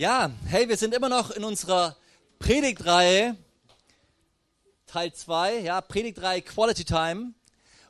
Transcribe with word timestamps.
Ja, 0.00 0.30
hey, 0.46 0.66
wir 0.66 0.78
sind 0.78 0.94
immer 0.94 1.10
noch 1.10 1.30
in 1.30 1.44
unserer 1.44 1.94
Predigtreihe, 2.38 3.36
Teil 4.86 5.12
2, 5.12 5.58
ja, 5.58 5.82
Predigtreihe 5.82 6.40
Quality 6.40 6.86
Time. 6.86 7.34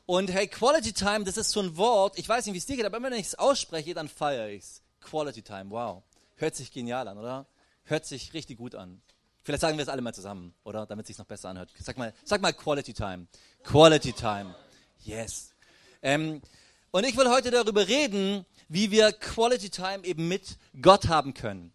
Und 0.07 0.29
hey, 0.29 0.49
Quality 0.49 0.93
Time, 0.93 1.23
das 1.23 1.37
ist 1.37 1.53
so 1.53 1.61
ein 1.61 1.77
Wort, 1.77 2.19
ich 2.19 2.29
weiß 2.29 2.47
nicht, 2.47 2.55
wie 2.55 2.59
es 2.59 2.67
dir 2.67 2.75
geht, 2.75 2.85
aber 2.85 2.97
immer 2.97 3.13
wenn 3.13 3.21
ich 3.21 3.29
es 3.29 3.37
ausspreche, 3.37 3.95
dann 3.95 4.09
feiere 4.09 4.49
ich 4.49 4.65
es. 4.65 4.83
Quality 5.01 5.43
Time, 5.43 5.71
wow. 5.71 6.03
Hört 6.35 6.57
sich 6.57 6.73
genial 6.73 7.07
an, 7.07 7.17
oder? 7.17 7.47
Hört 7.85 8.05
sich 8.07 8.35
richtig 8.35 8.59
gut 8.59 8.75
an. 8.75 9.01
Vielleicht 9.45 9.61
sagen 9.61 9.79
wir 9.79 9.85
es 9.85 9.89
alle 9.89 10.03
mal 10.03 10.13
zusammen, 10.13 10.53
oder? 10.65 10.87
Damit 10.87 11.05
es 11.05 11.07
sich 11.11 11.19
noch 11.19 11.27
besser 11.27 11.51
anhört. 11.51 11.71
Sag 11.79 11.97
mal, 11.97 12.13
sag 12.25 12.43
mal 12.43 12.53
Quality 12.53 12.93
Time. 12.93 13.29
Quality 13.63 14.15
Time. 14.15 14.57
Yes. 15.05 15.55
Ähm, 16.03 16.43
und 16.91 17.07
ich 17.07 17.17
will 17.17 17.29
heute 17.29 17.53
darüber 17.53 17.87
reden, 17.87 18.47
wie 18.69 18.91
wir 18.91 19.13
Quality 19.13 19.71
Time 19.71 20.05
eben 20.05 20.27
mit 20.27 20.57
Gott 20.83 21.07
haben 21.07 21.35
können. 21.35 21.73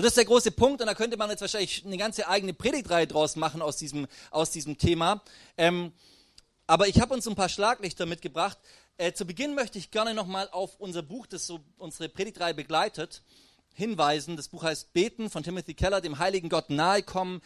So, 0.00 0.04
das 0.04 0.12
ist 0.12 0.16
der 0.16 0.24
große 0.24 0.52
Punkt 0.52 0.80
und 0.80 0.86
da 0.86 0.94
könnte 0.94 1.18
man 1.18 1.28
jetzt 1.28 1.42
wahrscheinlich 1.42 1.84
eine 1.84 1.98
ganze 1.98 2.26
eigene 2.26 2.54
Predigtreihe 2.54 3.06
draus 3.06 3.36
machen 3.36 3.60
aus 3.60 3.76
diesem, 3.76 4.06
aus 4.30 4.50
diesem 4.50 4.78
Thema. 4.78 5.20
Ähm, 5.58 5.92
aber 6.66 6.88
ich 6.88 7.02
habe 7.02 7.12
uns 7.12 7.28
ein 7.28 7.34
paar 7.34 7.50
Schlaglichter 7.50 8.06
mitgebracht. 8.06 8.56
Äh, 8.96 9.12
zu 9.12 9.26
Beginn 9.26 9.54
möchte 9.54 9.78
ich 9.78 9.90
gerne 9.90 10.14
nochmal 10.14 10.48
auf 10.52 10.80
unser 10.80 11.02
Buch, 11.02 11.26
das 11.26 11.46
so 11.46 11.60
unsere 11.76 12.08
Predigtreihe 12.08 12.54
begleitet, 12.54 13.20
hinweisen. 13.74 14.38
Das 14.38 14.48
Buch 14.48 14.62
heißt 14.62 14.94
Beten 14.94 15.28
von 15.28 15.42
Timothy 15.42 15.74
Keller, 15.74 16.00
dem 16.00 16.18
heiligen 16.18 16.48
Gott 16.48 16.70
nahe 16.70 17.02
kommen 17.02 17.42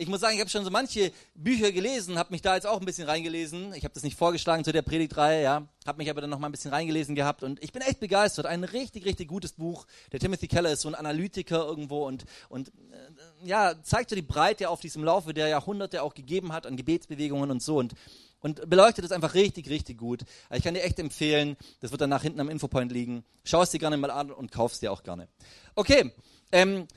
ich 0.00 0.08
muss 0.08 0.20
sagen, 0.20 0.34
ich 0.34 0.40
habe 0.40 0.48
schon 0.48 0.64
so 0.64 0.70
manche 0.70 1.12
Bücher 1.34 1.72
gelesen, 1.72 2.18
habe 2.18 2.32
mich 2.32 2.40
da 2.40 2.54
jetzt 2.54 2.66
auch 2.66 2.80
ein 2.80 2.86
bisschen 2.86 3.06
reingelesen. 3.06 3.74
Ich 3.74 3.84
habe 3.84 3.92
das 3.92 4.02
nicht 4.02 4.16
vorgeschlagen 4.16 4.64
zu 4.64 4.72
der 4.72 4.80
Predigtreihe, 4.80 5.42
ja, 5.42 5.68
habe 5.86 5.98
mich 5.98 6.08
aber 6.08 6.22
dann 6.22 6.30
noch 6.30 6.38
mal 6.38 6.48
ein 6.48 6.52
bisschen 6.52 6.72
reingelesen 6.72 7.14
gehabt 7.14 7.42
und 7.42 7.62
ich 7.62 7.70
bin 7.70 7.82
echt 7.82 8.00
begeistert. 8.00 8.46
Ein 8.46 8.64
richtig, 8.64 9.04
richtig 9.04 9.28
gutes 9.28 9.52
Buch. 9.52 9.86
Der 10.10 10.18
Timothy 10.18 10.48
Keller 10.48 10.72
ist 10.72 10.80
so 10.80 10.88
ein 10.88 10.94
Analytiker 10.94 11.66
irgendwo 11.66 12.06
und 12.06 12.24
und 12.48 12.68
äh, 12.68 12.72
ja 13.44 13.74
zeigt 13.82 14.08
so 14.08 14.16
die 14.16 14.22
Breite 14.22 14.70
auf 14.70 14.80
diesem 14.80 15.04
Laufe 15.04 15.34
der 15.34 15.48
Jahrhunderte 15.48 16.02
auch 16.02 16.14
gegeben 16.14 16.54
hat 16.54 16.66
an 16.66 16.78
Gebetsbewegungen 16.78 17.50
und 17.50 17.62
so 17.62 17.76
und 17.76 17.92
und 18.40 18.70
beleuchtet 18.70 19.04
es 19.04 19.12
einfach 19.12 19.34
richtig, 19.34 19.68
richtig 19.68 19.98
gut. 19.98 20.22
Also 20.48 20.60
ich 20.60 20.64
kann 20.64 20.72
dir 20.72 20.82
echt 20.82 20.98
empfehlen, 20.98 21.58
das 21.80 21.90
wird 21.90 22.00
dann 22.00 22.08
nach 22.08 22.22
hinten 22.22 22.40
am 22.40 22.48
Infopoint 22.48 22.90
liegen. 22.90 23.22
Schau 23.44 23.60
es 23.60 23.70
dir 23.70 23.78
gerne 23.78 23.98
mal 23.98 24.10
an 24.10 24.30
und 24.30 24.50
kauf 24.50 24.72
es 24.72 24.80
dir 24.80 24.90
auch 24.92 25.02
gerne. 25.02 25.28
Okay, 25.74 26.10
ähm, 26.52 26.88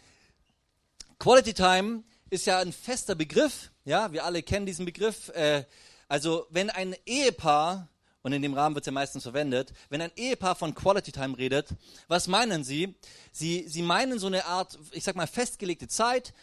Quality 1.20 1.54
Time 1.54 2.04
ist 2.34 2.48
ja 2.48 2.58
ein 2.58 2.74
fester 2.74 3.14
Begriff. 3.14 3.70
Ja, 3.86 4.12
wir 4.12 4.26
alle 4.26 4.42
kennen 4.42 4.66
diesen 4.66 4.86
Begriff. 4.86 5.30
Äh, 5.30 5.66
also 6.08 6.48
wenn 6.50 6.72
ein 6.72 6.96
Ehepaar, 7.06 7.88
und 8.24 8.34
in 8.34 8.42
dem 8.42 8.56
Rahmen 8.56 8.74
wird 8.74 8.84
es 8.84 8.88
ja 8.88 8.92
meistens 8.92 9.22
verwendet, 9.22 9.72
wenn 9.90 10.02
ein 10.02 10.12
Ehepaar 10.16 10.56
von 10.56 10.74
Quality 10.74 11.12
Time 11.12 11.38
redet, 11.38 11.70
was 12.08 12.28
meinen 12.28 12.64
sie? 12.64 12.96
Sie, 13.32 13.66
sie 13.68 13.84
meinen 13.84 14.18
so 14.18 14.28
eine 14.28 14.46
Art, 14.46 14.80
ich 14.94 15.04
sag 15.04 15.16
mal, 15.16 15.28
festgelegte 15.28 15.88
Zeit, 15.88 16.34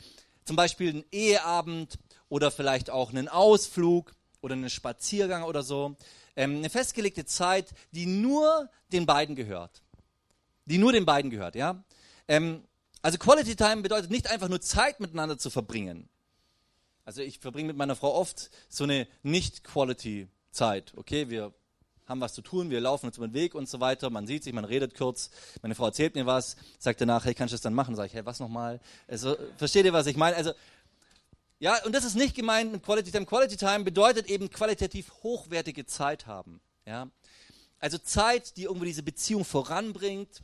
zum 0.45 0.55
Beispiel 0.55 0.91
einen 0.91 1.05
Eheabend 1.11 1.99
oder 2.29 2.53
vielleicht 2.53 2.89
auch 2.89 3.11
einen 3.11 3.29
Ausflug 3.29 4.15
oder 4.43 4.55
einen 4.55 4.71
Spaziergang 4.71 5.43
oder 5.43 5.65
so. 5.65 5.97
Ähm, 6.37 6.59
eine 6.59 6.71
festgelegte 6.71 7.25
Zeit, 7.25 7.67
die 7.91 8.07
nur 8.07 8.71
den 8.93 9.07
beiden 9.07 9.35
gehört. 9.35 9.83
Die 10.67 10.79
nur 10.79 10.93
den 10.93 11.05
beiden 11.05 11.33
gehört, 11.33 11.57
ja. 11.57 11.83
Ähm, 12.29 12.63
also 13.03 13.19
Quality 13.19 13.57
Time 13.57 13.83
bedeutet 13.83 14.11
nicht 14.11 14.31
einfach 14.31 14.49
nur 14.49 14.61
Zeit 14.61 15.01
miteinander 15.01 15.39
zu 15.39 15.51
verbringen. 15.51 16.09
Also 17.05 17.23
ich 17.23 17.39
verbringe 17.39 17.69
mit 17.69 17.77
meiner 17.77 17.97
Frau 17.97 18.15
oft 18.15 18.51
so 18.69 18.85
eine 18.85 19.09
Nicht-Quality-Zeit. 19.23 20.93
Okay, 20.97 21.29
wir 21.31 21.53
haben 22.07 22.21
was 22.21 22.35
zu 22.35 22.43
tun, 22.43 22.71
wir 22.71 22.81
laufen 22.81 23.07
uns 23.07 23.17
über 23.17 23.29
den 23.29 23.35
Weg 23.35 23.55
und 23.55 23.69
so 23.69 23.81
weiter. 23.81 24.11
Man 24.11 24.27
sieht 24.27 24.45
sich, 24.45 24.53
man 24.53 24.65
redet 24.65 24.97
kurz. 24.97 25.31
Meine 25.63 25.75
Frau 25.75 25.87
erzählt 25.87 26.15
mir 26.15 26.27
was, 26.27 26.57
sagt 26.79 27.01
danach, 27.01 27.25
hey, 27.25 27.35
kannst 27.35 27.53
du 27.53 27.55
das 27.55 27.63
dann 27.63 27.75
machen? 27.75 27.95
Sag 27.97 28.07
ich, 28.07 28.15
hey, 28.15 28.27
was 28.27 28.41
nochmal? 28.41 28.81
Also, 29.09 29.37
versteht 29.57 29.85
ihr, 29.87 29.93
was 29.93 30.07
ich 30.07 30.17
meine? 30.17 30.37
Also, 30.37 30.53
ja, 31.61 31.83
und 31.85 31.95
das 31.95 32.05
ist 32.05 32.17
nicht 32.17 32.35
gemeint 32.35 32.73
mit 32.73 32.83
Quality 32.83 33.11
Time. 33.11 33.27
Quality 33.27 33.57
Time 33.57 33.85
bedeutet 33.85 34.29
eben 34.29 34.51
qualitativ 34.51 35.13
hochwertige 35.23 35.87
Zeit 35.87 36.27
haben. 36.27 36.61
Ja? 36.87 37.09
Also 37.79 37.99
Zeit, 37.99 38.57
die 38.57 38.65
irgendwo 38.65 38.85
diese 38.85 39.03
Beziehung 39.03 39.45
voranbringt, 39.45 40.43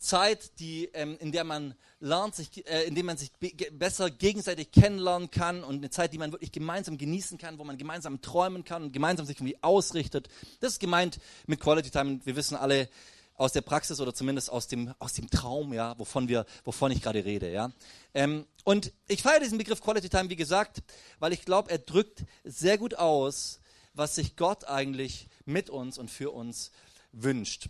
Zeit, 0.00 0.58
die, 0.58 0.86
ähm, 0.94 1.16
in 1.20 1.30
der 1.30 1.44
man 1.44 1.74
lernt, 2.00 2.34
sich, 2.34 2.66
äh, 2.66 2.84
in 2.84 2.94
der 2.94 3.04
man 3.04 3.18
sich 3.18 3.30
besser 3.72 4.10
gegenseitig 4.10 4.72
kennenlernen 4.72 5.30
kann 5.30 5.62
und 5.62 5.76
eine 5.76 5.90
Zeit, 5.90 6.12
die 6.12 6.18
man 6.18 6.32
wirklich 6.32 6.52
gemeinsam 6.52 6.98
genießen 6.98 7.38
kann, 7.38 7.58
wo 7.58 7.64
man 7.64 7.76
gemeinsam 7.76 8.20
träumen 8.22 8.64
kann 8.64 8.82
und 8.82 8.92
gemeinsam 8.92 9.26
sich 9.26 9.36
irgendwie 9.36 9.62
ausrichtet. 9.62 10.28
Das 10.60 10.72
ist 10.72 10.80
gemeint 10.80 11.20
mit 11.46 11.60
Quality 11.60 11.90
Time. 11.90 12.20
Wir 12.24 12.34
wissen 12.34 12.56
alle 12.56 12.88
aus 13.34 13.52
der 13.52 13.60
Praxis 13.60 14.00
oder 14.00 14.14
zumindest 14.14 14.50
aus 14.50 14.68
dem, 14.68 14.94
aus 14.98 15.12
dem 15.12 15.30
Traum, 15.30 15.72
ja, 15.72 15.98
wovon, 15.98 16.28
wir, 16.28 16.46
wovon 16.64 16.90
ich 16.92 17.02
gerade 17.02 17.24
rede. 17.24 17.50
Ja. 17.52 17.70
Ähm, 18.14 18.46
und 18.64 18.92
ich 19.06 19.22
feiere 19.22 19.40
diesen 19.40 19.58
Begriff 19.58 19.80
Quality 19.82 20.08
Time, 20.08 20.30
wie 20.30 20.36
gesagt, 20.36 20.82
weil 21.18 21.32
ich 21.32 21.44
glaube, 21.44 21.70
er 21.70 21.78
drückt 21.78 22.24
sehr 22.44 22.78
gut 22.78 22.94
aus, 22.94 23.60
was 23.92 24.14
sich 24.14 24.36
Gott 24.36 24.64
eigentlich 24.64 25.28
mit 25.44 25.68
uns 25.68 25.98
und 25.98 26.10
für 26.10 26.30
uns 26.30 26.70
wünscht. 27.12 27.68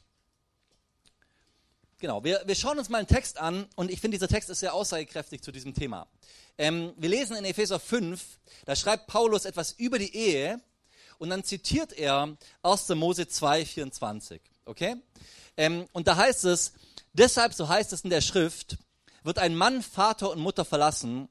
Genau, 2.00 2.24
wir, 2.24 2.40
wir 2.46 2.54
schauen 2.54 2.78
uns 2.78 2.88
mal 2.88 2.96
einen 2.96 3.06
Text 3.06 3.38
an 3.38 3.66
und 3.76 3.90
ich 3.90 4.00
finde, 4.00 4.16
dieser 4.16 4.26
Text 4.26 4.48
ist 4.48 4.60
sehr 4.60 4.72
aussagekräftig 4.72 5.42
zu 5.42 5.52
diesem 5.52 5.74
Thema. 5.74 6.08
Ähm, 6.56 6.94
wir 6.96 7.10
lesen 7.10 7.36
in 7.36 7.44
Epheser 7.44 7.78
5, 7.78 8.38
da 8.64 8.74
schreibt 8.74 9.06
Paulus 9.06 9.44
etwas 9.44 9.72
über 9.72 9.98
die 9.98 10.16
Ehe 10.16 10.62
und 11.18 11.28
dann 11.28 11.44
zitiert 11.44 11.92
er 11.92 12.38
1. 12.62 12.88
Mose 12.90 13.28
2, 13.28 13.66
24. 13.66 14.40
Okay? 14.64 14.96
Ähm, 15.58 15.84
und 15.92 16.08
da 16.08 16.16
heißt 16.16 16.46
es, 16.46 16.72
deshalb, 17.12 17.52
so 17.52 17.68
heißt 17.68 17.92
es 17.92 18.00
in 18.00 18.08
der 18.08 18.22
Schrift, 18.22 18.78
wird 19.22 19.38
ein 19.38 19.54
Mann 19.54 19.82
Vater 19.82 20.30
und 20.30 20.38
Mutter 20.38 20.64
verlassen 20.64 21.28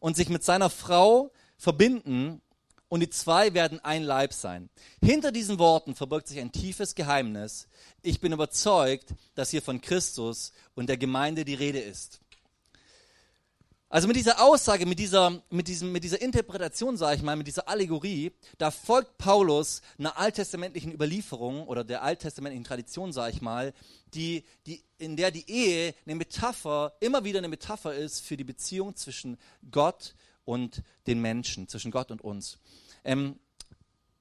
und 0.00 0.16
sich 0.16 0.30
mit 0.30 0.42
seiner 0.42 0.70
Frau 0.70 1.30
verbinden 1.58 2.40
und 2.88 3.00
die 3.00 3.10
zwei 3.10 3.54
werden 3.54 3.80
ein 3.84 4.02
Leib 4.02 4.32
sein. 4.32 4.68
Hinter 5.02 5.32
diesen 5.32 5.58
Worten 5.58 5.94
verbirgt 5.94 6.28
sich 6.28 6.38
ein 6.40 6.52
tiefes 6.52 6.94
Geheimnis. 6.94 7.68
Ich 8.02 8.20
bin 8.20 8.32
überzeugt, 8.32 9.14
dass 9.34 9.50
hier 9.50 9.62
von 9.62 9.80
Christus 9.80 10.52
und 10.74 10.88
der 10.88 10.96
Gemeinde 10.96 11.44
die 11.44 11.54
Rede 11.54 11.80
ist. 11.80 12.20
Also 13.88 14.08
mit 14.08 14.16
dieser 14.16 14.42
Aussage, 14.42 14.84
mit 14.84 14.98
dieser, 14.98 15.42
mit 15.48 15.68
diesem, 15.68 15.92
mit 15.92 16.02
dieser 16.02 16.20
Interpretation, 16.20 16.96
sage 16.96 17.16
ich 17.16 17.22
mal, 17.22 17.36
mit 17.36 17.46
dieser 17.46 17.68
Allegorie, 17.68 18.32
da 18.58 18.72
folgt 18.72 19.16
Paulus 19.16 19.80
einer 19.96 20.18
alttestamentlichen 20.18 20.92
Überlieferung 20.92 21.66
oder 21.68 21.84
der 21.84 22.02
alttestamentlichen 22.02 22.64
Tradition, 22.64 23.12
sage 23.12 23.34
ich 23.34 23.42
mal, 23.42 23.72
die, 24.12 24.44
die, 24.66 24.82
in 24.98 25.16
der 25.16 25.30
die 25.30 25.48
Ehe 25.48 25.94
eine 26.04 26.16
Metapher, 26.16 26.94
immer 26.98 27.22
wieder 27.22 27.38
eine 27.38 27.48
Metapher 27.48 27.94
ist 27.94 28.26
für 28.26 28.36
die 28.36 28.44
Beziehung 28.44 28.96
zwischen 28.96 29.38
Gott 29.70 30.10
und 30.10 30.25
den 30.46 31.20
Menschen, 31.20 31.68
zwischen 31.68 31.90
Gott 31.90 32.10
und 32.10 32.22
uns. 32.22 32.58
Ähm, 33.04 33.38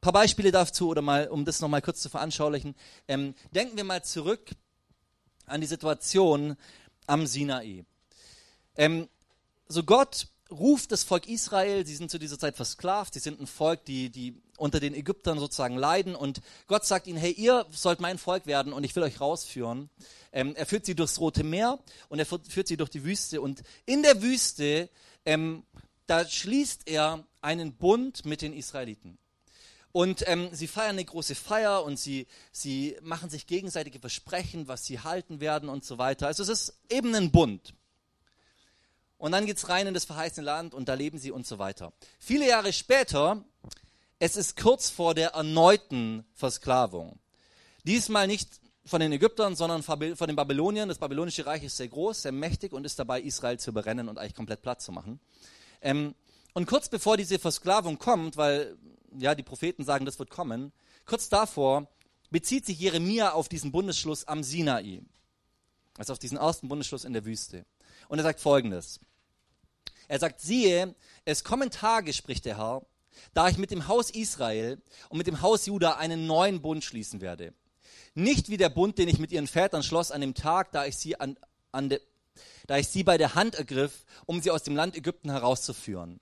paar 0.02 0.14
Beispiele 0.14 0.52
dazu 0.52 0.90
oder 0.90 1.02
mal, 1.02 1.28
um 1.30 1.46
das 1.46 1.62
nochmal 1.62 1.82
kurz 1.82 2.02
zu 2.02 2.10
veranschaulichen. 2.10 2.76
Ähm, 3.08 3.34
denken 3.56 3.76
wir 3.78 3.84
mal 3.84 4.04
zurück 4.04 4.52
an 5.48 5.62
die 5.62 5.68
Situation 5.68 6.58
am 7.08 7.26
Sinai. 7.26 7.86
Ähm, 8.76 9.10
so 9.68 9.84
Gott 9.84 10.28
ruft 10.52 10.92
das 10.92 11.04
Volk 11.04 11.28
Israel, 11.28 11.86
sie 11.86 11.96
sind 11.96 12.12
zu 12.12 12.20
dieser 12.20 12.38
Zeit 12.38 12.56
versklavt, 12.56 13.16
sie 13.16 13.20
sind 13.20 13.42
ein 13.42 13.48
Volk, 13.48 13.84
die, 13.86 14.12
die 14.12 14.40
unter 14.58 14.80
den 14.80 14.94
Ägyptern 14.94 15.40
sozusagen 15.40 15.76
leiden 15.76 16.16
und 16.16 16.42
Gott 16.68 16.86
sagt 16.86 17.08
ihnen, 17.08 17.18
hey, 17.18 17.32
ihr 17.32 17.66
sollt 17.72 18.00
mein 18.00 18.18
Volk 18.18 18.46
werden 18.46 18.74
und 18.74 18.84
ich 18.84 18.96
will 18.96 19.04
euch 19.04 19.20
rausführen. 19.20 19.90
Ähm, 20.32 20.56
er 20.56 20.66
führt 20.66 20.86
sie 20.86 20.96
durchs 20.96 21.20
Rote 21.20 21.44
Meer 21.44 21.80
und 22.10 22.20
er 22.20 22.26
führt 22.26 22.68
sie 22.68 22.78
durch 22.78 22.92
die 22.92 23.04
Wüste 23.04 23.42
und 23.42 23.64
in 23.86 24.04
der 24.04 24.22
Wüste 24.22 24.90
ähm, 25.26 25.64
da 26.08 26.28
schließt 26.28 26.84
er 26.88 27.26
einen 27.42 27.74
Bund 27.74 28.26
mit 28.26 28.42
den 28.42 28.54
Israeliten. 28.54 29.18
Und 29.92 30.28
ähm, 30.28 30.50
sie 30.52 30.68
feiern 30.68 30.96
eine 30.96 31.06
große 31.06 31.36
Feier 31.36 31.84
und 31.86 31.98
sie, 31.98 32.28
sie 32.52 32.98
machen 33.02 33.30
sich 33.30 33.48
gegenseitige 33.48 34.00
Versprechen, 34.00 34.68
was 34.68 34.86
sie 34.86 35.00
halten 35.00 35.40
werden 35.40 35.70
und 35.70 35.86
so 35.86 35.98
weiter. 35.98 36.28
Also 36.28 36.44
es 36.44 36.50
ist 36.50 36.80
eben 36.90 37.16
ein 37.16 37.32
Bund. 37.32 37.74
Und 39.18 39.32
dann 39.32 39.46
geht 39.46 39.56
es 39.56 39.70
rein 39.70 39.88
in 39.88 39.94
das 39.94 40.04
verheißene 40.04 40.46
Land 40.46 40.74
und 40.74 40.90
da 40.90 40.96
leben 40.96 41.18
sie 41.18 41.32
und 41.32 41.48
so 41.48 41.60
weiter. 41.60 41.94
Viele 42.20 42.46
Jahre 42.46 42.74
später, 42.74 43.46
es 44.20 44.36
ist 44.36 44.58
kurz 44.58 44.90
vor 44.90 45.16
der 45.16 45.30
erneuten 45.30 46.26
Versklavung. 46.34 47.18
Diesmal 47.86 48.28
nicht 48.28 48.50
von 48.86 49.00
den 49.00 49.14
Ägyptern, 49.14 49.56
sondern 49.56 49.82
von 49.82 50.00
den 50.00 50.36
Babyloniern. 50.36 50.90
Das 50.90 51.00
babylonische 51.00 51.46
Reich 51.46 51.64
ist 51.64 51.78
sehr 51.78 51.88
groß, 51.88 52.24
sehr 52.24 52.32
mächtig 52.32 52.74
und 52.74 52.86
ist 52.86 53.00
dabei, 53.00 53.22
Israel 53.22 53.60
zu 53.60 53.72
überrennen 53.72 54.10
und 54.10 54.18
eigentlich 54.18 54.36
komplett 54.36 54.62
platt 54.62 54.82
zu 54.82 54.92
machen. 54.92 55.20
Ähm, 55.86 56.16
und 56.54 56.66
kurz 56.66 56.90
bevor 56.90 57.16
diese 57.16 57.38
Versklavung 57.38 58.00
kommt, 58.00 58.38
weil 58.38 58.76
ja 59.18 59.36
die 59.36 59.44
Propheten 59.44 59.86
sagen, 59.86 60.06
das 60.06 60.18
wird 60.18 60.32
kommen, 60.32 60.74
kurz 61.06 61.30
davor 61.30 61.88
bezieht 62.32 62.66
sich 62.66 62.80
Jeremia 62.80 63.34
auf 63.34 63.48
diesen 63.50 63.72
Bundesschluss 63.72 64.28
am 64.28 64.42
Sinai, 64.42 65.04
also 65.98 66.12
auf 66.14 66.20
diesen 66.20 66.40
ersten 66.40 66.68
Bundesschluss 66.68 67.06
in 67.06 67.14
der 67.14 67.24
Wüste. 67.24 67.66
Und 68.08 68.18
er 68.18 68.24
sagt 68.24 68.40
Folgendes: 68.40 69.00
Er 70.08 70.18
sagt, 70.18 70.42
siehe, 70.42 70.96
es 71.24 71.44
kommen 71.44 71.70
Tage, 71.70 72.14
spricht 72.14 72.46
der 72.46 72.58
Herr, 72.58 72.82
da 73.36 73.48
ich 73.48 73.60
mit 73.60 73.70
dem 73.70 73.88
Haus 73.88 74.10
Israel 74.10 74.82
und 75.10 75.20
mit 75.20 75.28
dem 75.28 75.44
Haus 75.44 75.68
Juda 75.68 75.98
einen 75.98 76.26
neuen 76.26 76.64
Bund 76.64 76.84
schließen 76.84 77.22
werde. 77.22 77.54
Nicht 78.16 78.50
wie 78.50 78.58
der 78.58 78.70
Bund, 78.70 78.98
den 78.98 79.08
ich 79.08 79.20
mit 79.20 79.32
ihren 79.32 79.48
Vätern 79.48 79.84
schloss 79.84 80.10
an 80.10 80.22
dem 80.22 80.34
Tag, 80.34 80.72
da 80.72 80.86
ich 80.86 80.98
sie 80.98 81.20
an, 81.20 81.38
an, 81.72 81.90
de, 81.90 82.02
da 82.68 82.78
ich 82.78 82.88
sie 82.88 83.04
bei 83.04 83.18
der 83.18 83.36
Hand 83.36 83.56
ergriff, 83.56 84.06
um 84.26 84.42
sie 84.42 84.52
aus 84.52 84.64
dem 84.64 84.76
Land 84.76 84.96
Ägypten 84.96 85.30
herauszuführen. 85.30 86.20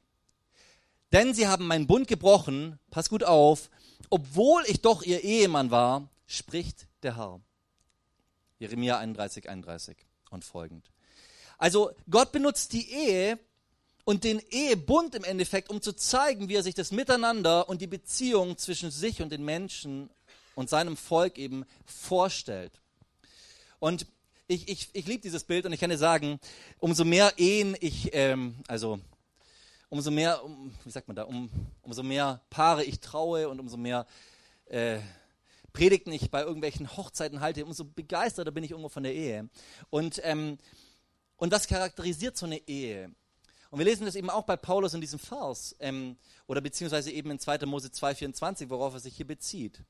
Denn 1.12 1.33
sie 1.33 1.48
haben 1.48 1.68
meinen 1.68 1.88
Bund 1.88 2.07
gebrochen, 2.07 2.80
pass 2.89 3.10
gut 3.10 3.24
auf, 3.24 3.69
obwohl 4.10 4.63
ich 4.68 4.81
doch 4.81 5.04
ihr 5.04 5.24
Ehemann 5.24 5.71
war, 5.71 6.10
spricht 6.25 6.88
der 7.04 7.18
Herr. 7.18 7.42
Jeremia 8.60 8.98
31, 8.98 9.50
31 9.50 9.98
und 10.31 10.44
folgend. 10.44 10.89
Also 11.57 11.92
Gott 12.10 12.31
benutzt 12.31 12.74
die 12.74 12.92
Ehe 12.92 13.39
und 14.06 14.24
den 14.24 14.39
Ehebund 14.50 15.15
im 15.15 15.24
Endeffekt, 15.24 15.69
um 15.69 15.81
zu 15.81 15.94
zeigen, 15.94 16.50
wie 16.50 16.56
er 16.56 16.63
sich 16.63 16.75
das 16.75 16.92
Miteinander 16.92 17.69
und 17.69 17.81
die 17.81 17.88
Beziehung 17.88 18.57
zwischen 18.57 18.92
sich 18.92 19.21
und 19.21 19.31
den 19.31 19.45
Menschen 19.45 20.10
und 20.56 20.69
seinem 20.69 20.98
Volk 20.98 21.38
eben 21.38 21.65
vorstellt. 21.86 22.81
Und 23.80 24.07
ich, 24.47 24.67
ich, 24.67 24.89
ich 24.93 25.07
liebe 25.07 25.21
dieses 25.21 25.43
Bild 25.43 25.65
und 25.65 25.73
ich 25.73 25.79
kann 25.79 25.89
dir 25.89 25.97
sagen, 25.97 26.39
umso 26.79 27.05
mehr 27.05 27.33
Ehen 27.37 27.75
ich, 27.79 28.09
ähm, 28.13 28.55
also 28.67 28.99
umso 29.89 30.11
mehr, 30.11 30.43
um, 30.43 30.73
wie 30.83 30.91
sagt 30.91 31.07
man 31.07 31.15
da, 31.15 31.23
um, 31.23 31.49
umso 31.81 32.03
mehr 32.03 32.41
Paare 32.49 32.83
ich 32.83 32.99
traue 32.99 33.47
und 33.49 33.59
umso 33.59 33.77
mehr 33.77 34.05
äh, 34.65 34.99
Predigten 35.71 36.11
ich 36.11 36.29
bei 36.29 36.41
irgendwelchen 36.41 36.95
Hochzeiten 36.95 37.41
halte, 37.41 37.65
umso 37.65 37.85
begeisterter 37.85 38.51
bin 38.51 38.63
ich 38.63 38.71
irgendwo 38.71 38.89
von 38.89 39.03
der 39.03 39.13
Ehe. 39.13 39.49
Und, 39.89 40.21
ähm, 40.23 40.57
und 41.37 41.51
was 41.51 41.67
charakterisiert 41.67 42.37
so 42.37 42.45
eine 42.45 42.57
Ehe? 42.67 43.11
Und 43.71 43.79
wir 43.79 43.85
lesen 43.85 44.05
das 44.05 44.15
eben 44.15 44.29
auch 44.29 44.43
bei 44.43 44.55
Paulus 44.55 44.93
in 44.93 45.01
diesem 45.01 45.17
Vers, 45.17 45.75
ähm, 45.79 46.15
oder 46.45 46.61
beziehungsweise 46.61 47.11
eben 47.11 47.31
in 47.31 47.39
2. 47.39 47.65
Mose 47.65 47.87
2,24, 47.87 48.69
worauf 48.69 48.93
er 48.93 48.99
sich 48.99 49.15
hier 49.15 49.25
bezieht. 49.25 49.81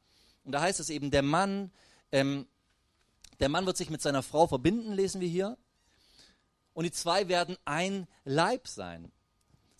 Und 0.45 0.53
da 0.53 0.61
heißt 0.61 0.79
es 0.79 0.89
eben, 0.89 1.11
der 1.11 1.21
Mann, 1.21 1.69
ähm, 2.13 2.47
der 3.39 3.49
Mann 3.49 3.65
wird 3.65 3.77
sich 3.77 3.89
mit 3.89 4.01
seiner 4.01 4.23
Frau 4.23 4.47
verbinden, 4.47 4.93
lesen 4.93 5.21
wir 5.21 5.27
hier. 5.27 5.57
Und 6.73 6.85
die 6.85 6.91
zwei 6.91 7.27
werden 7.27 7.57
ein 7.65 8.07
Leib 8.23 8.67
sein. 8.67 9.11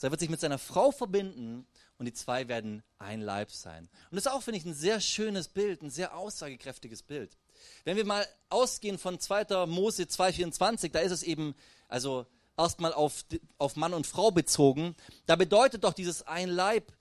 Er 0.03 0.11
wird 0.11 0.19
sich 0.19 0.29
mit 0.29 0.41
seiner 0.41 0.59
Frau 0.59 0.91
verbinden 0.91 1.65
und 1.97 2.05
die 2.05 2.13
zwei 2.13 2.49
werden 2.49 2.83
ein 2.99 3.21
Leib 3.21 3.51
sein. 3.51 3.89
Und 4.11 4.15
das 4.17 4.25
ist 4.25 4.31
auch, 4.31 4.43
finde 4.43 4.57
ich, 4.57 4.65
ein 4.65 4.73
sehr 4.73 4.99
schönes 4.99 5.47
Bild, 5.47 5.81
ein 5.81 5.89
sehr 5.89 6.17
aussagekräftiges 6.17 7.03
Bild. 7.03 7.37
Wenn 7.85 7.95
wir 7.95 8.03
mal 8.03 8.27
ausgehen 8.49 8.97
von 8.97 9.17
2. 9.17 9.65
Mose 9.65 10.03
2,24, 10.03 10.91
da 10.91 10.99
ist 10.99 11.13
es 11.13 11.23
eben, 11.23 11.55
also 11.87 12.25
erstmal 12.57 12.91
auf, 12.93 13.23
auf 13.57 13.77
Mann 13.77 13.93
und 13.93 14.05
Frau 14.05 14.31
bezogen, 14.31 14.95
da 15.25 15.37
bedeutet 15.37 15.85
doch 15.85 15.93
dieses 15.93 16.27
ein 16.27 16.49
Leib 16.49 16.91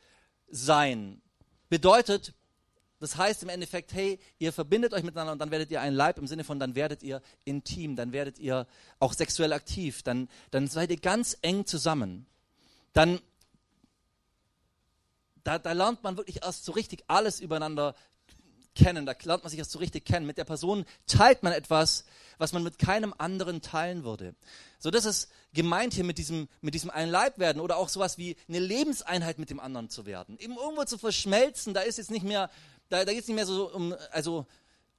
sein, 0.49 1.21
bedeutet, 1.69 2.35
das 3.03 3.17
heißt 3.17 3.43
im 3.43 3.49
Endeffekt, 3.49 3.93
hey, 3.95 4.21
ihr 4.39 4.53
verbindet 4.53 4.93
euch 4.93 5.03
miteinander 5.03 5.33
und 5.33 5.41
dann 5.41 5.51
werdet 5.51 5.73
ihr 5.73 5.81
ein 5.81 5.93
Leib 5.93 6.19
im 6.19 6.29
Sinne 6.29 6.45
von, 6.45 6.61
dann 6.61 6.77
werdet 6.77 7.03
ihr 7.03 7.21
intim, 7.45 7.97
dann 7.97 8.13
werdet 8.13 8.39
ihr 8.39 8.65
auch 9.01 9.13
sexuell 9.13 9.53
aktiv, 9.53 10.05
dann, 10.05 10.29
dann 10.53 10.69
seid 10.69 10.91
ihr 10.91 11.01
ganz 11.01 11.37
eng 11.43 11.67
zusammen. 11.67 12.27
Dann, 12.93 13.19
da, 15.43 15.59
da 15.59 15.73
lernt 15.73 16.05
man 16.05 16.17
wirklich 16.17 16.45
erst 16.45 16.65
so 16.65 16.71
richtig 16.71 17.03
alles 17.09 17.41
übereinander 17.41 17.97
kennen, 18.77 19.05
da 19.05 19.17
lernt 19.25 19.43
man 19.43 19.51
sich 19.51 19.59
erst 19.59 19.73
so 19.73 19.81
richtig 19.81 20.05
kennen. 20.05 20.25
Mit 20.25 20.39
der 20.39 20.45
Person 20.45 20.85
teilt 21.09 21.43
man 21.43 21.53
etwas, 21.53 22.05
was 22.39 22.53
man 22.53 22.63
mit 22.63 22.79
keinem 22.79 23.13
anderen 23.19 23.63
teilen 23.63 24.05
würde. 24.05 24.37
So, 24.79 24.93
das 24.93 25.07
ist 25.07 25.29
gemeint 25.55 25.93
hier 25.93 26.05
mit 26.05 26.19
diesem, 26.19 26.49
mit 26.61 26.75
diesem 26.75 26.91
ein 26.91 27.11
Leib 27.11 27.39
werden 27.39 27.61
oder 27.61 27.79
auch 27.79 27.89
sowas 27.89 28.17
wie 28.17 28.37
eine 28.49 28.61
Lebenseinheit 28.61 29.41
mit 29.41 29.51
dem 29.51 29.59
anderen 29.59 29.91
zu 29.91 30.07
werden. 30.07 30.39
Eben 30.39 30.57
irgendwo 30.57 30.85
zu 30.85 30.99
verschmelzen, 30.99 31.75
da 31.75 31.81
ist 31.81 31.99
jetzt 31.99 32.13
nicht 32.13 32.25
mehr 32.25 32.49
da, 32.93 33.07
da 33.07 33.13
geht 33.13 33.23
es 33.23 33.29
nicht 33.29 33.37
mehr 33.37 33.47
so 33.47 33.73
um, 33.73 33.95
also 34.11 34.47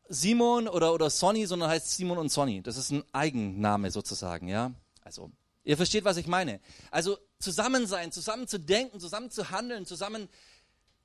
Simon 0.10 0.68
oder, 0.68 0.94
oder 0.94 1.10
Sonny, 1.10 1.46
sondern 1.46 1.70
heißt 1.70 1.92
Simon 1.92 2.18
und 2.18 2.30
Sonny. 2.30 2.64
Das 2.64 2.76
ist 2.76 2.92
ein 2.92 3.04
Eigenname 3.12 3.92
sozusagen, 3.92 4.48
ja. 4.48 4.74
Also, 5.04 5.32
ihr 5.64 5.78
versteht, 5.78 6.04
was 6.04 6.18
ich 6.18 6.26
meine. 6.26 6.60
Also, 6.90 7.20
zusammen 7.40 7.86
sein, 7.86 8.12
zusammen 8.12 8.48
zu 8.48 8.60
denken, 8.60 9.00
zusammen 9.00 9.30
zu 9.30 9.52
handeln, 9.52 9.86
zusammen, 9.86 10.28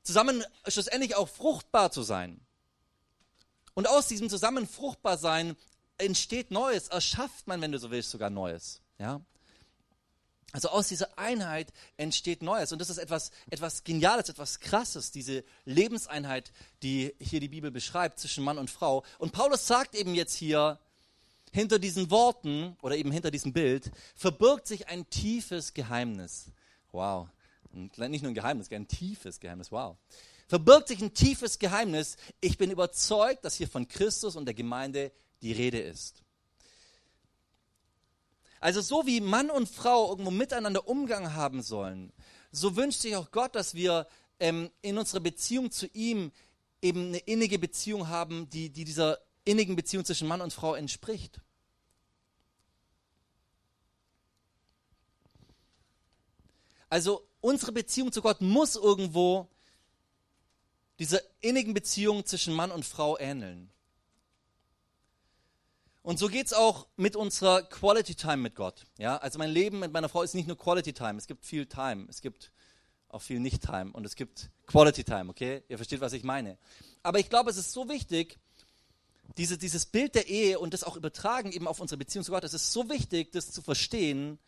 zusammen 0.02 0.42
schlussendlich 0.66 1.14
auch 1.14 1.28
fruchtbar 1.28 1.90
zu 1.90 2.02
sein. 2.02 2.40
Und 3.74 3.86
aus 3.86 4.08
diesem 4.08 4.30
zusammen 4.30 4.66
fruchtbar 4.66 5.18
sein 5.18 5.56
entsteht 5.98 6.50
Neues, 6.50 6.88
erschafft 6.88 7.46
man, 7.46 7.60
wenn 7.60 7.72
du 7.72 7.78
so 7.78 7.90
willst, 7.90 8.10
sogar 8.10 8.30
Neues, 8.30 8.80
ja. 8.98 9.20
Also 10.52 10.70
aus 10.70 10.88
dieser 10.88 11.18
Einheit 11.18 11.72
entsteht 11.98 12.42
Neues. 12.42 12.72
Und 12.72 12.80
das 12.80 12.88
ist 12.88 12.98
etwas, 12.98 13.30
etwas 13.50 13.84
Geniales, 13.84 14.30
etwas 14.30 14.60
Krasses, 14.60 15.10
diese 15.10 15.44
Lebenseinheit, 15.66 16.52
die 16.82 17.14
hier 17.20 17.40
die 17.40 17.48
Bibel 17.48 17.70
beschreibt 17.70 18.18
zwischen 18.18 18.44
Mann 18.44 18.56
und 18.56 18.70
Frau. 18.70 19.04
Und 19.18 19.32
Paulus 19.32 19.66
sagt 19.66 19.94
eben 19.94 20.14
jetzt 20.14 20.34
hier, 20.34 20.78
hinter 21.52 21.78
diesen 21.78 22.10
Worten 22.10 22.76
oder 22.82 22.96
eben 22.96 23.10
hinter 23.10 23.30
diesem 23.30 23.52
Bild 23.52 23.90
verbirgt 24.14 24.66
sich 24.66 24.88
ein 24.88 25.08
tiefes 25.10 25.74
Geheimnis. 25.74 26.46
Wow. 26.92 27.28
Nicht 27.72 28.22
nur 28.22 28.30
ein 28.30 28.34
Geheimnis, 28.34 28.70
ein 28.70 28.88
tiefes 28.88 29.40
Geheimnis. 29.40 29.70
Wow. 29.70 29.96
Verbirgt 30.46 30.88
sich 30.88 31.00
ein 31.02 31.12
tiefes 31.12 31.58
Geheimnis. 31.58 32.16
Ich 32.40 32.56
bin 32.56 32.70
überzeugt, 32.70 33.44
dass 33.44 33.54
hier 33.54 33.68
von 33.68 33.86
Christus 33.86 34.34
und 34.36 34.46
der 34.46 34.54
Gemeinde 34.54 35.12
die 35.42 35.52
Rede 35.52 35.78
ist. 35.78 36.22
Also 38.60 38.80
so 38.80 39.06
wie 39.06 39.20
Mann 39.20 39.50
und 39.50 39.68
Frau 39.68 40.10
irgendwo 40.10 40.30
miteinander 40.30 40.88
Umgang 40.88 41.34
haben 41.34 41.62
sollen, 41.62 42.12
so 42.50 42.76
wünscht 42.76 43.00
sich 43.00 43.14
auch 43.16 43.30
Gott, 43.30 43.54
dass 43.54 43.74
wir 43.74 44.06
ähm, 44.40 44.70
in 44.82 44.98
unserer 44.98 45.20
Beziehung 45.20 45.70
zu 45.70 45.86
ihm 45.88 46.32
eben 46.82 47.08
eine 47.08 47.18
innige 47.18 47.58
Beziehung 47.58 48.08
haben, 48.08 48.48
die, 48.50 48.70
die 48.70 48.84
dieser 48.84 49.18
innigen 49.44 49.76
Beziehung 49.76 50.04
zwischen 50.04 50.28
Mann 50.28 50.40
und 50.40 50.52
Frau 50.52 50.74
entspricht. 50.74 51.40
Also 56.88 57.26
unsere 57.40 57.72
Beziehung 57.72 58.12
zu 58.12 58.22
Gott 58.22 58.40
muss 58.40 58.76
irgendwo 58.76 59.48
dieser 60.98 61.20
innigen 61.40 61.74
Beziehung 61.74 62.24
zwischen 62.24 62.54
Mann 62.54 62.70
und 62.70 62.84
Frau 62.84 63.18
ähneln. 63.18 63.70
Und 66.08 66.18
so 66.18 66.28
geht 66.28 66.46
es 66.46 66.54
auch 66.54 66.86
mit 66.96 67.16
unserer 67.16 67.60
Quality 67.60 68.14
Time 68.14 68.38
mit 68.38 68.54
Gott. 68.54 68.86
Ja? 68.96 69.18
Also 69.18 69.38
mein 69.38 69.50
Leben 69.50 69.80
mit 69.80 69.92
meiner 69.92 70.08
Frau 70.08 70.22
ist 70.22 70.34
nicht 70.34 70.46
nur 70.46 70.56
Quality 70.56 70.94
Time, 70.94 71.18
es 71.18 71.26
gibt 71.26 71.44
viel 71.44 71.66
Time, 71.66 72.06
es 72.08 72.22
gibt 72.22 72.50
auch 73.10 73.20
viel 73.20 73.40
Nicht-Time 73.40 73.90
und 73.92 74.06
es 74.06 74.16
gibt 74.16 74.48
Quality 74.68 75.04
Time, 75.04 75.28
okay? 75.28 75.64
Ihr 75.68 75.76
versteht, 75.76 76.00
was 76.00 76.14
ich 76.14 76.24
meine. 76.24 76.56
Aber 77.02 77.18
ich 77.18 77.28
glaube, 77.28 77.50
es 77.50 77.58
ist 77.58 77.72
so 77.72 77.90
wichtig, 77.90 78.38
diese, 79.36 79.58
dieses 79.58 79.84
Bild 79.84 80.14
der 80.14 80.28
Ehe 80.28 80.58
und 80.58 80.72
das 80.72 80.82
auch 80.82 80.96
übertragen 80.96 81.52
eben 81.52 81.68
auf 81.68 81.78
unsere 81.78 81.98
Beziehung 81.98 82.24
zu 82.24 82.32
Gott, 82.32 82.42
es 82.42 82.54
ist 82.54 82.72
so 82.72 82.88
wichtig, 82.88 83.30
das 83.32 83.50
zu 83.50 83.60
verstehen, 83.60 84.38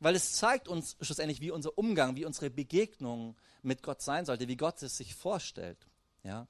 weil 0.00 0.14
es 0.14 0.34
zeigt 0.34 0.68
uns 0.68 0.98
schlussendlich, 1.00 1.40
wie 1.40 1.50
unser 1.50 1.78
Umgang, 1.78 2.14
wie 2.14 2.26
unsere 2.26 2.50
Begegnung 2.50 3.38
mit 3.62 3.82
Gott 3.82 4.02
sein 4.02 4.26
sollte, 4.26 4.48
wie 4.48 4.58
Gott 4.58 4.82
es 4.82 4.98
sich 4.98 5.14
vorstellt. 5.14 5.78
Ja? 6.24 6.46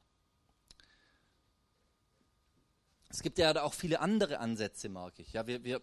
Es 3.13 3.21
gibt 3.23 3.37
ja 3.37 3.63
auch 3.63 3.75
viele 3.75 4.01
andere 4.01 4.39
Ansätze, 4.39 4.89
mag 4.89 5.13
ich. 5.19 5.35
Ja, 5.35 5.47
wir, 5.47 5.63
wir, 5.65 5.83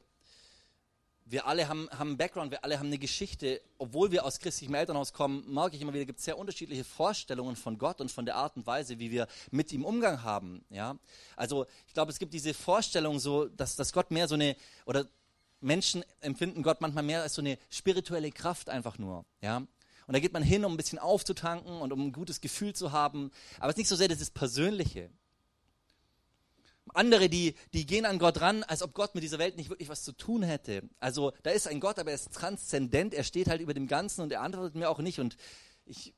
wir 1.26 1.46
alle 1.46 1.68
haben, 1.68 1.88
haben 1.92 2.10
einen 2.10 2.18
Background, 2.18 2.50
wir 2.50 2.64
alle 2.64 2.80
haben 2.80 2.88
eine 2.88 2.98
Geschichte. 2.98 3.62
Obwohl 3.78 4.12
wir 4.12 4.26
aus 4.26 4.40
christlichem 4.40 4.74
Elternhaus 4.74 5.14
kommen, 5.14 5.44
mag 5.48 5.76
ich 5.76 5.82
immer 5.82 5.94
wieder, 5.94 6.06
gibt 6.06 6.18
es 6.18 6.26
sehr 6.26 6.40
unterschiedliche 6.40 6.84
Vorstellungen 6.84 7.56
von 7.56 7.78
Gott 7.78 8.02
und 8.02 8.12
von 8.12 8.26
der 8.26 8.36
Art 8.36 8.58
und 8.58 8.66
Weise, 8.66 8.98
wie 8.98 9.12
wir 9.12 9.28
mit 9.52 9.72
ihm 9.72 9.86
Umgang 9.86 10.24
haben. 10.24 10.66
Ja? 10.72 10.98
Also 11.36 11.68
ich 11.86 11.94
glaube, 11.94 12.12
es 12.12 12.18
gibt 12.18 12.34
diese 12.34 12.56
Vorstellung 12.56 13.20
so, 13.20 13.46
dass, 13.46 13.76
dass 13.76 13.94
Gott 13.94 14.10
mehr 14.10 14.28
so 14.28 14.34
eine, 14.34 14.56
oder 14.88 15.06
Menschen 15.62 16.04
empfinden 16.22 16.64
Gott 16.64 16.82
manchmal 16.82 17.04
mehr 17.04 17.22
als 17.22 17.36
so 17.36 17.44
eine 17.44 17.60
spirituelle 17.70 18.32
Kraft 18.32 18.72
einfach 18.72 18.98
nur. 18.98 19.24
Ja? 19.40 19.58
Und 19.58 20.14
da 20.14 20.20
geht 20.20 20.34
man 20.34 20.42
hin, 20.42 20.66
um 20.66 20.74
ein 20.74 20.78
bisschen 20.78 20.98
aufzutanken 20.98 21.80
und 21.80 21.94
um 21.94 22.08
ein 22.08 22.12
gutes 22.12 22.42
Gefühl 22.42 22.74
zu 22.74 22.92
haben. 22.92 23.30
Aber 23.60 23.68
es 23.68 23.74
ist 23.74 23.78
nicht 23.78 23.90
so 23.90 23.96
sehr 23.96 24.08
das 24.08 24.32
Persönliche. 24.32 25.12
Andere, 26.94 27.30
die, 27.30 27.56
die 27.74 27.86
gehen 27.86 28.06
an 28.06 28.20
Gott 28.20 28.42
ran, 28.42 28.64
als 28.64 28.82
ob 28.82 28.94
Gott 28.94 29.16
mit 29.16 29.24
dieser 29.24 29.40
Welt 29.40 29.58
nicht 29.58 29.70
wirklich 29.70 29.90
was 29.90 30.04
zu 30.04 30.12
tun 30.12 30.44
hätte. 30.44 30.84
Also 31.00 31.34
da 31.44 31.52
ist 31.52 31.68
ein 31.68 31.80
Gott, 31.80 32.00
aber 32.00 32.12
er 32.12 32.16
ist 32.16 32.34
transzendent, 32.34 33.14
er 33.14 33.24
steht 33.24 33.48
halt 33.50 33.62
über 33.62 33.74
dem 33.74 33.88
Ganzen 33.88 34.22
und 34.22 34.32
er 34.32 34.42
antwortet 34.42 34.76
mir 34.76 34.90
auch 34.90 35.00
nicht. 35.00 35.20
Und 35.20 35.38
ich, 35.86 36.14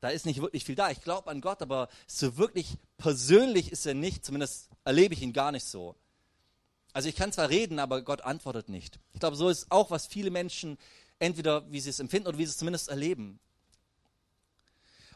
da 0.00 0.08
ist 0.08 0.26
nicht 0.26 0.40
wirklich 0.40 0.64
viel 0.64 0.74
da. 0.74 0.90
Ich 0.90 1.02
glaube 1.02 1.30
an 1.30 1.40
Gott, 1.40 1.62
aber 1.62 1.88
so 2.06 2.36
wirklich 2.36 2.76
persönlich 2.98 3.72
ist 3.72 3.86
er 3.86 3.94
nicht, 3.94 4.24
zumindest 4.24 4.68
erlebe 4.84 5.14
ich 5.14 5.22
ihn 5.22 5.32
gar 5.32 5.52
nicht 5.52 5.64
so. 5.64 5.96
Also 6.92 7.08
ich 7.08 7.16
kann 7.16 7.32
zwar 7.32 7.50
reden, 7.50 7.78
aber 7.78 8.02
Gott 8.02 8.22
antwortet 8.22 8.68
nicht. 8.68 8.98
Ich 9.12 9.20
glaube, 9.20 9.36
so 9.36 9.48
ist 9.48 9.70
auch, 9.70 9.90
was 9.90 10.06
viele 10.06 10.30
Menschen 10.30 10.78
entweder, 11.18 11.70
wie 11.70 11.80
sie 11.80 11.90
es 11.90 12.00
empfinden 12.00 12.28
oder 12.28 12.38
wie 12.38 12.44
sie 12.46 12.52
es 12.52 12.58
zumindest 12.58 12.88
erleben. 12.88 13.38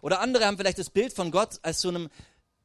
Oder 0.02 0.20
andere 0.20 0.46
haben 0.46 0.56
vielleicht 0.56 0.78
das 0.78 0.90
Bild 0.90 1.12
von 1.12 1.30
Gott 1.30 1.58
als 1.62 1.80
so 1.80 1.88
einem, 1.88 2.08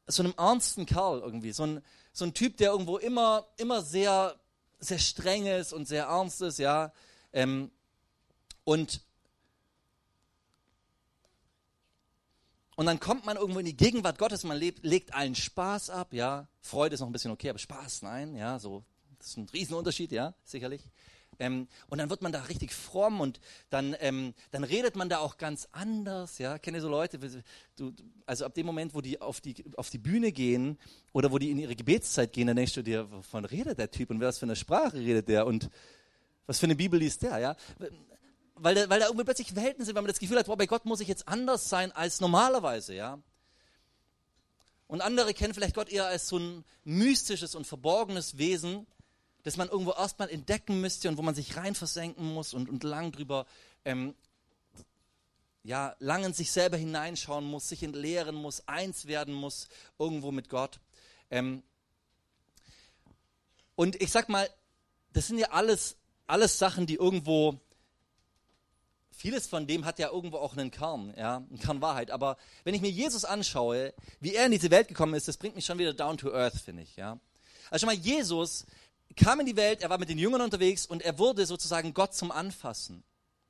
so 0.06 0.22
einem 0.22 0.34
ernsten 0.36 0.86
Kerl 0.86 1.20
irgendwie, 1.20 1.52
so 1.52 1.64
ein, 1.64 1.82
so 2.16 2.24
ein 2.24 2.32
Typ, 2.32 2.56
der 2.56 2.70
irgendwo 2.70 2.96
immer, 2.96 3.46
immer 3.58 3.82
sehr, 3.82 4.40
sehr 4.78 4.98
streng 4.98 5.44
ist 5.46 5.74
und 5.74 5.86
sehr 5.86 6.04
ernst 6.04 6.40
ist, 6.40 6.58
ja. 6.58 6.90
Ähm, 7.30 7.70
und, 8.64 9.02
und 12.76 12.86
dann 12.86 12.98
kommt 13.00 13.26
man 13.26 13.36
irgendwo 13.36 13.58
in 13.58 13.66
die 13.66 13.76
Gegenwart 13.76 14.16
Gottes, 14.16 14.44
man 14.44 14.56
lebt, 14.56 14.82
legt 14.82 15.12
allen 15.12 15.34
Spaß 15.34 15.90
ab, 15.90 16.14
ja. 16.14 16.48
Freude 16.62 16.94
ist 16.94 17.00
noch 17.00 17.06
ein 17.06 17.12
bisschen 17.12 17.32
okay, 17.32 17.50
aber 17.50 17.58
Spaß, 17.58 18.00
nein, 18.00 18.34
ja, 18.34 18.58
so 18.58 18.82
Das 19.18 19.28
ist 19.28 19.36
ein 19.36 19.48
Riesenunterschied, 19.52 20.10
ja, 20.10 20.32
sicherlich. 20.42 20.88
Ähm, 21.38 21.68
und 21.88 21.98
dann 21.98 22.10
wird 22.10 22.22
man 22.22 22.32
da 22.32 22.42
richtig 22.42 22.72
fromm 22.72 23.20
und 23.20 23.40
dann, 23.70 23.96
ähm, 24.00 24.34
dann 24.50 24.64
redet 24.64 24.96
man 24.96 25.08
da 25.08 25.18
auch 25.18 25.38
ganz 25.38 25.68
anders. 25.72 26.38
Ja, 26.38 26.58
kenne 26.58 26.80
so 26.80 26.88
Leute, 26.88 27.18
du, 27.76 27.92
also 28.26 28.44
ab 28.44 28.54
dem 28.54 28.66
Moment, 28.66 28.94
wo 28.94 29.00
die 29.00 29.20
auf, 29.20 29.40
die 29.40 29.64
auf 29.76 29.90
die 29.90 29.98
Bühne 29.98 30.32
gehen 30.32 30.78
oder 31.12 31.32
wo 31.32 31.38
die 31.38 31.50
in 31.50 31.58
ihre 31.58 31.76
Gebetszeit 31.76 32.32
gehen, 32.32 32.46
dann 32.46 32.56
denkst 32.56 32.74
du 32.74 32.82
dir, 32.82 33.10
wovon 33.10 33.44
redet 33.44 33.78
der 33.78 33.90
Typ 33.90 34.10
und 34.10 34.20
was 34.20 34.38
für 34.38 34.46
eine 34.46 34.56
Sprache 34.56 34.98
redet 34.98 35.28
der 35.28 35.46
und 35.46 35.70
was 36.46 36.58
für 36.58 36.66
eine 36.66 36.76
Bibel 36.76 36.98
liest 36.98 37.22
der, 37.22 37.38
ja? 37.38 37.56
Weil, 38.54 38.74
da, 38.74 38.88
weil 38.88 39.00
da 39.00 39.06
irgendwie 39.06 39.24
plötzlich 39.24 39.54
Welten 39.54 39.84
sind, 39.84 39.94
weil 39.94 40.02
man 40.02 40.10
das 40.10 40.18
Gefühl 40.18 40.38
hat, 40.38 40.46
boah, 40.46 40.56
bei 40.56 40.66
Gott 40.66 40.86
muss 40.86 41.00
ich 41.00 41.08
jetzt 41.08 41.28
anders 41.28 41.68
sein 41.68 41.92
als 41.92 42.20
normalerweise, 42.20 42.94
ja. 42.94 43.18
Und 44.88 45.00
andere 45.00 45.34
kennen 45.34 45.52
vielleicht 45.52 45.74
Gott 45.74 45.88
eher 45.88 46.06
als 46.06 46.28
so 46.28 46.38
ein 46.38 46.64
mystisches 46.84 47.54
und 47.54 47.66
verborgenes 47.66 48.38
Wesen, 48.38 48.86
das 49.46 49.56
man 49.56 49.68
irgendwo 49.68 49.92
erstmal 49.92 50.28
entdecken 50.28 50.80
müsste 50.80 51.08
und 51.08 51.18
wo 51.18 51.22
man 51.22 51.36
sich 51.36 51.56
rein 51.56 51.76
versenken 51.76 52.34
muss 52.34 52.52
und, 52.52 52.68
und 52.68 52.82
lang 52.82 53.12
drüber, 53.12 53.46
ähm, 53.84 54.16
ja, 55.62 55.94
lang 56.00 56.24
in 56.24 56.32
sich 56.32 56.50
selber 56.50 56.76
hineinschauen 56.76 57.44
muss, 57.44 57.68
sich 57.68 57.84
entleeren 57.84 58.34
muss, 58.34 58.66
eins 58.66 59.06
werden 59.06 59.32
muss, 59.32 59.68
irgendwo 60.00 60.32
mit 60.32 60.48
Gott. 60.48 60.80
Ähm, 61.30 61.62
und 63.76 64.02
ich 64.02 64.10
sag 64.10 64.28
mal, 64.28 64.50
das 65.12 65.28
sind 65.28 65.38
ja 65.38 65.52
alles, 65.52 65.96
alles 66.26 66.58
Sachen, 66.58 66.86
die 66.86 66.96
irgendwo, 66.96 67.60
vieles 69.12 69.46
von 69.46 69.68
dem 69.68 69.84
hat 69.84 70.00
ja 70.00 70.10
irgendwo 70.10 70.38
auch 70.38 70.56
einen 70.56 70.72
Kern, 70.72 71.14
ja, 71.16 71.36
einen 71.36 71.60
Kern 71.60 71.80
Wahrheit. 71.80 72.10
Aber 72.10 72.36
wenn 72.64 72.74
ich 72.74 72.80
mir 72.80 72.90
Jesus 72.90 73.24
anschaue, 73.24 73.94
wie 74.18 74.34
er 74.34 74.46
in 74.46 74.50
diese 74.50 74.72
Welt 74.72 74.88
gekommen 74.88 75.14
ist, 75.14 75.28
das 75.28 75.36
bringt 75.36 75.54
mich 75.54 75.66
schon 75.66 75.78
wieder 75.78 75.94
down 75.94 76.18
to 76.18 76.32
earth, 76.32 76.56
finde 76.56 76.82
ich, 76.82 76.96
ja. 76.96 77.20
Also 77.70 77.86
schon 77.86 77.94
mal, 77.94 78.02
Jesus 78.02 78.66
kam 79.16 79.40
in 79.40 79.46
die 79.46 79.56
Welt, 79.56 79.82
er 79.82 79.90
war 79.90 79.98
mit 79.98 80.08
den 80.08 80.18
Jüngern 80.18 80.40
unterwegs 80.40 80.86
und 80.86 81.02
er 81.02 81.18
wurde 81.18 81.46
sozusagen 81.46 81.94
Gott 81.94 82.14
zum 82.14 82.30
Anfassen. 82.30 83.02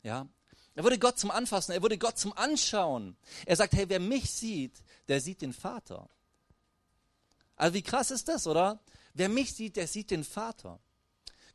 Ja? 0.03 0.29
Er 0.75 0.85
wurde 0.85 0.99
Gott 0.99 1.19
zum 1.19 1.31
Anfassen, 1.31 1.73
er 1.73 1.83
wurde 1.83 1.99
Gott 1.99 2.19
zum 2.19 2.37
Anschauen. 2.37 3.17
Er 3.47 3.57
sagt, 3.57 3.73
hey, 3.75 3.89
wer 3.89 4.01
mich 4.01 4.31
sieht, 4.31 4.83
der 5.09 5.21
sieht 5.21 5.43
den 5.43 5.53
Vater. 5.53 6.09
Also 7.57 7.75
wie 7.75 7.83
krass 7.83 8.11
ist 8.11 8.29
das, 8.29 8.47
oder? 8.47 8.81
Wer 9.15 9.29
mich 9.29 9.55
sieht, 9.55 9.77
der 9.77 9.89
sieht 9.89 10.11
den 10.11 10.25
Vater. 10.25 10.79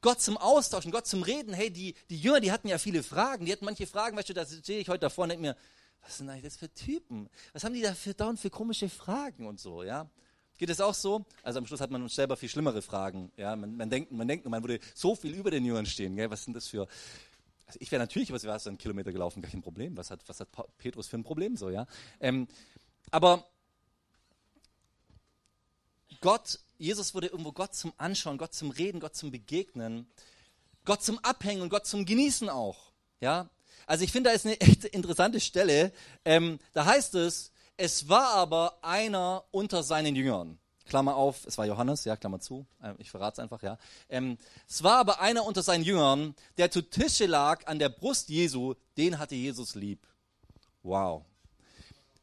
Gott 0.01 0.19
zum 0.19 0.37
Austauschen, 0.37 0.91
Gott 0.91 1.05
zum 1.05 1.21
Reden. 1.21 1.53
Hey, 1.53 1.69
die, 1.69 1.93
die 2.09 2.17
Jünger, 2.17 2.39
die 2.39 2.51
hatten 2.51 2.67
ja 2.67 2.79
viele 2.79 3.03
Fragen. 3.03 3.45
Die 3.45 3.51
hatten 3.51 3.65
manche 3.65 3.85
Fragen, 3.85 4.17
weißt 4.17 4.29
du, 4.29 4.33
da 4.33 4.45
stehe 4.45 4.79
ich 4.79 4.89
heute 4.89 5.01
davor 5.01 5.23
und 5.23 5.29
denke 5.29 5.43
mir, 5.43 5.55
was 6.01 6.17
sind 6.17 6.27
eigentlich 6.29 6.45
das 6.45 6.57
für 6.57 6.73
Typen? 6.73 7.29
Was 7.53 7.63
haben 7.63 7.73
die 7.73 7.81
da 7.81 7.93
für 7.93 8.15
dauernd 8.15 8.39
für 8.39 8.49
komische 8.49 8.89
Fragen 8.89 9.45
und 9.45 9.59
so, 9.59 9.83
ja? 9.83 10.09
Geht 10.61 10.69
es 10.69 10.79
auch 10.79 10.93
so? 10.93 11.25
Also 11.41 11.57
am 11.57 11.65
Schluss 11.65 11.81
hat 11.81 11.89
man 11.89 12.03
uns 12.03 12.13
selber 12.13 12.37
viel 12.37 12.47
schlimmere 12.47 12.83
Fragen. 12.83 13.31
Ja, 13.35 13.55
man, 13.55 13.75
man 13.77 13.89
denkt, 13.89 14.11
man 14.11 14.27
denkt, 14.27 14.45
man 14.45 14.61
würde 14.61 14.79
so 14.93 15.15
viel 15.15 15.33
über 15.33 15.49
den 15.49 15.65
Jüngern 15.65 15.87
stehen. 15.87 16.15
Gell? 16.15 16.29
Was 16.29 16.43
sind 16.43 16.53
das 16.53 16.67
für? 16.67 16.81
Also 17.65 17.79
ich 17.79 17.91
wäre 17.91 17.99
natürlich, 17.99 18.31
was 18.31 18.43
wäre 18.43 18.55
es 18.55 18.67
einen 18.67 18.77
Kilometer 18.77 19.11
gelaufen, 19.11 19.41
kein 19.41 19.63
Problem. 19.63 19.97
Was 19.97 20.11
hat, 20.11 20.19
was 20.27 20.39
hat 20.39 20.49
Petrus 20.77 21.07
für 21.07 21.17
ein 21.17 21.23
Problem 21.23 21.57
so? 21.57 21.71
Ja, 21.71 21.87
ähm, 22.19 22.47
aber 23.09 23.43
Gott, 26.19 26.59
Jesus 26.77 27.15
wurde 27.15 27.29
irgendwo 27.29 27.53
Gott 27.53 27.73
zum 27.73 27.91
Anschauen, 27.97 28.37
Gott 28.37 28.53
zum 28.53 28.69
Reden, 28.69 28.99
Gott 28.99 29.15
zum 29.15 29.31
Begegnen, 29.31 30.05
Gott 30.85 31.01
zum 31.01 31.17
Abhängen 31.23 31.63
und 31.63 31.69
Gott 31.69 31.87
zum 31.87 32.05
Genießen 32.05 32.49
auch. 32.49 32.91
Ja, 33.19 33.49
also 33.87 34.03
ich 34.03 34.11
finde, 34.11 34.29
da 34.29 34.35
ist 34.35 34.45
eine 34.45 34.61
echt 34.61 34.85
interessante 34.85 35.39
Stelle. 35.39 35.91
Ähm, 36.23 36.59
da 36.73 36.85
heißt 36.85 37.15
es, 37.15 37.51
es 37.77 38.09
war 38.09 38.33
aber 38.33 38.77
einer 38.81 39.43
unter 39.51 39.83
seinen 39.83 40.15
Jüngern. 40.15 40.59
Klammer 40.85 41.15
auf, 41.15 41.45
es 41.45 41.57
war 41.57 41.65
Johannes, 41.65 42.03
ja, 42.03 42.17
Klammer 42.17 42.39
zu, 42.39 42.65
äh, 42.83 42.93
ich 42.97 43.09
verrate 43.09 43.35
es 43.35 43.39
einfach, 43.39 43.63
ja. 43.63 43.77
Ähm, 44.09 44.37
es 44.67 44.83
war 44.83 44.97
aber 44.97 45.21
einer 45.21 45.45
unter 45.45 45.63
seinen 45.63 45.83
Jüngern, 45.83 46.35
der 46.57 46.69
zu 46.69 46.81
Tische 46.81 47.27
lag 47.27 47.65
an 47.67 47.79
der 47.79 47.89
Brust 47.89 48.29
Jesu, 48.29 48.73
den 48.97 49.17
hatte 49.17 49.35
Jesus 49.35 49.75
lieb. 49.75 50.05
Wow. 50.83 51.23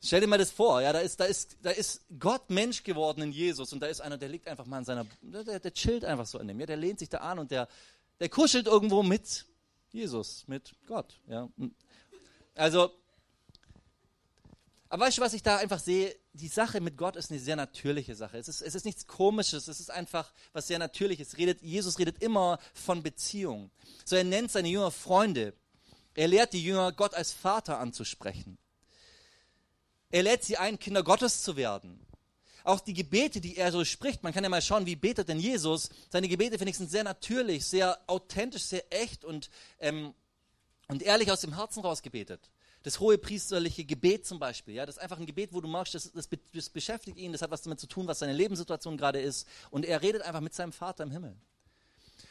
Stell 0.02 0.20
dir 0.20 0.26
mal 0.26 0.38
das 0.38 0.50
vor, 0.50 0.82
ja, 0.82 0.92
da 0.92 1.00
ist, 1.00 1.18
da 1.18 1.24
ist, 1.24 1.56
da 1.62 1.70
ist 1.70 2.02
Gott 2.20 2.50
Mensch 2.50 2.84
geworden 2.84 3.22
in 3.22 3.32
Jesus 3.32 3.72
und 3.72 3.80
da 3.80 3.86
ist 3.86 4.00
einer, 4.00 4.18
der 4.18 4.28
liegt 4.28 4.46
einfach 4.46 4.66
mal 4.66 4.78
in 4.78 4.84
seiner, 4.84 5.06
der, 5.22 5.58
der 5.60 5.72
chillt 5.72 6.04
einfach 6.04 6.26
so 6.26 6.38
an 6.38 6.46
dem, 6.46 6.60
ja, 6.60 6.66
der 6.66 6.76
lehnt 6.76 6.98
sich 6.98 7.08
da 7.08 7.18
an 7.18 7.38
und 7.38 7.50
der, 7.50 7.68
der 8.20 8.28
kuschelt 8.28 8.66
irgendwo 8.66 9.02
mit 9.02 9.46
Jesus, 9.90 10.44
mit 10.46 10.74
Gott, 10.86 11.14
ja. 11.26 11.48
Also, 12.54 12.90
aber 14.90 15.04
weißt 15.04 15.18
du, 15.18 15.22
was 15.22 15.34
ich 15.34 15.42
da 15.42 15.58
einfach 15.58 15.80
sehe? 15.80 16.16
Die 16.32 16.48
Sache 16.48 16.80
mit 16.80 16.96
Gott 16.96 17.16
ist 17.16 17.30
eine 17.30 17.40
sehr 17.40 17.56
natürliche 17.56 18.14
Sache. 18.14 18.38
Es 18.38 18.48
ist, 18.48 18.62
es 18.62 18.74
ist 18.74 18.86
nichts 18.86 19.06
Komisches, 19.06 19.68
es 19.68 19.80
ist 19.80 19.90
einfach 19.90 20.32
was 20.52 20.66
sehr 20.66 20.78
Natürliches. 20.78 21.36
Redet, 21.36 21.60
Jesus 21.62 21.98
redet 21.98 22.22
immer 22.22 22.58
von 22.72 23.02
Beziehung. 23.02 23.70
So, 24.04 24.16
er 24.16 24.24
nennt 24.24 24.50
seine 24.50 24.68
Jünger 24.68 24.90
Freunde. 24.90 25.52
Er 26.14 26.28
lehrt 26.28 26.54
die 26.54 26.64
Jünger, 26.64 26.92
Gott 26.92 27.14
als 27.14 27.32
Vater 27.32 27.78
anzusprechen. 27.78 28.56
Er 30.10 30.22
lädt 30.22 30.42
sie 30.42 30.56
ein, 30.56 30.78
Kinder 30.78 31.02
Gottes 31.02 31.42
zu 31.42 31.56
werden. 31.56 32.00
Auch 32.64 32.80
die 32.80 32.94
Gebete, 32.94 33.40
die 33.40 33.56
er 33.56 33.72
so 33.72 33.84
spricht, 33.84 34.22
man 34.22 34.32
kann 34.32 34.42
ja 34.42 34.50
mal 34.50 34.62
schauen, 34.62 34.86
wie 34.86 34.96
betet 34.96 35.28
denn 35.28 35.38
Jesus. 35.38 35.90
Seine 36.10 36.28
Gebete, 36.28 36.56
finde 36.56 36.70
ich, 36.70 36.78
sind 36.78 36.90
sehr 36.90 37.04
natürlich, 37.04 37.66
sehr 37.66 37.98
authentisch, 38.06 38.64
sehr 38.64 38.84
echt 38.90 39.24
und, 39.24 39.50
ähm, 39.80 40.14
und 40.88 41.02
ehrlich 41.02 41.30
aus 41.30 41.42
dem 41.42 41.54
Herzen 41.54 41.82
raus 41.82 42.02
gebetet. 42.02 42.50
Das 42.88 43.00
hohe 43.00 43.18
priesterliche 43.18 43.84
Gebet 43.84 44.24
zum 44.24 44.38
Beispiel, 44.38 44.72
ja, 44.72 44.86
das 44.86 44.96
ist 44.96 45.02
einfach 45.02 45.18
ein 45.18 45.26
Gebet, 45.26 45.52
wo 45.52 45.60
du 45.60 45.68
machst, 45.68 45.94
das, 45.94 46.10
das, 46.10 46.26
das 46.54 46.70
beschäftigt 46.70 47.18
ihn, 47.18 47.32
das 47.32 47.42
hat 47.42 47.50
was 47.50 47.60
damit 47.60 47.78
zu 47.78 47.86
tun, 47.86 48.06
was 48.06 48.20
seine 48.20 48.32
Lebenssituation 48.32 48.96
gerade 48.96 49.20
ist. 49.20 49.46
Und 49.68 49.84
er 49.84 50.00
redet 50.00 50.22
einfach 50.22 50.40
mit 50.40 50.54
seinem 50.54 50.72
Vater 50.72 51.02
im 51.02 51.10
Himmel. 51.10 51.36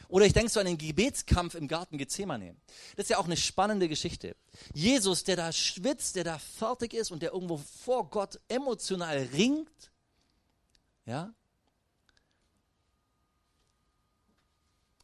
Oder 0.07 0.25
ich 0.25 0.33
denke 0.33 0.49
so 0.49 0.59
an 0.59 0.65
den 0.65 0.79
Gebetskampf 0.79 1.53
im 1.53 1.67
Garten 1.67 1.99
Gethsemane. 1.99 2.55
Das 2.95 3.03
ist 3.03 3.09
ja 3.09 3.19
auch 3.19 3.25
eine 3.25 3.37
spannende 3.37 3.87
Geschichte. 3.87 4.35
Jesus, 4.73 5.23
der 5.23 5.35
da 5.35 5.51
schwitzt, 5.51 6.15
der 6.15 6.23
da 6.23 6.39
fertig 6.39 6.95
ist 6.95 7.11
und 7.11 7.21
der 7.21 7.33
irgendwo 7.33 7.57
vor 7.57 8.09
Gott 8.09 8.39
emotional 8.47 9.29
ringt, 9.33 9.91
ja. 11.05 11.35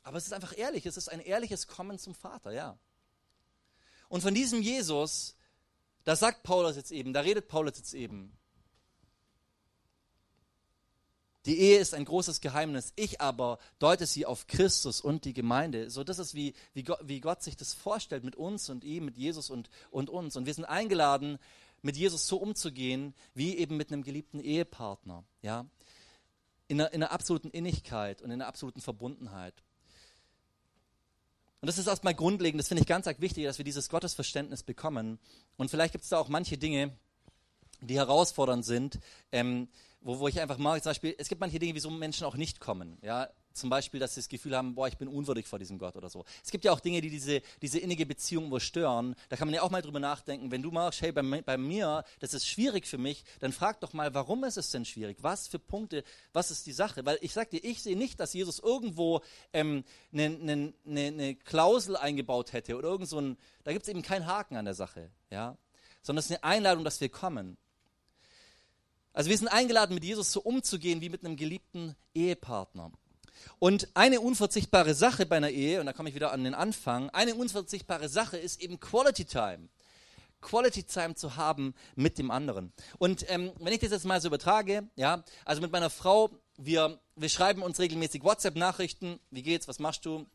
Aber 0.02 0.18
es 0.18 0.26
ist 0.26 0.34
einfach 0.34 0.58
ehrlich, 0.58 0.88
es 0.88 0.98
ist 0.98 1.10
ein 1.10 1.20
ehrliches 1.20 1.68
Kommen 1.68 2.00
zum 2.00 2.16
Vater, 2.16 2.50
ja. 2.54 2.76
Und 4.10 4.22
von 4.22 4.34
diesem 4.34 4.64
Jesus, 4.64 5.36
da 6.04 6.16
sagt 6.16 6.44
Paulus 6.44 6.76
jetzt 6.76 6.92
eben, 6.92 7.14
da 7.14 7.22
redet 7.22 7.48
Paulus 7.48 7.78
jetzt 7.78 7.94
eben. 7.94 8.38
Die 11.46 11.60
Ehe 11.60 11.80
ist 11.80 11.94
ein 11.94 12.06
großes 12.06 12.40
Geheimnis. 12.40 12.94
Ich 12.96 13.20
aber 13.20 13.60
deute 13.78 14.06
sie 14.06 14.26
auf 14.26 14.48
Christus 14.48 15.02
und 15.02 15.26
die 15.26 15.34
Gemeinde. 15.34 15.90
So, 15.90 16.06
das 16.06 16.20
ist 16.20 16.36
wie, 16.36 16.54
wie, 16.74 16.84
Gott, 16.84 17.00
wie 17.04 17.20
Gott 17.20 17.44
sich 17.44 17.58
das 17.58 17.74
vorstellt 17.74 18.24
mit 18.24 18.38
uns 18.38 18.70
und 18.70 18.86
ihm, 18.86 19.06
mit 19.06 19.18
Jesus 19.18 19.50
und, 19.50 19.70
und 19.92 20.10
uns. 20.10 20.38
Und 20.38 20.46
wir 20.46 20.54
sind 20.54 20.66
eingeladen, 20.66 21.38
mit 21.82 21.98
Jesus 21.98 22.28
so 22.28 22.38
umzugehen, 22.38 23.14
wie 23.34 23.58
eben 23.58 23.76
mit 23.76 23.92
einem 23.92 24.04
geliebten 24.04 24.40
Ehepartner. 24.40 25.26
Ja? 25.42 25.66
In 26.70 26.80
einer, 26.80 26.94
in 26.94 27.04
einer 27.04 27.12
absoluten 27.12 27.50
Innigkeit 27.50 28.22
und 28.22 28.32
in 28.32 28.42
einer 28.42 28.48
absoluten 28.48 28.80
Verbundenheit. 28.80 29.54
Und 31.64 31.68
das 31.68 31.78
ist 31.78 31.88
erstmal 31.88 32.14
grundlegend, 32.14 32.60
das 32.60 32.68
finde 32.68 32.82
ich 32.82 32.88
ganz 32.88 33.08
arg 33.08 33.22
wichtig, 33.22 33.46
dass 33.46 33.58
wir 33.58 33.64
dieses 33.64 33.88
Gottesverständnis 33.88 34.64
bekommen. 34.64 35.18
Und 35.56 35.72
vielleicht 35.72 35.94
gibt 35.94 36.04
es 36.04 36.10
da 36.10 36.18
auch 36.18 36.28
manche 36.28 36.58
Dinge, 36.58 36.92
die 37.80 37.96
herausfordernd 37.96 38.66
sind, 38.66 39.00
ähm, 39.32 39.70
wo, 40.04 40.20
wo 40.20 40.28
ich 40.28 40.40
einfach 40.40 40.58
mag, 40.58 40.84
zum 40.84 40.90
Beispiel, 40.92 41.16
es 41.18 41.30
gibt 41.30 41.42
manche 41.42 41.60
Dinge, 41.60 41.74
wieso 41.74 41.90
Menschen 41.90 42.26
auch 42.26 42.36
nicht 42.36 42.60
kommen. 42.60 42.98
Ja? 43.02 43.30
Zum 43.54 43.70
Beispiel, 43.70 44.00
dass 44.00 44.16
sie 44.16 44.22
das 44.22 44.30
Gefühl 44.30 44.58
haben, 44.58 44.76
boah, 44.76 44.88
ich 44.88 44.98
bin 44.98 45.08
unwürdig 45.08 45.48
vor 45.48 45.60
diesem 45.60 45.78
Gott 45.78 45.96
oder 45.96 46.10
so. 46.10 46.26
Es 46.44 46.52
gibt 46.52 46.66
ja 46.66 46.72
auch 46.72 46.80
Dinge, 46.80 47.02
die 47.02 47.10
diese, 47.10 47.42
diese 47.62 47.80
innige 47.80 48.06
Beziehung 48.06 48.52
wo 48.52 48.60
stören. 48.60 49.16
Da 49.30 49.38
kann 49.38 49.48
man 49.48 49.54
ja 49.56 49.62
auch 49.62 49.70
mal 49.70 49.82
drüber 49.82 50.00
nachdenken. 50.00 50.52
Wenn 50.52 50.64
du 50.64 50.72
magst, 50.72 51.02
hey, 51.02 51.12
bei, 51.12 51.22
bei 51.42 51.58
mir, 51.58 52.04
das 52.20 52.34
ist 52.34 52.48
schwierig 52.48 52.88
für 52.88 52.98
mich, 52.98 53.24
dann 53.40 53.54
frag 53.54 53.80
doch 53.80 53.94
mal, 53.94 54.14
warum 54.14 54.44
ist 54.44 54.58
es 54.58 54.72
denn 54.72 54.86
schwierig? 54.86 55.18
Was 55.22 55.48
für 55.48 55.60
Punkte, 55.60 56.04
was 56.34 56.52
ist 56.52 56.66
die 56.66 56.74
Sache? 56.74 57.06
Weil 57.06 57.18
ich 57.22 57.34
sag 57.34 57.52
dir, 57.52 57.64
ich 57.64 57.82
sehe 57.84 57.96
nicht, 57.96 58.20
dass 58.20 58.34
Jesus 58.34 58.60
irgendwo 58.60 59.22
ähm, 59.54 59.84
eine 60.12 60.30
ne, 60.32 60.74
ne, 60.84 61.12
ne 61.12 61.36
Klausel 61.36 61.96
eingebaut 61.96 62.54
hätte 62.54 62.76
oder 62.76 62.90
irgend 62.90 63.08
so 63.08 63.20
ein, 63.20 63.38
da 63.64 63.72
gibt 63.72 63.84
es 63.84 63.90
eben 63.90 64.02
keinen 64.02 64.26
Haken 64.26 64.58
an 64.58 64.66
der 64.66 64.74
Sache, 64.74 65.12
ja. 65.30 65.58
Sondern 66.02 66.20
es 66.20 66.26
ist 66.26 66.32
eine 66.32 66.44
Einladung, 66.44 66.84
dass 66.84 67.00
wir 67.00 67.08
kommen. 67.08 67.58
Also 69.14 69.30
wir 69.30 69.38
sind 69.38 69.48
eingeladen, 69.48 69.94
mit 69.94 70.04
Jesus 70.04 70.32
so 70.32 70.42
umzugehen 70.42 71.02
wie 71.02 71.10
mit 71.10 71.24
einem 71.24 71.38
geliebten 71.38 71.96
Ehepartner. 72.14 72.92
Und 73.60 73.88
eine 73.94 74.22
unverzichtbare 74.22 74.96
Sache 74.96 75.26
bei 75.26 75.38
einer 75.38 75.50
Ehe, 75.50 75.80
und 75.80 75.86
da 75.86 75.94
komme 75.94 76.10
ich 76.10 76.16
wieder 76.16 76.32
an 76.32 76.44
den 76.44 76.56
Anfang, 76.56 77.10
eine 77.12 77.36
unverzichtbare 77.36 78.10
Sache 78.10 78.38
ist 78.38 78.62
eben 78.62 78.80
Quality 78.80 79.26
Time. 79.26 79.70
Quality 80.42 80.84
Time 80.84 81.16
zu 81.16 81.36
haben 81.36 81.74
mit 81.96 82.18
dem 82.18 82.32
anderen. 82.32 82.74
Und 82.98 83.30
ähm, 83.30 83.52
wenn 83.60 83.74
ich 83.74 83.80
das 83.80 83.92
jetzt 83.92 84.06
mal 84.06 84.20
so 84.20 84.28
übertrage, 84.28 84.88
ja, 84.96 85.24
also 85.46 85.62
mit 85.62 85.72
meiner 85.72 85.90
Frau, 85.90 86.32
wir, 86.58 87.00
wir 87.16 87.30
schreiben 87.30 87.62
uns 87.62 87.80
regelmäßig 87.80 88.24
WhatsApp-Nachrichten. 88.24 89.20
Wie 89.32 89.42
geht's? 89.42 89.68
Was 89.68 89.80
machst 89.80 90.06
du? 90.06 90.26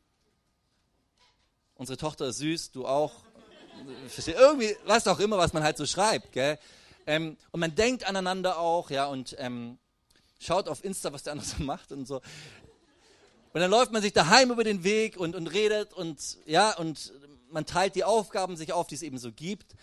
Unsere 1.75 1.97
Tochter 1.97 2.29
ist 2.29 2.39
süß, 2.39 2.73
du 2.73 2.87
auch. 2.87 3.13
Irgendwie, 4.27 4.77
was 4.87 5.07
auch 5.07 5.21
immer, 5.21 5.39
was 5.39 5.53
man 5.53 5.63
halt 5.63 5.77
so 5.77 5.87
schreibt, 5.87 6.33
gell? 6.33 6.59
Ähm, 7.09 7.39
und 7.53 7.61
man 7.61 7.75
denkt 7.75 8.07
aneinander 8.07 8.59
auch, 8.59 8.91
ja, 8.91 9.07
und 9.07 9.35
ähm, 9.39 9.79
schaut 10.39 10.69
auf 10.69 10.85
Insta, 10.85 11.11
was 11.11 11.23
der 11.23 11.33
andere 11.33 11.49
so 11.59 11.63
macht 11.63 11.91
und 11.91 12.07
so. 12.07 12.17
Und 12.17 13.63
dann 13.63 13.71
läuft 13.71 13.93
man 13.93 14.03
sich 14.03 14.13
daheim 14.13 14.51
über 14.51 14.63
den 14.63 14.85
Weg 14.85 15.17
und, 15.17 15.35
und 15.35 15.47
redet 15.47 15.95
und, 15.95 16.37
ja, 16.45 16.77
und 16.77 17.15
man 17.51 17.65
teilt 17.65 17.95
die 17.95 18.05
Aufgaben 18.05 18.59
sich 18.59 18.75
auf, 18.75 18.89
die 18.89 18.95
es 18.95 19.01
eben 19.01 19.17
so 19.17 19.33
gibt. 19.33 19.75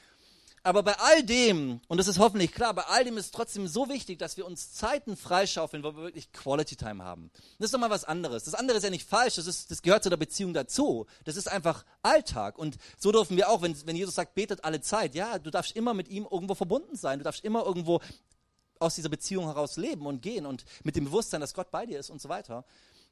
Aber 0.65 0.81
bei 0.81 0.97
all 0.97 1.21
dem, 1.21 1.79
und 1.87 1.99
das 1.99 2.07
ist 2.07 2.17
hoffentlich 2.17 2.51
klar, 2.51 2.73
bei 2.73 2.81
all 2.85 3.03
dem 3.03 3.17
ist 3.17 3.25
es 3.25 3.31
trotzdem 3.31 3.67
so 3.67 3.87
wichtig, 3.87 4.17
dass 4.17 4.35
wir 4.35 4.47
uns 4.47 4.73
Zeiten 4.73 5.15
freischaufeln, 5.15 5.83
wo 5.83 5.95
wir 5.95 6.01
wirklich 6.01 6.31
Quality 6.31 6.75
Time 6.75 7.03
haben. 7.03 7.29
Das 7.59 7.65
ist 7.65 7.73
doch 7.75 7.79
mal 7.79 7.91
was 7.91 8.03
anderes. 8.03 8.45
Das 8.45 8.55
andere 8.55 8.79
ist 8.79 8.83
ja 8.83 8.89
nicht 8.89 9.07
falsch, 9.07 9.35
das, 9.35 9.45
ist, 9.45 9.69
das 9.69 9.83
gehört 9.83 10.01
zu 10.01 10.09
der 10.09 10.17
Beziehung 10.17 10.55
dazu. 10.55 11.05
Das 11.23 11.35
ist 11.35 11.47
einfach 11.47 11.85
Alltag. 12.01 12.57
Und 12.57 12.77
so 12.97 13.11
dürfen 13.11 13.37
wir 13.37 13.51
auch, 13.51 13.61
wenn, 13.61 13.77
wenn 13.85 13.95
Jesus 13.95 14.15
sagt, 14.15 14.33
betet 14.33 14.63
alle 14.63 14.81
Zeit, 14.81 15.13
ja, 15.13 15.37
du 15.37 15.51
darfst 15.51 15.75
immer 15.75 15.93
mit 15.93 16.07
ihm 16.07 16.27
irgendwo 16.31 16.55
verbunden 16.55 16.95
sein. 16.95 17.19
Du 17.19 17.23
darfst 17.25 17.45
immer 17.45 17.63
irgendwo 17.63 18.01
aus 18.79 18.95
dieser 18.95 19.09
Beziehung 19.09 19.45
heraus 19.45 19.77
leben 19.77 20.07
und 20.07 20.23
gehen 20.23 20.47
und 20.47 20.65
mit 20.83 20.95
dem 20.95 21.05
Bewusstsein, 21.05 21.41
dass 21.41 21.53
Gott 21.53 21.69
bei 21.69 21.85
dir 21.85 21.99
ist 21.99 22.09
und 22.09 22.19
so 22.19 22.27
weiter. 22.27 22.65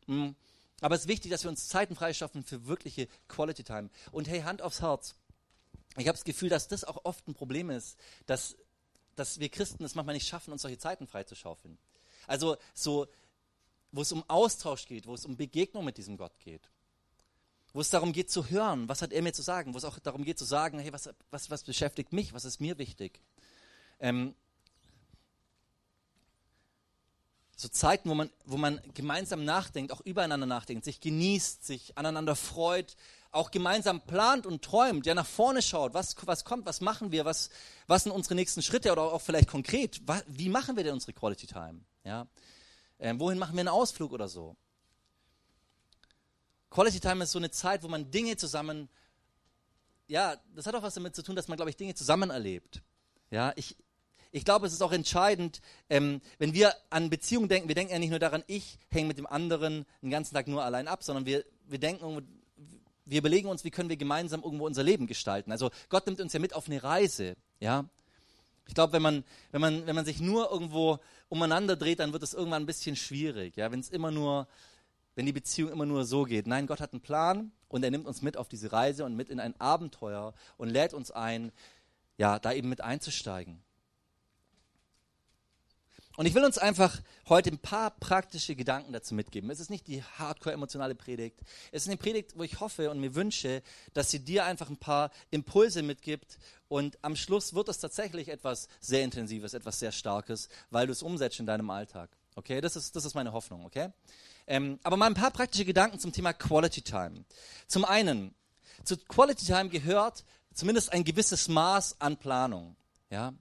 Hm. 0.07 0.36
Aber 0.81 0.95
es 0.95 1.01
ist 1.01 1.07
wichtig, 1.07 1.29
dass 1.29 1.43
wir 1.43 1.51
uns 1.51 1.67
Zeiten 1.67 1.95
freischaffen 1.95 2.43
für 2.43 2.65
wirkliche 2.65 3.07
Quality 3.27 3.63
Time. 3.63 3.91
Und 4.12 4.27
hey, 4.27 4.41
Hand 4.41 4.63
aufs 4.63 4.81
Herz 4.81 5.13
ich 5.98 6.08
habe 6.08 6.18
das 6.18 6.24
Gefühl, 6.24 6.50
dass 6.50 6.68
das 6.68 6.84
auch 6.84 7.06
oft 7.06 7.28
ein 7.28 7.34
Problem 7.34 7.70
ist, 7.70 7.98
dass, 8.26 8.56
dass 9.16 9.40
wir 9.40 9.50
Christen 9.50 9.84
es 9.84 9.96
manchmal 9.96 10.16
nicht 10.16 10.28
schaffen, 10.28 10.52
uns 10.52 10.64
solche 10.64 10.78
Zeiten 10.78 11.08
freizuschaufeln. 11.08 11.78
Also 12.28 12.58
so, 12.74 13.08
wo 13.92 14.02
es 14.02 14.12
um 14.12 14.24
Austausch 14.28 14.88
geht, 14.88 15.06
wo 15.06 15.14
es 15.14 15.26
um 15.26 15.38
Begegnung 15.38 15.86
mit 15.86 15.98
diesem 15.98 16.18
Gott 16.18 16.38
geht. 16.40 16.70
Wo 17.74 17.82
es 17.82 17.90
darum 17.90 18.14
geht 18.14 18.32
zu 18.32 18.50
hören, 18.50 18.88
was 18.88 19.02
hat 19.02 19.14
er 19.14 19.22
mir 19.22 19.34
zu 19.34 19.42
sagen, 19.42 19.74
wo 19.74 19.78
es 19.78 19.86
auch 19.86 20.00
darum 20.00 20.24
geht 20.24 20.38
zu 20.38 20.46
sagen, 20.46 20.80
hey, 20.80 20.94
was, 20.94 21.10
was, 21.32 21.50
was 21.50 21.64
beschäftigt 21.64 22.14
mich, 22.14 22.34
was 22.34 22.46
ist 22.46 22.60
mir 22.60 22.78
wichtig. 22.78 23.20
Ähm, 24.00 24.36
so 27.56 27.68
Zeiten, 27.68 28.10
wo 28.10 28.16
man, 28.16 28.30
wo 28.46 28.58
man 28.58 28.82
gemeinsam 28.94 29.46
nachdenkt, 29.46 29.92
auch 29.92 30.02
übereinander 30.02 30.46
nachdenkt, 30.46 30.86
sich 30.86 31.00
genießt, 31.00 31.66
sich 31.66 31.98
aneinander 31.98 32.36
freut, 32.36 32.96
auch 33.34 33.52
gemeinsam 33.52 34.00
plant 34.02 34.46
und 34.46 34.63
träumt, 34.63 35.06
ja 35.06 35.16
nach 35.16 35.25
vorne 35.25 35.62
schaut, 35.62 35.94
was, 35.94 36.16
was 36.25 36.46
kommt, 36.46 36.66
was 36.66 36.82
machen 36.82 37.12
wir, 37.12 37.25
was, 37.25 37.50
was 37.88 38.04
sind 38.04 38.12
unsere 38.12 38.36
nächsten 38.36 38.62
Schritte 38.62 38.92
oder 38.92 39.02
auch 39.02 39.22
vielleicht 39.22 39.50
konkret, 39.50 40.02
was, 40.06 40.24
wie 40.28 40.50
machen 40.50 40.78
wir 40.78 40.84
denn 40.84 40.94
unsere 40.94 41.13
Quality 41.13 41.48
Time? 41.48 41.82
Ja? 42.04 42.28
Ähm, 43.00 43.20
wohin 43.20 43.40
machen 43.40 43.56
wir 43.56 43.62
einen 43.62 43.70
Ausflug 43.70 44.12
oder 44.12 44.28
so? 44.28 44.56
Quality 46.70 47.00
Time 47.00 47.24
ist 47.24 47.32
so 47.32 47.40
eine 47.40 47.50
Zeit, 47.52 47.84
wo 47.84 47.88
man 47.88 48.12
Dinge 48.12 48.38
zusammen, 48.38 48.88
ja, 50.08 50.38
das 50.56 50.68
hat 50.68 50.75
auch 50.75 50.84
was 50.84 50.94
damit 50.94 51.16
zu 51.16 51.24
tun, 51.24 51.36
dass 51.36 51.48
man, 51.48 51.56
glaube 51.56 51.72
ich, 51.72 51.75
Dinge 51.75 51.96
zusammen 51.96 52.30
erlebt. 52.30 52.84
Ja, 53.32 53.52
ich, 53.56 53.75
ich 54.32 54.46
glaube, 54.46 54.68
es 54.68 54.74
ist 54.74 54.82
auch 54.84 54.92
entscheidend, 54.92 55.62
ähm, 55.90 56.22
wenn 56.38 56.54
wir 56.54 56.74
an 56.92 57.10
Beziehungen 57.10 57.50
denken, 57.50 57.68
wir 57.68 57.75
denken 57.75 57.94
ja 57.94 58.00
nicht 58.00 58.12
nur 58.12 58.20
daran, 58.20 58.44
ich 58.46 58.78
hänge 58.90 59.08
mit 59.08 59.18
dem 59.18 59.25
anderen 59.25 59.86
den 60.04 60.12
ganzen 60.12 60.36
Tag 60.36 60.48
nur 60.48 60.63
allein 60.63 60.88
ab, 60.88 61.04
sondern 61.04 61.25
wir, 61.25 61.44
wir 61.66 61.80
denken 61.80 62.43
wir 63.05 63.19
überlegen 63.19 63.48
uns, 63.48 63.63
wie 63.63 63.72
können 63.72 63.89
wir 63.89 63.98
gemeinsam 63.98 64.43
irgendwo 64.43 64.65
unser 64.65 64.83
Leben 64.83 65.07
gestalten. 65.07 65.51
Also 65.51 65.72
Gott 65.89 66.05
nimmt 66.05 66.22
uns 66.22 66.33
ja 66.33 66.39
mit 66.39 66.53
auf 66.53 66.67
eine 66.67 66.83
Reise, 66.83 67.36
ja. 67.60 67.86
Ich 68.65 68.75
glaube, 68.75 68.93
wenn 68.93 69.01
man, 69.01 69.24
wenn, 69.51 69.60
man, 69.60 69.86
wenn 69.86 69.95
man 69.95 70.05
sich 70.05 70.22
nur 70.22 70.50
irgendwo 70.50 71.00
umeinander 71.27 71.75
dreht, 71.75 72.00
dann 72.00 72.13
wird 72.13 72.24
es 72.24 72.33
irgendwann 72.33 72.63
ein 72.63 72.67
bisschen 72.67 72.95
schwierig, 72.95 73.57
ja. 73.57 73.72
Wenn 73.72 73.79
es 73.79 73.89
immer 73.89 74.12
nur, 74.12 74.48
wenn 75.15 75.25
die 75.25 75.33
Beziehung 75.33 75.72
immer 75.72 75.86
nur 75.86 76.05
so 76.05 76.24
geht. 76.24 76.48
Nein, 76.48 76.67
Gott 76.67 76.79
hat 76.79 76.93
einen 76.93 77.01
Plan 77.01 77.51
und 77.67 77.83
er 77.83 77.91
nimmt 77.91 78.07
uns 78.07 78.22
mit 78.22 78.38
auf 78.38 78.48
diese 78.48 78.72
Reise 78.72 79.05
und 79.05 79.15
mit 79.15 79.29
in 79.29 79.39
ein 79.39 79.60
Abenteuer 79.60 80.33
und 80.57 80.69
lädt 80.69 80.93
uns 80.93 81.12
ein, 81.12 81.51
ja, 82.17 82.39
da 82.39 82.53
eben 82.53 82.69
mit 82.69 82.81
einzusteigen. 82.81 83.62
Und 86.15 86.27
ich 86.27 86.36
will 86.36 86.46
uns 86.46 86.60
einfach 86.60 87.01
heute 87.27 87.50
ein 87.50 87.57
paar 87.57 87.90
praktische 87.90 88.55
Gedanken 88.55 88.94
dazu 88.94 89.16
mitgeben. 89.16 89.50
Es 89.50 89.59
ist 89.59 89.72
nicht 89.72 89.88
die 89.88 90.03
hardcore 90.03 90.53
emotionale 90.53 90.94
Predigt. 90.94 91.40
Es 91.72 91.83
ist 91.83 91.88
eine 91.88 91.98
Predigt, 91.98 92.38
wo 92.38 92.44
ich 92.44 92.59
hoffe 92.59 92.92
und 92.92 93.00
mir 93.00 93.16
wünsche, 93.16 93.64
dass 93.94 94.11
sie 94.11 94.20
dir 94.20 94.46
einfach 94.46 94.70
ein 94.70 94.77
paar 94.77 95.09
Impulse 95.31 95.81
mitgibt. 95.81 96.38
Und 96.68 97.00
am 97.01 97.16
Schluss 97.16 97.55
wird 97.55 97.68
es 97.68 97.79
tatsächlich 97.79 98.29
etwas 98.29 98.68
sehr 98.79 99.03
Intensives, 99.03 99.55
etwas 99.55 99.79
sehr 99.79 99.92
Starkes, 99.92 100.50
weil 100.70 100.85
du 100.85 100.92
es 100.92 101.01
umsetzt 101.01 101.40
in 101.40 101.48
deinem 101.48 101.72
Alltag. 101.72 102.11
Okay, 102.35 102.61
das 102.61 102.75
ist, 102.75 102.96
das 102.96 103.05
ist 103.05 103.16
meine 103.16 103.33
Hoffnung, 103.33 103.66
okay? 103.66 103.90
Ähm, 104.46 104.79
aber 104.83 104.98
mal 104.98 105.07
ein 105.07 105.14
paar 105.16 105.31
praktische 105.31 105.66
Gedanken 105.66 105.98
zum 105.98 106.11
Thema 106.11 106.33
Quality 106.33 106.83
Time. 106.83 107.25
Zum 107.68 107.85
einen, 107.85 108.35
zu 108.83 108.98
Quality 108.98 109.46
Time 109.46 109.70
gehört 109.70 110.24
zumindest 110.53 110.94
ein 110.94 111.03
gewisses 111.03 111.48
Maß 111.48 112.00
an 112.00 112.18
Planung. 112.18 112.75
Ja, 113.09 113.33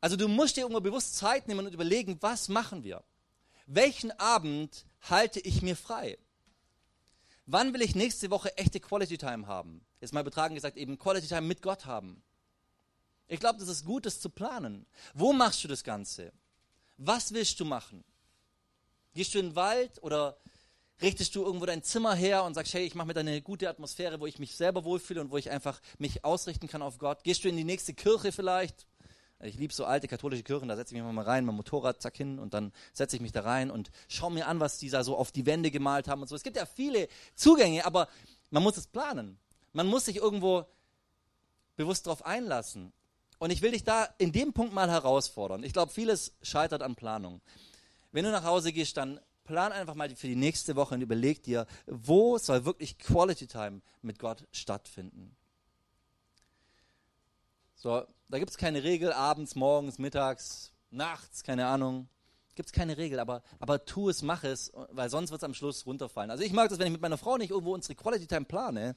also 0.00 0.16
du 0.16 0.28
musst 0.28 0.56
dir 0.56 0.62
irgendwo 0.62 0.80
bewusst 0.80 1.16
Zeit 1.16 1.48
nehmen 1.48 1.66
und 1.66 1.74
überlegen, 1.74 2.16
was 2.20 2.48
machen 2.48 2.84
wir? 2.84 3.02
Welchen 3.66 4.10
Abend 4.18 4.86
halte 5.02 5.40
ich 5.40 5.62
mir 5.62 5.76
frei? 5.76 6.18
Wann 7.46 7.74
will 7.74 7.82
ich 7.82 7.94
nächste 7.94 8.30
Woche 8.30 8.56
echte 8.56 8.80
Quality 8.80 9.18
Time 9.18 9.46
haben? 9.46 9.84
Jetzt 10.00 10.14
mal 10.14 10.24
betragen 10.24 10.54
gesagt, 10.54 10.76
eben 10.76 10.98
Quality 10.98 11.26
Time 11.26 11.42
mit 11.42 11.62
Gott 11.62 11.84
haben. 11.84 12.22
Ich 13.28 13.40
glaube, 13.40 13.58
das 13.58 13.68
ist 13.68 13.84
gut, 13.84 14.06
das 14.06 14.20
zu 14.20 14.30
planen. 14.30 14.86
Wo 15.14 15.32
machst 15.32 15.62
du 15.62 15.68
das 15.68 15.84
Ganze? 15.84 16.32
Was 16.96 17.32
willst 17.32 17.60
du 17.60 17.64
machen? 17.64 18.04
Gehst 19.14 19.34
du 19.34 19.38
in 19.38 19.50
den 19.50 19.56
Wald 19.56 20.02
oder 20.02 20.36
richtest 21.00 21.34
du 21.34 21.44
irgendwo 21.44 21.66
dein 21.66 21.82
Zimmer 21.82 22.14
her 22.14 22.44
und 22.44 22.54
sagst, 22.54 22.74
hey, 22.74 22.84
ich 22.84 22.94
mache 22.94 23.08
mir 23.08 23.14
da 23.14 23.20
eine 23.20 23.40
gute 23.42 23.68
Atmosphäre, 23.68 24.20
wo 24.20 24.26
ich 24.26 24.38
mich 24.38 24.56
selber 24.56 24.84
wohlfühle 24.84 25.20
und 25.20 25.30
wo 25.30 25.36
ich 25.36 25.50
einfach 25.50 25.80
mich 25.98 26.24
ausrichten 26.24 26.68
kann 26.68 26.82
auf 26.82 26.98
Gott? 26.98 27.24
Gehst 27.24 27.44
du 27.44 27.48
in 27.48 27.56
die 27.56 27.64
nächste 27.64 27.94
Kirche 27.94 28.32
vielleicht? 28.32 28.86
Ich 29.42 29.56
liebe 29.56 29.72
so 29.72 29.84
alte 29.86 30.06
katholische 30.06 30.42
Kirchen, 30.42 30.68
da 30.68 30.76
setze 30.76 30.94
ich 30.94 31.02
mich 31.02 31.12
mal 31.12 31.24
rein, 31.24 31.46
mein 31.46 31.54
Motorrad 31.54 32.02
zack 32.02 32.16
hin 32.16 32.38
und 32.38 32.52
dann 32.52 32.72
setze 32.92 33.16
ich 33.16 33.22
mich 33.22 33.32
da 33.32 33.40
rein 33.40 33.70
und 33.70 33.90
schaue 34.08 34.32
mir 34.32 34.46
an, 34.46 34.60
was 34.60 34.78
die 34.78 34.90
da 34.90 35.02
so 35.02 35.16
auf 35.16 35.32
die 35.32 35.46
Wände 35.46 35.70
gemalt 35.70 36.08
haben 36.08 36.20
und 36.20 36.28
so. 36.28 36.36
Es 36.36 36.42
gibt 36.42 36.56
ja 36.56 36.66
viele 36.66 37.08
Zugänge, 37.34 37.86
aber 37.86 38.08
man 38.50 38.62
muss 38.62 38.76
es 38.76 38.86
planen. 38.86 39.38
Man 39.72 39.86
muss 39.86 40.04
sich 40.04 40.16
irgendwo 40.16 40.66
bewusst 41.76 42.06
darauf 42.06 42.26
einlassen. 42.26 42.92
Und 43.38 43.50
ich 43.50 43.62
will 43.62 43.70
dich 43.70 43.84
da 43.84 44.06
in 44.18 44.32
dem 44.32 44.52
Punkt 44.52 44.74
mal 44.74 44.90
herausfordern. 44.90 45.64
Ich 45.64 45.72
glaube, 45.72 45.90
vieles 45.90 46.34
scheitert 46.42 46.82
an 46.82 46.94
Planung. 46.94 47.40
Wenn 48.12 48.24
du 48.24 48.30
nach 48.30 48.44
Hause 48.44 48.72
gehst, 48.72 48.98
dann 48.98 49.18
plan 49.44 49.72
einfach 49.72 49.94
mal 49.94 50.14
für 50.14 50.26
die 50.26 50.36
nächste 50.36 50.76
Woche 50.76 50.94
und 50.94 51.00
überleg 51.00 51.42
dir, 51.42 51.66
wo 51.86 52.36
soll 52.36 52.66
wirklich 52.66 52.98
Quality 52.98 53.46
Time 53.46 53.80
mit 54.02 54.18
Gott 54.18 54.46
stattfinden. 54.52 55.34
So, 57.80 58.06
da 58.28 58.38
gibt 58.38 58.50
es 58.50 58.58
keine 58.58 58.82
Regel, 58.82 59.10
abends, 59.10 59.54
morgens, 59.54 59.98
mittags, 59.98 60.70
nachts, 60.90 61.42
keine 61.42 61.66
Ahnung. 61.66 62.10
Gibt 62.54 62.68
es 62.68 62.72
keine 62.74 62.98
Regel, 62.98 63.18
aber, 63.18 63.42
aber 63.58 63.86
tu 63.86 64.10
es, 64.10 64.20
mach 64.20 64.44
es, 64.44 64.70
weil 64.90 65.08
sonst 65.08 65.30
wird 65.30 65.40
es 65.40 65.44
am 65.44 65.54
Schluss 65.54 65.86
runterfallen. 65.86 66.30
Also 66.30 66.44
ich 66.44 66.52
mag 66.52 66.68
das, 66.68 66.78
wenn 66.78 66.88
ich 66.88 66.92
mit 66.92 67.00
meiner 67.00 67.16
Frau 67.16 67.38
nicht 67.38 67.52
irgendwo 67.52 67.72
unsere 67.72 67.94
Quality 67.94 68.26
Time 68.26 68.44
plane, 68.44 68.96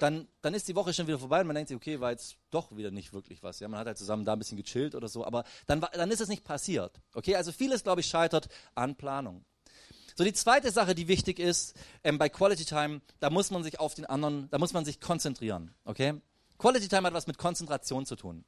dann, 0.00 0.26
dann 0.42 0.52
ist 0.52 0.66
die 0.66 0.74
Woche 0.74 0.92
schon 0.92 1.06
wieder 1.06 1.20
vorbei 1.20 1.42
und 1.42 1.46
man 1.46 1.54
denkt 1.54 1.68
sich, 1.68 1.76
okay, 1.76 2.00
war 2.00 2.10
jetzt 2.10 2.36
doch 2.50 2.76
wieder 2.76 2.90
nicht 2.90 3.12
wirklich 3.12 3.40
was. 3.44 3.60
Ja, 3.60 3.68
man 3.68 3.78
hat 3.78 3.86
halt 3.86 3.98
zusammen 3.98 4.24
da 4.24 4.32
ein 4.32 4.40
bisschen 4.40 4.58
gechillt 4.58 4.96
oder 4.96 5.06
so, 5.06 5.24
aber 5.24 5.44
dann, 5.68 5.80
dann 5.92 6.10
ist 6.10 6.20
es 6.20 6.26
nicht 6.26 6.42
passiert. 6.42 7.00
Okay, 7.12 7.36
also 7.36 7.52
vieles, 7.52 7.84
glaube 7.84 8.00
ich, 8.00 8.08
scheitert 8.08 8.48
an 8.74 8.96
Planung. 8.96 9.44
So, 10.16 10.24
die 10.24 10.32
zweite 10.32 10.72
Sache, 10.72 10.96
die 10.96 11.06
wichtig 11.06 11.38
ist 11.38 11.76
ähm, 12.02 12.18
bei 12.18 12.28
Quality 12.28 12.64
Time, 12.64 13.00
da 13.20 13.30
muss 13.30 13.52
man 13.52 13.62
sich 13.62 13.78
auf 13.78 13.94
den 13.94 14.06
anderen, 14.06 14.50
da 14.50 14.58
muss 14.58 14.72
man 14.72 14.84
sich 14.84 15.00
konzentrieren. 15.00 15.72
Okay? 15.84 16.20
Quality 16.58 16.88
Time 16.88 17.06
hat 17.06 17.14
was 17.14 17.26
mit 17.26 17.38
Konzentration 17.38 18.06
zu 18.06 18.16
tun. 18.16 18.44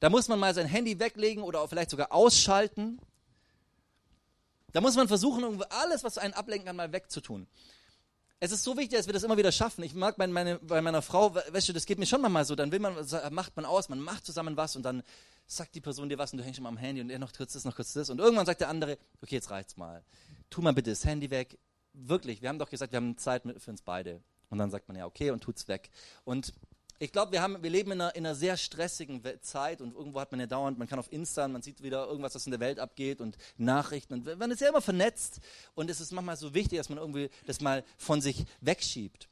Da 0.00 0.10
muss 0.10 0.28
man 0.28 0.38
mal 0.38 0.54
sein 0.54 0.66
Handy 0.66 0.98
weglegen 0.98 1.42
oder 1.42 1.66
vielleicht 1.68 1.90
sogar 1.90 2.12
ausschalten. 2.12 3.00
Da 4.72 4.80
muss 4.80 4.96
man 4.96 5.08
versuchen, 5.08 5.62
alles, 5.70 6.02
was 6.02 6.18
einen 6.18 6.34
ablenken 6.34 6.66
kann, 6.66 6.76
mal 6.76 6.92
wegzutun. 6.92 7.46
Es 8.40 8.52
ist 8.52 8.64
so 8.64 8.76
wichtig, 8.76 8.98
dass 8.98 9.06
wir 9.06 9.14
das 9.14 9.22
immer 9.22 9.36
wieder 9.36 9.52
schaffen. 9.52 9.84
Ich 9.84 9.94
mag 9.94 10.16
bei, 10.16 10.26
meine, 10.26 10.58
bei 10.58 10.82
meiner 10.82 11.00
Frau, 11.00 11.34
weißt 11.34 11.68
du, 11.68 11.72
das 11.72 11.86
geht 11.86 11.98
mir 11.98 12.06
schon 12.06 12.20
mal 12.20 12.44
so, 12.44 12.54
dann 12.54 12.72
will 12.72 12.80
man, 12.80 12.94
macht 13.30 13.56
man 13.56 13.64
aus, 13.64 13.88
man 13.88 14.00
macht 14.00 14.26
zusammen 14.26 14.56
was 14.56 14.76
und 14.76 14.82
dann 14.82 15.02
sagt 15.46 15.74
die 15.74 15.80
Person 15.80 16.08
dir 16.08 16.18
was 16.18 16.32
und 16.32 16.38
du 16.38 16.44
hängst 16.44 16.56
schon 16.56 16.64
mal 16.64 16.70
am 16.70 16.76
Handy 16.76 17.00
und 17.00 17.10
er 17.10 17.18
noch 17.18 17.32
kurz 17.32 17.52
das, 17.52 17.64
noch 17.64 17.76
kurz 17.76 17.92
das 17.92 18.10
und 18.10 18.18
irgendwann 18.18 18.46
sagt 18.46 18.60
der 18.60 18.68
andere, 18.68 18.98
okay, 19.22 19.36
jetzt 19.36 19.50
reicht's 19.50 19.76
mal. 19.76 20.04
Tu 20.50 20.60
mal 20.60 20.74
bitte 20.74 20.90
das 20.90 21.04
Handy 21.04 21.30
weg. 21.30 21.58
Wirklich, 21.92 22.42
wir 22.42 22.48
haben 22.48 22.58
doch 22.58 22.68
gesagt, 22.68 22.92
wir 22.92 22.96
haben 22.98 23.16
Zeit 23.16 23.44
für 23.58 23.70
uns 23.70 23.82
beide. 23.82 24.20
Und 24.50 24.58
dann 24.58 24.70
sagt 24.70 24.88
man 24.88 24.96
ja, 24.96 25.06
okay, 25.06 25.30
und 25.30 25.40
tut's 25.40 25.68
weg. 25.68 25.90
Und 26.24 26.52
ich 27.04 27.12
glaube, 27.12 27.32
wir, 27.32 27.62
wir 27.62 27.70
leben 27.70 27.92
in 27.92 28.00
einer, 28.00 28.14
in 28.14 28.24
einer, 28.24 28.34
sehr 28.34 28.56
stressigen 28.56 29.22
Zeit 29.42 29.80
und 29.80 29.94
irgendwo 29.94 30.20
hat 30.20 30.32
man 30.32 30.40
ja 30.40 30.46
dauernd, 30.46 30.78
man 30.78 30.88
kann 30.88 30.98
auf 30.98 31.12
Insta, 31.12 31.46
man 31.46 31.60
sieht 31.60 31.82
wieder 31.82 32.06
irgendwas, 32.06 32.34
was 32.34 32.46
in 32.46 32.50
der 32.50 32.60
Welt 32.60 32.78
abgeht 32.78 33.20
und 33.20 33.36
Nachrichten 33.58 34.14
und 34.14 34.38
man 34.38 34.50
ist 34.50 34.60
ja 34.60 34.68
immer 34.70 34.80
vernetzt 34.80 35.40
und 35.74 35.90
es 35.90 36.00
ist 36.00 36.12
manchmal 36.12 36.36
so 36.36 36.54
wichtig, 36.54 36.78
dass 36.78 36.88
man 36.88 36.98
irgendwie 36.98 37.28
das 37.46 37.60
mal 37.60 37.84
von 37.98 38.20
sich 38.20 38.44
wegschiebt. 38.60 39.28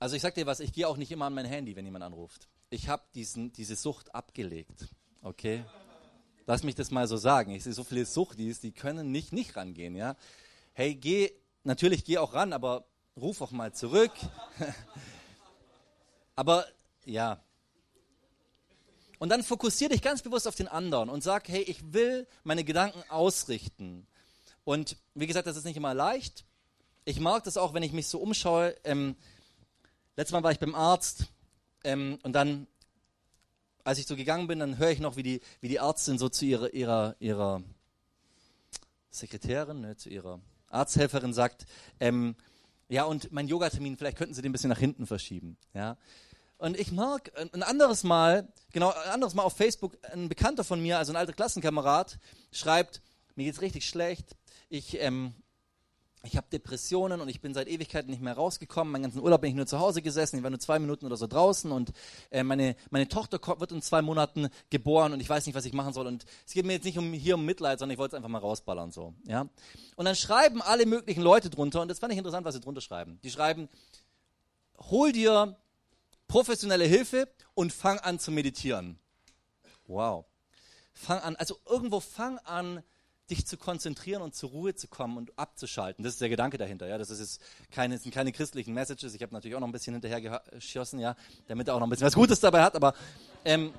Also 0.00 0.16
ich 0.16 0.22
sag 0.22 0.34
dir 0.34 0.46
was, 0.46 0.60
ich 0.60 0.72
gehe 0.72 0.88
auch 0.88 0.96
nicht 0.96 1.12
immer 1.12 1.26
an 1.26 1.34
mein 1.34 1.46
Handy, 1.46 1.76
wenn 1.76 1.84
jemand 1.84 2.04
anruft. 2.04 2.48
Ich 2.70 2.88
habe 2.88 3.02
diese 3.12 3.76
Sucht 3.76 4.14
abgelegt, 4.14 4.88
okay? 5.22 5.64
Lass 6.46 6.64
mich 6.64 6.74
das 6.74 6.90
mal 6.90 7.06
so 7.06 7.16
sagen. 7.16 7.52
Ich 7.52 7.62
sehe 7.62 7.72
so 7.72 7.84
viele 7.84 8.04
Suchtis, 8.06 8.58
die 8.60 8.72
können 8.72 9.12
nicht 9.12 9.32
nicht 9.32 9.54
rangehen, 9.56 9.94
ja? 9.94 10.16
Hey, 10.72 10.96
geh, 10.96 11.30
natürlich 11.62 12.04
geh 12.04 12.18
auch 12.18 12.34
ran, 12.34 12.52
aber 12.52 12.89
ruf 13.16 13.40
auch 13.40 13.50
mal 13.50 13.72
zurück. 13.72 14.12
Aber 16.36 16.66
ja. 17.04 17.42
Und 19.18 19.28
dann 19.28 19.42
fokussiere 19.42 19.90
dich 19.90 20.00
ganz 20.00 20.22
bewusst 20.22 20.48
auf 20.48 20.54
den 20.54 20.68
anderen 20.68 21.10
und 21.10 21.22
sag, 21.22 21.48
hey, 21.48 21.62
ich 21.62 21.92
will 21.92 22.26
meine 22.42 22.64
Gedanken 22.64 23.02
ausrichten 23.10 24.06
Und 24.64 24.96
wie 25.14 25.26
gesagt, 25.26 25.46
das 25.46 25.56
ist 25.56 25.64
nicht 25.64 25.76
immer 25.76 25.92
leicht. 25.92 26.44
Ich 27.04 27.20
mag 27.20 27.44
das 27.44 27.56
auch, 27.56 27.74
wenn 27.74 27.82
ich 27.82 27.92
mich 27.92 28.08
so 28.08 28.18
umschaue. 28.18 28.74
Ähm, 28.84 29.16
letztes 30.16 30.32
Mal 30.32 30.42
war 30.42 30.52
ich 30.52 30.58
beim 30.58 30.74
Arzt 30.74 31.26
ähm, 31.84 32.18
und 32.22 32.32
dann, 32.32 32.66
als 33.84 33.98
ich 33.98 34.06
so 34.06 34.16
gegangen 34.16 34.46
bin, 34.46 34.58
dann 34.58 34.78
höre 34.78 34.90
ich 34.90 35.00
noch, 35.00 35.16
wie 35.16 35.22
die, 35.22 35.40
wie 35.60 35.68
die 35.68 35.76
Ärztin 35.76 36.18
so 36.18 36.28
zu 36.28 36.46
ihrer, 36.46 36.72
ihrer, 36.72 37.16
ihrer 37.18 37.62
Sekretärin, 39.10 39.80
ne, 39.80 39.96
zu 39.96 40.08
ihrer 40.08 40.40
Arzthelferin 40.68 41.34
sagt, 41.34 41.66
ähm, 41.98 42.36
ja, 42.90 43.04
und 43.04 43.30
mein 43.32 43.46
Yogatermin, 43.46 43.96
vielleicht 43.96 44.18
könnten 44.18 44.34
Sie 44.34 44.42
den 44.42 44.50
ein 44.50 44.52
bisschen 44.52 44.68
nach 44.70 44.78
hinten 44.78 45.06
verschieben. 45.06 45.56
Ja. 45.74 45.96
Und 46.58 46.78
ich 46.78 46.92
mag 46.92 47.32
ein 47.52 47.62
anderes 47.62 48.02
Mal, 48.02 48.48
genau, 48.72 48.90
ein 48.90 49.10
anderes 49.10 49.34
Mal 49.34 49.44
auf 49.44 49.56
Facebook, 49.56 49.96
ein 50.12 50.28
Bekannter 50.28 50.64
von 50.64 50.82
mir, 50.82 50.98
also 50.98 51.12
ein 51.12 51.16
alter 51.16 51.32
Klassenkamerad, 51.32 52.18
schreibt, 52.52 53.00
mir 53.36 53.44
geht's 53.44 53.62
richtig 53.62 53.88
schlecht. 53.88 54.36
Ich, 54.68 55.00
ähm, 55.00 55.34
ich 56.22 56.36
habe 56.36 56.46
Depressionen 56.52 57.20
und 57.20 57.28
ich 57.28 57.40
bin 57.40 57.54
seit 57.54 57.66
Ewigkeiten 57.66 58.10
nicht 58.10 58.20
mehr 58.20 58.34
rausgekommen. 58.34 58.92
Meinen 58.92 59.04
ganzen 59.04 59.20
Urlaub 59.20 59.40
bin 59.40 59.50
ich 59.50 59.56
nur 59.56 59.66
zu 59.66 59.78
Hause 59.78 60.02
gesessen. 60.02 60.36
Ich 60.36 60.42
war 60.42 60.50
nur 60.50 60.58
zwei 60.58 60.78
Minuten 60.78 61.06
oder 61.06 61.16
so 61.16 61.26
draußen 61.26 61.72
und 61.72 61.92
äh, 62.30 62.42
meine, 62.42 62.76
meine 62.90 63.08
Tochter 63.08 63.40
wird 63.58 63.72
in 63.72 63.80
zwei 63.80 64.02
Monaten 64.02 64.48
geboren 64.68 65.14
und 65.14 65.20
ich 65.20 65.28
weiß 65.28 65.46
nicht, 65.46 65.54
was 65.54 65.64
ich 65.64 65.72
machen 65.72 65.94
soll. 65.94 66.06
Und 66.06 66.26
es 66.46 66.52
geht 66.52 66.66
mir 66.66 66.74
jetzt 66.74 66.84
nicht 66.84 66.98
um, 66.98 67.12
hier 67.12 67.36
um 67.36 67.46
Mitleid, 67.46 67.78
sondern 67.78 67.94
ich 67.94 67.98
wollte 67.98 68.16
es 68.16 68.18
einfach 68.18 68.28
mal 68.28 68.38
rausballern. 68.38 68.90
So, 68.90 69.14
ja? 69.26 69.48
Und 69.96 70.04
dann 70.04 70.14
schreiben 70.14 70.60
alle 70.60 70.84
möglichen 70.84 71.22
Leute 71.22 71.48
drunter 71.48 71.80
und 71.80 71.88
das 71.88 71.98
fand 71.98 72.12
ich 72.12 72.18
interessant, 72.18 72.44
was 72.44 72.54
sie 72.54 72.60
drunter 72.60 72.82
schreiben. 72.82 73.18
Die 73.22 73.30
schreiben, 73.30 73.68
hol 74.90 75.12
dir 75.12 75.56
professionelle 76.28 76.84
Hilfe 76.84 77.28
und 77.54 77.72
fang 77.72 77.98
an 77.98 78.18
zu 78.18 78.30
meditieren. 78.30 78.98
Wow. 79.86 80.26
Fang 80.92 81.18
an, 81.20 81.36
also 81.36 81.56
irgendwo 81.66 82.00
fang 82.00 82.38
an, 82.40 82.82
dich 83.30 83.46
zu 83.46 83.56
konzentrieren 83.56 84.22
und 84.22 84.34
zur 84.34 84.50
Ruhe 84.50 84.74
zu 84.74 84.88
kommen 84.88 85.16
und 85.16 85.38
abzuschalten. 85.38 86.02
Das 86.02 86.14
ist 86.14 86.20
der 86.20 86.28
Gedanke 86.28 86.58
dahinter. 86.58 86.86
Ja, 86.86 86.98
das 86.98 87.10
ist 87.10 87.20
jetzt 87.20 87.40
keine, 87.70 87.98
sind 87.98 88.12
keine 88.12 88.32
christlichen 88.32 88.74
Messages. 88.74 89.14
Ich 89.14 89.22
habe 89.22 89.32
natürlich 89.32 89.54
auch 89.54 89.60
noch 89.60 89.68
ein 89.68 89.72
bisschen 89.72 89.94
hinterher 89.94 90.40
geschossen, 90.40 91.00
ja, 91.00 91.16
damit 91.48 91.68
er 91.68 91.74
auch 91.74 91.80
noch 91.80 91.86
ein 91.86 91.90
bisschen 91.90 92.06
was 92.06 92.14
Gutes 92.14 92.40
dabei 92.40 92.62
hat. 92.62 92.74
Aber 92.74 92.94
ähm, 93.44 93.72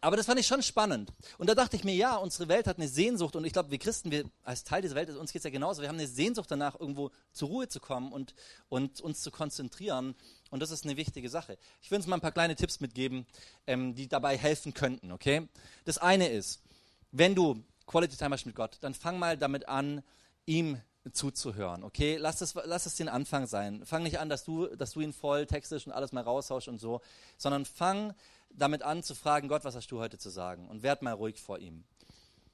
aber 0.00 0.16
das 0.16 0.26
fand 0.26 0.38
ich 0.38 0.46
schon 0.46 0.62
spannend. 0.62 1.12
Und 1.38 1.48
da 1.48 1.54
dachte 1.56 1.74
ich 1.74 1.82
mir, 1.82 1.94
ja, 1.94 2.16
unsere 2.16 2.48
Welt 2.48 2.68
hat 2.68 2.78
eine 2.78 2.86
Sehnsucht 2.86 3.34
und 3.34 3.44
ich 3.44 3.52
glaube, 3.52 3.70
wir 3.72 3.78
Christen, 3.78 4.12
wir 4.12 4.30
als 4.44 4.62
Teil 4.62 4.80
dieser 4.80 4.94
Welt, 4.94 5.10
uns 5.10 5.32
geht 5.32 5.40
es 5.40 5.44
ja 5.44 5.50
genauso, 5.50 5.82
wir 5.82 5.88
haben 5.88 5.98
eine 5.98 6.06
Sehnsucht 6.06 6.50
danach, 6.50 6.78
irgendwo 6.78 7.10
zur 7.32 7.48
Ruhe 7.48 7.68
zu 7.68 7.80
kommen 7.80 8.12
und, 8.12 8.34
und 8.68 9.00
uns 9.00 9.22
zu 9.22 9.32
konzentrieren. 9.32 10.14
Und 10.50 10.60
das 10.60 10.70
ist 10.70 10.84
eine 10.84 10.96
wichtige 10.96 11.28
Sache. 11.28 11.58
Ich 11.82 11.90
will 11.90 11.98
uns 11.98 12.06
mal 12.06 12.16
ein 12.16 12.20
paar 12.20 12.32
kleine 12.32 12.54
Tipps 12.54 12.78
mitgeben, 12.78 13.26
ähm, 13.66 13.94
die 13.96 14.08
dabei 14.08 14.38
helfen 14.38 14.72
könnten, 14.72 15.10
okay? 15.10 15.48
Das 15.84 15.98
eine 15.98 16.28
ist, 16.28 16.62
wenn 17.10 17.34
du 17.34 17.62
Quality 17.86 18.16
Time 18.16 18.34
hast 18.34 18.46
mit 18.46 18.54
Gott, 18.54 18.78
dann 18.80 18.94
fang 18.94 19.18
mal 19.18 19.36
damit 19.36 19.68
an, 19.68 20.02
ihm 20.46 20.80
zuzuhören, 21.12 21.84
okay? 21.84 22.16
Lass 22.16 22.40
es, 22.40 22.54
lass 22.54 22.86
es 22.86 22.96
den 22.96 23.08
Anfang 23.08 23.46
sein. 23.46 23.84
Fang 23.86 24.02
nicht 24.02 24.18
an, 24.18 24.28
dass 24.28 24.44
du, 24.44 24.66
dass 24.76 24.92
du 24.92 25.00
ihn 25.00 25.12
voll 25.12 25.46
textest 25.46 25.86
und 25.86 25.92
alles 25.92 26.12
mal 26.12 26.22
raushaust 26.22 26.68
und 26.68 26.78
so, 26.78 27.00
sondern 27.36 27.64
fang 27.64 28.14
damit 28.50 28.82
an 28.82 29.02
zu 29.02 29.14
fragen, 29.14 29.48
Gott, 29.48 29.64
was 29.64 29.74
hast 29.74 29.90
du 29.90 29.98
heute 29.98 30.18
zu 30.18 30.30
sagen? 30.30 30.68
Und 30.68 30.82
werd 30.82 31.02
mal 31.02 31.12
ruhig 31.12 31.40
vor 31.40 31.58
ihm. 31.58 31.84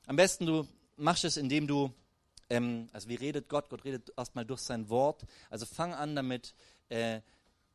Am 0.07 0.17
besten 0.17 0.47
du 0.47 0.67
machst 0.97 1.25
es, 1.25 1.37
indem 1.37 1.67
du, 1.67 1.93
ähm, 2.51 2.89
also 2.93 3.09
wie 3.09 3.15
redet 3.15 3.49
Gott? 3.49 3.69
Gott 3.71 3.85
redet 3.85 4.13
erstmal 4.17 4.45
durch 4.45 4.61
sein 4.61 4.89
Wort. 4.89 5.25
Also 5.51 5.67
fang 5.67 5.95
an 5.95 6.15
damit, 6.15 6.55
äh, 6.89 7.21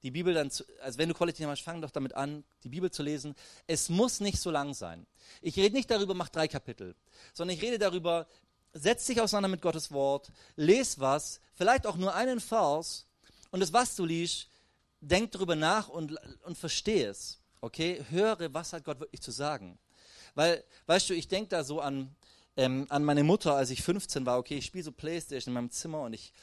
die 0.03 0.11
Bibel 0.11 0.33
dann, 0.33 0.49
zu, 0.49 0.63
also 0.81 0.97
wenn 0.97 1.09
du 1.09 1.15
Quality 1.15 1.43
hast, 1.43 1.61
fang 1.61 1.81
doch 1.81 1.91
damit 1.91 2.15
an, 2.15 2.43
die 2.63 2.69
Bibel 2.69 2.89
zu 2.89 3.03
lesen. 3.03 3.35
Es 3.67 3.89
muss 3.89 4.19
nicht 4.19 4.39
so 4.39 4.51
lang 4.51 4.73
sein. 4.73 5.05
Ich 5.41 5.57
rede 5.57 5.75
nicht 5.75 5.91
darüber, 5.91 6.13
mach 6.13 6.29
drei 6.29 6.47
Kapitel, 6.47 6.95
sondern 7.33 7.55
ich 7.55 7.61
rede 7.61 7.77
darüber, 7.77 8.27
setz 8.73 9.05
dich 9.05 9.19
auseinander 9.19 9.49
mit 9.49 9.61
Gottes 9.61 9.91
Wort, 9.91 10.31
les 10.55 10.99
was, 10.99 11.41
vielleicht 11.53 11.85
auch 11.85 11.97
nur 11.97 12.15
einen 12.15 12.39
Vers 12.39 13.05
und 13.51 13.59
das, 13.59 13.73
was 13.73 13.95
du 13.95 14.05
liest, 14.05 14.49
denk 15.01 15.31
darüber 15.31 15.55
nach 15.55 15.89
und, 15.89 16.17
und 16.43 16.57
versteh 16.57 17.03
es. 17.03 17.39
Okay, 17.61 18.03
höre, 18.09 18.53
was 18.53 18.73
hat 18.73 18.85
Gott 18.85 18.99
wirklich 18.99 19.21
zu 19.21 19.31
sagen. 19.31 19.77
Weil, 20.35 20.63
weißt 20.85 21.09
du, 21.09 21.13
ich 21.13 21.27
denke 21.27 21.49
da 21.49 21.63
so 21.63 21.81
an, 21.81 22.15
ähm, 22.55 22.85
an 22.89 23.03
meine 23.03 23.23
Mutter, 23.23 23.55
als 23.55 23.69
ich 23.69 23.81
15 23.81 24.25
war. 24.25 24.37
Okay, 24.37 24.57
ich 24.57 24.65
spiele 24.65 24.83
so 24.83 24.91
Playstation 24.91 25.51
in 25.51 25.55
meinem 25.55 25.71
Zimmer 25.71 26.01
und 26.01 26.13
ich, 26.13 26.33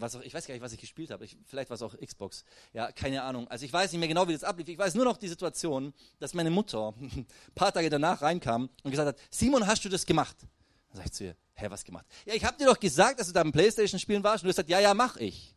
was 0.00 0.16
auch, 0.16 0.22
ich 0.22 0.32
weiß 0.32 0.46
gar 0.46 0.54
nicht, 0.54 0.62
was 0.62 0.72
ich 0.72 0.80
gespielt 0.80 1.10
habe. 1.10 1.26
vielleicht 1.44 1.70
war 1.70 1.74
es 1.74 1.82
auch 1.82 1.96
Xbox. 1.98 2.44
Ja, 2.72 2.92
keine 2.92 3.22
Ahnung. 3.22 3.48
Also 3.48 3.64
ich 3.64 3.72
weiß 3.72 3.92
nicht 3.92 3.98
mehr 3.98 4.08
genau, 4.08 4.28
wie 4.28 4.32
das 4.32 4.44
ablief. 4.44 4.68
Ich 4.68 4.78
weiß 4.78 4.94
nur 4.94 5.04
noch 5.04 5.16
die 5.16 5.28
Situation, 5.28 5.92
dass 6.18 6.34
meine 6.34 6.50
Mutter 6.50 6.94
ein 7.00 7.26
paar 7.54 7.72
Tage 7.72 7.90
danach 7.90 8.22
reinkam 8.22 8.68
und 8.82 8.90
gesagt 8.90 9.08
hat, 9.08 9.16
Simon, 9.30 9.66
hast 9.66 9.84
du 9.84 9.88
das 9.88 10.06
gemacht? 10.06 10.36
Dann 10.88 10.96
sag 10.96 11.06
ich 11.06 11.12
zu 11.12 11.24
ihr, 11.24 11.36
hä, 11.54 11.66
was 11.68 11.84
gemacht? 11.84 12.06
Ja, 12.24 12.34
ich 12.34 12.44
habe 12.44 12.56
dir 12.56 12.66
doch 12.66 12.80
gesagt, 12.80 13.20
dass 13.20 13.26
du 13.26 13.32
da 13.32 13.42
im 13.42 13.52
Playstation 13.52 13.98
spielen 13.98 14.22
warst 14.22 14.42
und 14.42 14.46
du 14.46 14.50
hast 14.50 14.56
gesagt, 14.56 14.70
ja, 14.70 14.80
ja, 14.80 14.94
mach 14.94 15.16
ich. 15.16 15.54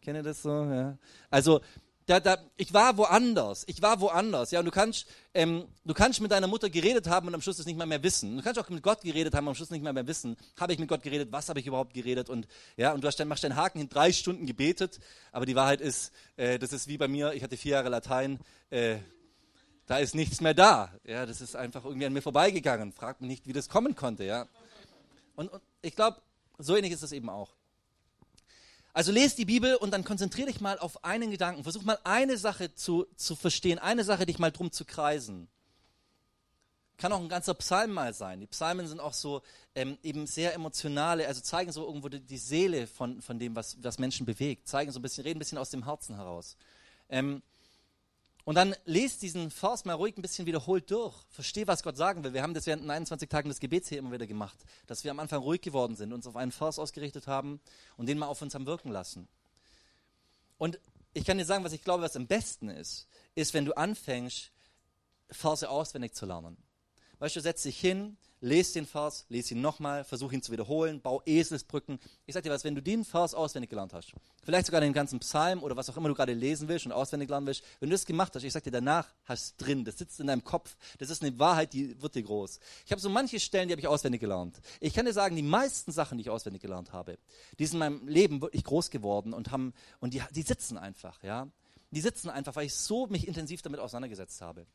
Kennt 0.00 0.16
ihr 0.16 0.22
das 0.22 0.42
so? 0.42 0.64
Ja. 0.64 0.98
Also 1.30 1.60
da, 2.06 2.20
da, 2.20 2.38
ich 2.56 2.72
war 2.72 2.96
woanders. 2.96 3.64
Ich 3.68 3.80
war 3.80 4.00
woanders. 4.00 4.50
Ja, 4.50 4.58
und 4.58 4.64
du 4.64 4.70
kannst, 4.70 5.06
ähm, 5.34 5.66
du 5.84 5.94
kannst 5.94 6.20
mit 6.20 6.32
deiner 6.32 6.46
Mutter 6.46 6.68
geredet 6.68 7.06
haben 7.06 7.28
und 7.28 7.34
am 7.34 7.40
Schluss 7.40 7.58
es 7.58 7.66
nicht 7.66 7.78
mal 7.78 7.86
mehr 7.86 8.02
wissen. 8.02 8.36
Du 8.36 8.42
kannst 8.42 8.58
auch 8.58 8.68
mit 8.68 8.82
Gott 8.82 9.02
geredet 9.02 9.34
haben 9.34 9.44
und 9.44 9.50
am 9.50 9.54
Schluss 9.54 9.70
nicht 9.70 9.84
mal 9.84 9.92
mehr 9.92 10.06
wissen. 10.06 10.36
Habe 10.58 10.72
ich 10.72 10.78
mit 10.78 10.88
Gott 10.88 11.02
geredet? 11.02 11.30
Was 11.30 11.48
habe 11.48 11.60
ich 11.60 11.66
überhaupt 11.66 11.94
geredet? 11.94 12.28
Und 12.28 12.48
ja, 12.76 12.92
und 12.92 13.02
du 13.02 13.08
hast 13.08 13.16
dann, 13.20 13.28
machst 13.28 13.44
deinen 13.44 13.56
Haken 13.56 13.80
in 13.80 13.88
drei 13.88 14.12
Stunden 14.12 14.46
gebetet. 14.46 14.98
Aber 15.30 15.46
die 15.46 15.54
Wahrheit 15.54 15.80
ist, 15.80 16.12
äh, 16.36 16.58
das 16.58 16.72
ist 16.72 16.88
wie 16.88 16.98
bei 16.98 17.08
mir. 17.08 17.34
Ich 17.34 17.42
hatte 17.42 17.56
vier 17.56 17.72
Jahre 17.72 17.88
Latein. 17.88 18.40
Äh, 18.70 18.96
da 19.86 19.98
ist 19.98 20.14
nichts 20.14 20.40
mehr 20.40 20.54
da. 20.54 20.92
Ja, 21.04 21.26
das 21.26 21.40
ist 21.40 21.54
einfach 21.54 21.84
irgendwie 21.84 22.06
an 22.06 22.12
mir 22.12 22.22
vorbeigegangen. 22.22 22.92
Frag 22.92 23.20
mich 23.20 23.28
nicht, 23.28 23.46
wie 23.46 23.52
das 23.52 23.68
kommen 23.68 23.94
konnte. 23.94 24.24
Ja. 24.24 24.48
Und, 25.36 25.52
und 25.52 25.62
ich 25.82 25.94
glaube, 25.94 26.20
so 26.58 26.76
ähnlich 26.76 26.92
ist 26.92 27.02
es 27.02 27.12
eben 27.12 27.28
auch. 27.28 27.54
Also 28.92 29.10
lese 29.10 29.36
die 29.36 29.46
Bibel 29.46 29.76
und 29.76 29.90
dann 29.90 30.04
konzentriere 30.04 30.48
dich 30.48 30.60
mal 30.60 30.78
auf 30.78 31.02
einen 31.04 31.30
Gedanken. 31.30 31.62
Versuch 31.62 31.82
mal 31.82 31.98
eine 32.04 32.36
Sache 32.36 32.74
zu, 32.74 33.06
zu 33.16 33.34
verstehen, 33.34 33.78
eine 33.78 34.04
Sache 34.04 34.26
dich 34.26 34.38
mal 34.38 34.52
drum 34.52 34.70
zu 34.70 34.84
kreisen. 34.84 35.48
Kann 36.98 37.12
auch 37.12 37.20
ein 37.20 37.28
ganzer 37.28 37.54
Psalm 37.54 37.92
mal 37.92 38.12
sein. 38.12 38.40
Die 38.40 38.46
Psalmen 38.46 38.86
sind 38.86 39.00
auch 39.00 39.14
so 39.14 39.42
ähm, 39.74 39.96
eben 40.02 40.26
sehr 40.26 40.54
emotionale, 40.54 41.26
also 41.26 41.40
zeigen 41.40 41.72
so 41.72 41.86
irgendwo 41.86 42.10
die, 42.10 42.20
die, 42.20 42.36
Seele 42.36 42.86
von, 42.86 43.22
von 43.22 43.38
dem, 43.38 43.56
was, 43.56 43.82
was 43.82 43.98
Menschen 43.98 44.26
bewegt. 44.26 44.68
Zeigen 44.68 44.92
so 44.92 44.98
ein 44.98 45.02
bisschen, 45.02 45.24
reden 45.24 45.38
ein 45.38 45.40
bisschen 45.40 45.58
aus 45.58 45.70
dem 45.70 45.84
Herzen 45.84 46.16
heraus. 46.16 46.56
Ähm, 47.08 47.42
und 48.44 48.56
dann 48.56 48.74
lest 48.84 49.22
diesen 49.22 49.50
Vers 49.50 49.84
mal 49.84 49.94
ruhig 49.94 50.16
ein 50.16 50.22
bisschen 50.22 50.46
wiederholt 50.46 50.90
durch. 50.90 51.14
Versteh, 51.30 51.66
was 51.66 51.82
Gott 51.82 51.96
sagen 51.96 52.24
will. 52.24 52.32
Wir 52.32 52.42
haben 52.42 52.54
das 52.54 52.66
während 52.66 52.82
den 52.82 52.90
21 52.90 53.28
Tagen 53.28 53.48
des 53.48 53.60
Gebets 53.60 53.88
hier 53.88 53.98
immer 53.98 54.12
wieder 54.12 54.26
gemacht, 54.26 54.58
dass 54.86 55.04
wir 55.04 55.12
am 55.12 55.20
Anfang 55.20 55.40
ruhig 55.40 55.60
geworden 55.60 55.94
sind, 55.94 56.12
uns 56.12 56.26
auf 56.26 56.36
einen 56.36 56.50
Vers 56.50 56.78
ausgerichtet 56.78 57.28
haben 57.28 57.60
und 57.96 58.06
den 58.06 58.18
mal 58.18 58.26
auf 58.26 58.42
uns 58.42 58.54
haben 58.54 58.66
wirken 58.66 58.90
lassen. 58.90 59.28
Und 60.58 60.80
ich 61.14 61.24
kann 61.24 61.38
dir 61.38 61.44
sagen, 61.44 61.62
was 61.62 61.72
ich 61.72 61.82
glaube, 61.82 62.02
was 62.02 62.16
am 62.16 62.26
besten 62.26 62.68
ist, 62.68 63.06
ist, 63.34 63.54
wenn 63.54 63.64
du 63.64 63.76
anfängst, 63.76 64.50
Verse 65.30 65.68
auswendig 65.68 66.14
zu 66.14 66.26
lernen. 66.26 66.56
Weißt 67.18 67.36
du, 67.36 67.40
setz 67.40 67.62
dich 67.62 67.78
hin, 67.78 68.16
lese 68.42 68.74
den 68.74 68.86
Vers, 68.86 69.24
lese 69.28 69.54
ihn 69.54 69.60
nochmal, 69.60 70.04
versuch 70.04 70.32
ihn 70.32 70.42
zu 70.42 70.52
wiederholen, 70.52 71.00
bau 71.00 71.22
Eselsbrücken. 71.24 71.98
Ich 72.26 72.34
sag 72.34 72.42
dir 72.42 72.50
was, 72.50 72.64
wenn 72.64 72.74
du 72.74 72.82
den 72.82 73.04
Vers 73.04 73.34
auswendig 73.34 73.70
gelernt 73.70 73.94
hast, 73.94 74.12
vielleicht 74.42 74.66
sogar 74.66 74.80
den 74.80 74.92
ganzen 74.92 75.20
Psalm 75.20 75.62
oder 75.62 75.76
was 75.76 75.88
auch 75.88 75.96
immer 75.96 76.08
du 76.08 76.14
gerade 76.14 76.34
lesen 76.34 76.68
willst 76.68 76.84
und 76.84 76.92
auswendig 76.92 77.30
lernen 77.30 77.46
willst, 77.46 77.62
wenn 77.80 77.88
du 77.88 77.94
das 77.94 78.04
gemacht 78.04 78.34
hast, 78.34 78.42
ich 78.42 78.52
sag 78.52 78.64
dir, 78.64 78.72
danach 78.72 79.08
hast 79.24 79.60
du 79.60 79.64
drin, 79.64 79.84
das 79.84 79.96
sitzt 79.96 80.18
in 80.20 80.26
deinem 80.26 80.42
Kopf, 80.42 80.76
das 80.98 81.08
ist 81.08 81.22
eine 81.22 81.38
Wahrheit, 81.38 81.72
die 81.72 82.00
wird 82.02 82.16
dir 82.16 82.24
groß. 82.24 82.58
Ich 82.84 82.90
habe 82.90 83.00
so 83.00 83.08
manche 83.08 83.38
Stellen, 83.38 83.68
die 83.68 83.72
habe 83.72 83.80
ich 83.80 83.88
auswendig 83.88 84.20
gelernt. 84.20 84.60
Ich 84.80 84.92
kann 84.92 85.06
dir 85.06 85.12
sagen, 85.12 85.36
die 85.36 85.42
meisten 85.42 85.92
Sachen, 85.92 86.18
die 86.18 86.22
ich 86.22 86.30
auswendig 86.30 86.62
gelernt 86.62 86.92
habe, 86.92 87.18
die 87.58 87.66
sind 87.66 87.74
in 87.74 87.78
meinem 87.78 88.08
Leben 88.08 88.42
wirklich 88.42 88.64
groß 88.64 88.90
geworden 88.90 89.32
und 89.32 89.52
haben, 89.52 89.72
und 90.00 90.14
die, 90.14 90.22
die 90.32 90.42
sitzen 90.42 90.76
einfach, 90.76 91.22
ja. 91.22 91.48
Die 91.92 92.00
sitzen 92.00 92.30
einfach, 92.30 92.56
weil 92.56 92.66
ich 92.66 92.74
so 92.74 93.06
mich 93.06 93.28
intensiv 93.28 93.62
damit 93.62 93.78
auseinandergesetzt 93.78 94.40
habe. 94.40 94.66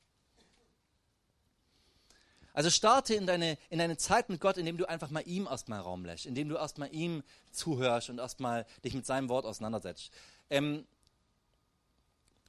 Also 2.58 2.72
starte 2.72 3.14
in 3.14 3.28
deine, 3.28 3.56
in 3.70 3.78
deine 3.78 3.98
Zeit 3.98 4.30
mit 4.30 4.42
Gott, 4.42 4.58
indem 4.58 4.78
du 4.78 4.90
einfach 4.90 5.12
mal 5.12 5.22
ihm 5.28 5.46
erstmal 5.46 5.80
Raum 5.80 6.04
lässt, 6.04 6.26
indem 6.26 6.50
du 6.50 6.56
erstmal 6.56 6.92
ihm 6.92 7.22
zuhörst 7.52 8.10
und 8.10 8.18
erstmal 8.18 8.66
dich 8.84 8.96
mit 8.96 9.06
seinem 9.06 9.30
Wort 9.30 9.46
auseinandersetzt. 9.46 10.10
Ähm, 10.50 10.84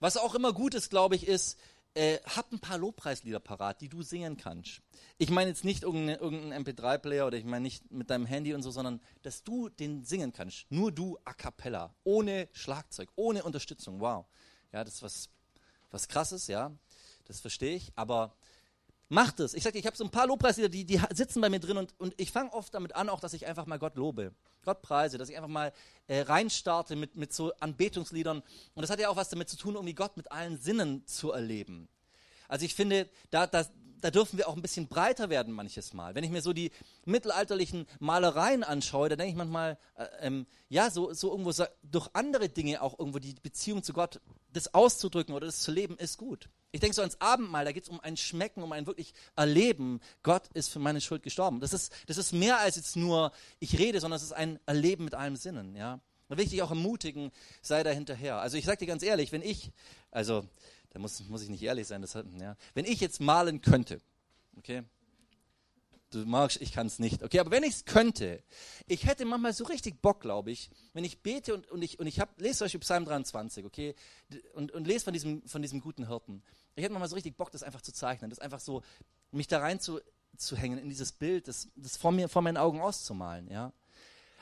was 0.01 0.17
auch 0.17 0.35
immer 0.35 0.55
gut 0.55 0.73
ist, 0.73 0.89
glaube 0.89 1.15
ich, 1.15 1.29
ist, 1.29 1.59
äh, 1.93 2.21
hab 2.25 2.51
ein 2.51 2.59
paar 2.59 2.79
Lobpreislieder 2.79 3.39
parat, 3.39 3.83
die 3.83 3.91
du 3.91 4.01
singen 4.01 4.39
kannst. 4.39 4.81
Ich 5.19 5.29
meine 5.29 5.51
jetzt 5.51 5.67
nicht 5.67 5.83
irgendeinen 5.83 6.21
irgendein 6.21 6.65
MP3-Player 6.65 7.27
oder 7.27 7.37
ich 7.37 7.45
meine 7.45 7.65
nicht 7.65 7.91
mit 7.91 8.09
deinem 8.09 8.25
Handy 8.25 8.55
und 8.55 8.63
so, 8.63 8.71
sondern 8.71 9.03
dass 9.25 9.45
du 9.45 9.69
den 9.69 10.07
singen 10.07 10.33
kannst. 10.33 10.65
Nur 10.71 10.91
du 10.91 11.19
a 11.27 11.35
cappella, 11.35 11.95
ohne 12.05 12.49
Schlagzeug, 12.55 13.11
ohne 13.15 13.43
Unterstützung. 13.43 14.01
Wow. 14.01 14.25
Ja, 14.73 14.85
das 14.85 14.95
ist 14.95 15.03
was, 15.03 15.29
was 15.91 16.09
krasses, 16.09 16.47
ja. 16.47 16.73
Das 17.27 17.41
verstehe 17.41 17.77
ich. 17.77 17.93
Aber 17.95 18.33
Macht 19.11 19.41
es. 19.41 19.55
Ich 19.55 19.63
sage, 19.63 19.79
ich 19.79 19.87
habe 19.87 19.97
so 19.97 20.05
ein 20.05 20.11
paar 20.11 20.27
Lobpreislieder, 20.27 20.69
die, 20.69 20.85
die 20.85 21.01
sitzen 21.15 21.41
bei 21.41 21.49
mir 21.49 21.61
drin 21.61 21.79
und, 21.79 21.95
und 21.99 22.15
ich 22.19 22.31
fange 22.31 22.53
oft 22.53 22.75
damit 22.75 22.95
an, 22.95 23.09
auch 23.09 23.21
dass 23.21 23.33
ich 23.33 23.47
einfach 23.47 23.65
mal 23.65 23.79
Gott 23.79 23.97
lobe. 23.97 24.35
Gott 24.65 24.83
preise, 24.83 25.17
dass 25.17 25.31
ich 25.31 25.37
einfach 25.37 25.49
mal 25.49 25.73
äh, 26.09 26.21
reinstarte 26.21 26.95
mit, 26.95 27.17
mit 27.17 27.33
so 27.33 27.53
Anbetungsliedern. 27.61 28.43
Und 28.75 28.83
das 28.83 28.91
hat 28.91 29.01
ja 29.01 29.09
auch 29.09 29.17
was 29.17 29.31
damit 29.31 29.49
zu 29.49 29.57
tun, 29.57 29.75
irgendwie 29.77 29.95
Gott 29.95 30.17
mit 30.19 30.31
allen 30.31 30.59
Sinnen 30.59 31.07
zu 31.07 31.33
erleben. 31.33 31.89
Also 32.49 32.67
ich 32.67 32.75
finde, 32.75 33.09
da, 33.31 33.47
da, 33.47 33.65
da 34.01 34.11
dürfen 34.11 34.39
wir 34.39 34.49
auch 34.49 34.57
ein 34.57 34.63
bisschen 34.63 34.89
breiter 34.89 35.31
werden 35.31 35.53
manches 35.53 35.93
Mal. 35.93 36.15
Wenn 36.15 36.25
ich 36.25 36.31
mir 36.31 36.43
so 36.43 36.53
die 36.53 36.71
mittelalterlichen 37.05 37.87
Malereien 37.99 38.65
anschaue, 38.65 39.09
da 39.09 39.17
denke 39.17 39.31
ich 39.31 39.37
manchmal, 39.37 39.79
äh, 39.97 40.07
ähm, 40.21 40.47
ja, 40.69 40.91
so, 40.91 41.13
so 41.13 41.31
irgendwo 41.31 41.53
so, 41.53 41.65
durch 41.83 42.09
andere 42.13 42.49
Dinge 42.49 42.83
auch 42.83 42.99
irgendwo 42.99 43.19
die 43.19 43.35
Beziehung 43.43 43.83
zu 43.83 43.93
Gott, 43.93 44.21
das 44.53 44.75
auszudrücken 44.75 45.35
oder 45.35 45.47
das 45.47 45.61
zu 45.61 45.73
leben, 45.73 45.97
ist 45.97 46.19
gut. 46.19 46.49
Ich 46.71 46.81
denke 46.81 46.95
so 46.95 47.03
ans 47.03 47.21
Abendmahl, 47.21 47.65
da 47.65 47.73
geht 47.73 47.85
es 47.85 47.89
um 47.89 48.01
ein 48.01 48.17
Schmecken, 48.17 48.63
um 48.63 48.73
ein 48.73 48.87
wirklich 48.87 49.15
Erleben. 49.37 50.01
Gott 50.23 50.49
ist 50.55 50.69
für 50.69 50.79
meine 50.79 51.01
Schuld 51.01 51.23
gestorben. 51.23 51.61
Das 51.61 51.73
ist, 51.73 51.93
das 52.07 52.19
ist 52.19 52.33
mehr 52.33 52.59
als 52.59 52.77
jetzt 52.77 52.97
nur, 52.97 53.33
ich 53.59 53.79
rede, 53.79 54.01
sondern 54.01 54.17
es 54.17 54.23
ist 54.23 54.33
ein 54.33 54.59
Erleben 54.67 55.05
mit 55.05 55.15
allem 55.15 55.37
Sinnen, 55.37 55.75
ja. 55.75 56.01
Da 56.29 56.37
will 56.37 56.45
ich 56.45 56.51
dich 56.51 56.63
auch 56.63 56.71
ermutigen, 56.71 57.33
sei 57.63 57.83
da 57.83 57.91
hinterher. 57.91 58.37
Also 58.37 58.59
ich 58.59 58.67
sage 58.67 58.79
dir 58.79 58.87
ganz 58.87 59.03
ehrlich, 59.03 59.33
wenn 59.33 59.41
ich, 59.41 59.71
also 60.11 60.45
da 60.91 60.99
muss, 60.99 61.21
muss 61.29 61.43
ich 61.43 61.49
nicht 61.49 61.63
ehrlich 61.63 61.87
sein, 61.87 62.03
das 62.03 62.15
hat, 62.15 62.27
ja, 62.41 62.57
wenn 62.75 62.85
ich 62.85 63.01
jetzt 63.01 63.21
malen 63.21 63.61
könnte, 63.61 64.01
okay, 64.57 64.85
du 66.11 66.25
magst, 66.25 66.61
ich 66.61 66.73
kann 66.73 66.87
es 66.87 66.99
nicht, 66.99 67.23
okay, 67.23 67.39
aber 67.39 67.51
wenn 67.51 67.63
ich 67.63 67.75
es 67.75 67.85
könnte, 67.85 68.43
ich 68.87 69.07
hätte 69.07 69.25
manchmal 69.25 69.53
so 69.53 69.65
richtig 69.65 70.01
Bock, 70.01 70.21
glaube 70.21 70.51
ich, 70.51 70.71
wenn 70.95 71.05
ich 71.05 71.21
bete 71.21 71.55
und, 71.55 71.71
und 71.71 71.83
ich, 71.83 71.99
und 71.99 72.07
ich 72.07 72.21
lese 72.39 72.59
zum 72.59 72.65
Beispiel 72.65 72.81
Psalm 72.81 73.05
23, 73.05 73.65
okay, 73.65 73.95
und, 74.55 74.73
und 74.73 74.87
lese 74.87 75.05
von 75.05 75.13
diesem, 75.13 75.43
von 75.47 75.63
diesem 75.63 75.81
guten 75.81 76.09
Hirten. 76.09 76.43
Ich 76.77 76.83
hätte 76.83 76.93
manchmal 76.93 77.09
so 77.09 77.17
richtig 77.17 77.37
Bock, 77.37 77.51
das 77.51 77.63
einfach 77.63 77.83
zu 77.83 77.93
zeichnen, 77.93 78.31
das 78.31 78.39
einfach 78.39 78.61
so, 78.61 78.83
mich 79.31 79.49
da 79.49 79.59
rein 79.59 79.81
zu, 79.81 80.01
zu 80.37 80.57
hängen 80.57 80.79
in 80.79 80.89
dieses 80.89 81.13
Bild, 81.13 81.49
das, 81.49 81.69
das 81.77 81.97
vor 81.97 82.13
mir, 82.13 82.29
vor 82.29 82.43
meinen 82.43 82.57
Augen 82.57 82.81
auszumalen, 82.81 83.51
ja. 83.51 83.73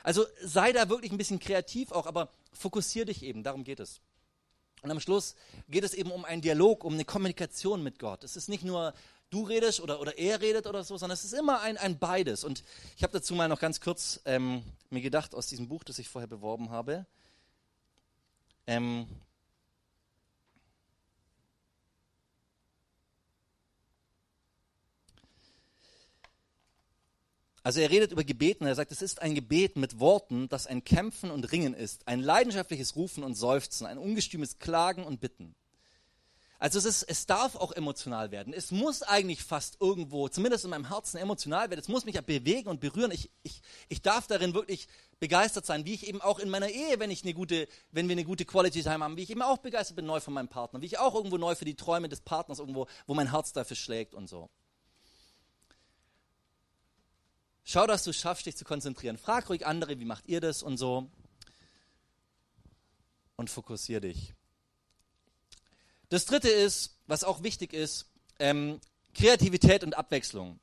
Also 0.03 0.25
sei 0.41 0.71
da 0.71 0.87
wirklich 0.87 1.11
ein 1.11 1.17
bisschen 1.17 1.39
kreativ 1.39 1.91
auch, 1.91 2.05
aber 2.05 2.31
fokussier 2.53 3.03
dich 3.03 3.23
eben, 3.23 3.43
darum 3.43 3.65
geht 3.65 3.81
es. 3.81 3.99
Und 4.87 4.91
am 4.91 4.99
Schluss 5.01 5.35
geht 5.67 5.83
es 5.83 5.93
eben 5.93 6.11
um 6.11 6.23
einen 6.23 6.41
Dialog, 6.41 6.85
um 6.85 6.93
eine 6.93 7.03
Kommunikation 7.03 7.83
mit 7.83 7.99
Gott. 7.99 8.23
Es 8.23 8.37
ist 8.37 8.47
nicht 8.47 8.63
nur 8.63 8.93
du 9.29 9.43
redest 9.43 9.81
oder, 9.81 9.99
oder 9.99 10.17
er 10.17 10.39
redet 10.39 10.65
oder 10.65 10.81
so, 10.85 10.95
sondern 10.97 11.13
es 11.13 11.25
ist 11.25 11.33
immer 11.33 11.59
ein, 11.59 11.75
ein 11.75 11.99
beides. 11.99 12.45
Und 12.45 12.63
ich 12.95 13.03
habe 13.03 13.11
dazu 13.11 13.35
mal 13.35 13.49
noch 13.49 13.59
ganz 13.59 13.81
kurz 13.81 14.21
ähm, 14.23 14.63
mir 14.89 15.01
gedacht 15.01 15.35
aus 15.35 15.47
diesem 15.47 15.67
Buch, 15.67 15.83
das 15.83 15.99
ich 15.99 16.07
vorher 16.07 16.29
beworben 16.29 16.69
habe. 16.69 17.05
Ähm, 18.65 19.07
Also 27.67 27.81
er 27.81 27.89
redet 27.89 28.13
über 28.13 28.23
Gebeten, 28.23 28.65
er 28.65 28.75
sagt, 28.75 28.93
es 28.93 29.01
ist 29.01 29.21
ein 29.21 29.35
Gebet 29.35 29.75
mit 29.75 29.99
Worten, 29.99 30.47
das 30.47 30.67
ein 30.67 30.85
Kämpfen 30.85 31.29
und 31.31 31.51
Ringen 31.51 31.73
ist, 31.73 32.07
ein 32.07 32.21
leidenschaftliches 32.21 32.95
Rufen 32.95 33.25
und 33.25 33.33
Seufzen, 33.33 33.85
ein 33.85 33.97
ungestümes 33.97 34.57
Klagen 34.57 35.03
und 35.03 35.19
Bitten. 35.19 35.53
Also 36.59 36.79
es, 36.79 36.85
ist, 36.85 37.03
es 37.03 37.25
darf 37.25 37.57
auch 37.57 37.73
emotional 37.73 38.31
werden. 38.31 38.53
Es 38.53 38.71
muss 38.71 39.03
eigentlich 39.03 39.43
fast 39.43 39.81
irgendwo, 39.81 40.29
zumindest 40.29 40.63
in 40.63 40.69
meinem 40.69 40.87
Herzen, 40.87 41.17
emotional 41.17 41.69
werden. 41.69 41.81
Es 41.81 41.89
muss 41.89 42.05
mich 42.05 42.15
ja 42.15 42.21
bewegen 42.21 42.69
und 42.69 42.79
berühren. 42.79 43.11
Ich, 43.11 43.31
ich, 43.43 43.61
ich 43.89 44.01
darf 44.01 44.27
darin 44.27 44.53
wirklich 44.53 44.87
begeistert 45.19 45.65
sein, 45.65 45.83
wie 45.83 45.93
ich 45.93 46.07
eben 46.07 46.21
auch 46.21 46.39
in 46.39 46.49
meiner 46.49 46.69
Ehe, 46.69 47.01
wenn, 47.01 47.11
ich 47.11 47.25
eine 47.25 47.33
gute, 47.33 47.67
wenn 47.91 48.07
wir 48.07 48.13
eine 48.13 48.23
gute 48.23 48.45
Quality 48.45 48.81
Time 48.81 49.03
haben, 49.03 49.17
wie 49.17 49.23
ich 49.23 49.29
eben 49.29 49.41
auch 49.41 49.57
begeistert 49.57 49.97
bin 49.97 50.05
neu 50.05 50.21
von 50.21 50.33
meinem 50.33 50.47
Partner, 50.47 50.79
wie 50.79 50.85
ich 50.85 50.99
auch 50.99 51.15
irgendwo 51.15 51.37
neu 51.37 51.53
für 51.53 51.65
die 51.65 51.75
Träume 51.75 52.07
des 52.07 52.21
Partners 52.21 52.59
irgendwo, 52.59 52.87
wo 53.07 53.13
mein 53.13 53.31
Herz 53.31 53.51
dafür 53.51 53.75
schlägt 53.75 54.15
und 54.15 54.29
so. 54.29 54.49
Schau, 57.69 57.85
dass 57.85 58.05
du 58.05 58.13
schaffst, 58.13 58.45
dich 58.45 58.55
zu 58.55 58.63
konzentrieren. 58.63 59.17
Frag 59.17 59.49
ruhig 59.49 59.65
andere, 59.65 59.99
wie 59.99 60.05
macht 60.05 60.25
ihr 60.29 60.39
das 60.39 60.63
und 60.63 60.77
so. 60.77 61.11
Und 63.35 63.49
fokussier 63.49 63.99
dich. 63.99 64.33
Das 66.07 66.23
dritte 66.23 66.47
ist, 66.47 66.95
was 67.07 67.25
auch 67.25 67.43
wichtig 67.43 67.73
ist, 67.73 68.05
ähm, 68.39 68.79
Kreativität 69.13 69.83
und 69.83 69.97
Abwechslung. 69.97 70.61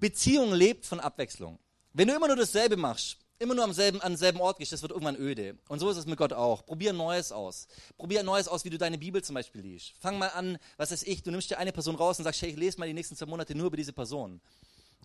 Beziehung 0.00 0.52
lebt 0.52 0.86
von 0.86 0.98
Abwechslung. 0.98 1.60
Wenn 1.92 2.08
du 2.08 2.16
immer 2.16 2.26
nur 2.26 2.34
dasselbe 2.34 2.76
machst, 2.76 3.18
immer 3.38 3.54
nur 3.54 3.62
am 3.62 3.72
selben, 3.72 4.00
an 4.00 4.16
selben 4.16 4.40
Ort 4.40 4.58
gehst, 4.58 4.72
das 4.72 4.82
wird 4.82 4.90
irgendwann 4.90 5.16
öde. 5.16 5.56
Und 5.68 5.78
so 5.78 5.88
ist 5.88 5.98
es 5.98 6.06
mit 6.06 6.18
Gott 6.18 6.32
auch. 6.32 6.66
Probier 6.66 6.92
Neues 6.92 7.30
aus. 7.30 7.68
Probier 7.96 8.24
Neues 8.24 8.48
aus, 8.48 8.64
wie 8.64 8.70
du 8.70 8.78
deine 8.78 8.98
Bibel 8.98 9.22
zum 9.22 9.34
Beispiel 9.34 9.60
liest. 9.60 9.94
Fang 10.00 10.18
mal 10.18 10.30
an, 10.30 10.58
was 10.78 10.90
weiß 10.90 11.04
ich, 11.04 11.22
du 11.22 11.30
nimmst 11.30 11.50
dir 11.50 11.58
eine 11.58 11.70
Person 11.70 11.94
raus 11.94 12.18
und 12.18 12.24
sagst, 12.24 12.42
hey, 12.42 12.50
ich 12.50 12.56
lese 12.56 12.80
mal 12.80 12.88
die 12.88 12.92
nächsten 12.92 13.14
zwei 13.14 13.26
Monate 13.26 13.54
nur 13.54 13.68
über 13.68 13.76
diese 13.76 13.92
Person. 13.92 14.40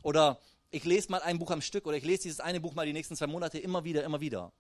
Oder 0.02 0.39
ich 0.72 0.84
lese 0.84 1.12
mal 1.12 1.22
ein 1.22 1.40
Buch 1.40 1.52
am 1.52 1.62
Stück 1.62 1.86
oder 1.86 1.98
ich 1.98 2.06
lese 2.06 2.24
dieses 2.24 2.40
eine 2.40 2.60
Buch 2.60 2.74
mal 2.74 2.86
die 2.86 2.94
nächsten 2.94 3.16
zwei 3.16 3.28
Monate 3.28 3.60
immer 3.60 3.84
wieder, 3.84 4.04
immer 4.04 4.22
wieder. 4.22 4.52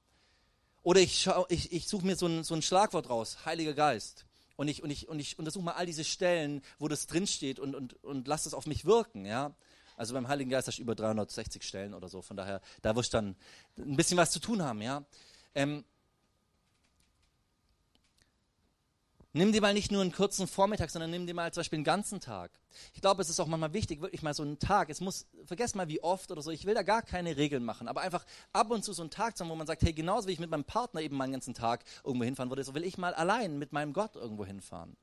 Oder 0.81 1.01
ich, 1.01 1.29
ich, 1.49 1.71
ich 1.71 1.87
suche 1.87 2.05
mir 2.05 2.15
so 2.15 2.27
ein, 2.27 2.43
so 2.43 2.55
ein 2.55 2.61
Schlagwort 2.61 3.09
raus, 3.09 3.45
Heiliger 3.45 3.73
Geist. 3.73 4.25
Und 4.55 4.67
ich, 4.67 4.83
und 4.83 4.89
ich, 4.89 5.07
und 5.07 5.19
ich 5.19 5.39
untersuche 5.39 5.63
mal 5.63 5.73
all 5.73 5.85
diese 5.85 6.03
Stellen, 6.03 6.61
wo 6.79 6.87
das 6.87 7.07
drinsteht 7.07 7.59
und, 7.59 7.75
und, 7.75 8.03
und 8.03 8.27
lass 8.27 8.43
das 8.43 8.53
auf 8.53 8.65
mich 8.65 8.85
wirken. 8.85 9.25
Ja? 9.25 9.53
Also 9.95 10.13
beim 10.13 10.27
Heiligen 10.27 10.49
Geist 10.49 10.67
hast 10.67 10.79
du 10.79 10.81
über 10.81 10.95
360 10.95 11.63
Stellen 11.63 11.93
oder 11.93 12.09
so. 12.09 12.21
Von 12.21 12.35
daher, 12.35 12.61
da 12.81 12.95
wirst 12.95 13.13
du 13.13 13.17
dann 13.17 13.35
ein 13.77 13.95
bisschen 13.95 14.17
was 14.17 14.31
zu 14.31 14.39
tun 14.39 14.61
haben. 14.61 14.81
Ja? 14.81 15.05
Ähm, 15.55 15.85
Nimm 19.39 19.53
dir 19.53 19.61
mal 19.61 19.73
nicht 19.73 19.89
nur 19.89 20.01
einen 20.01 20.11
kurzen 20.11 20.47
Vormittag, 20.47 20.89
sondern 20.89 21.11
nimm 21.11 21.25
dir 21.25 21.33
mal 21.33 21.53
zum 21.53 21.61
Beispiel 21.61 21.77
einen 21.77 21.85
ganzen 21.85 22.19
Tag. 22.19 22.51
Ich 22.93 22.99
glaube, 22.99 23.21
es 23.21 23.29
ist 23.29 23.39
auch 23.39 23.47
manchmal 23.47 23.71
wichtig, 23.71 24.01
wirklich 24.01 24.21
mal 24.21 24.33
so 24.33 24.43
einen 24.43 24.59
Tag. 24.59 24.89
Es 24.89 24.99
muss, 24.99 25.27
vergesst 25.45 25.77
mal 25.77 25.87
wie 25.87 26.03
oft 26.03 26.29
oder 26.29 26.41
so. 26.41 26.51
Ich 26.51 26.65
will 26.65 26.73
da 26.73 26.83
gar 26.83 27.01
keine 27.03 27.37
Regeln 27.37 27.63
machen, 27.63 27.87
aber 27.87 28.01
einfach 28.01 28.25
ab 28.51 28.69
und 28.69 28.83
zu 28.83 28.91
so 28.91 29.01
einen 29.01 29.11
Tag 29.11 29.37
zu 29.37 29.45
haben, 29.45 29.49
wo 29.49 29.55
man 29.55 29.65
sagt, 29.65 29.81
hey, 29.81 29.93
genauso 29.93 30.27
wie 30.27 30.33
ich 30.33 30.41
mit 30.41 30.49
meinem 30.49 30.65
Partner 30.65 30.99
eben 30.99 31.15
meinen 31.15 31.31
ganzen 31.31 31.53
Tag 31.53 31.85
irgendwo 32.03 32.25
hinfahren 32.25 32.51
würde, 32.51 32.65
so 32.65 32.73
will 32.73 32.83
ich 32.83 32.97
mal 32.97 33.13
allein 33.13 33.57
mit 33.57 33.71
meinem 33.71 33.93
Gott 33.93 34.17
irgendwo 34.17 34.43
hinfahren. 34.43 34.97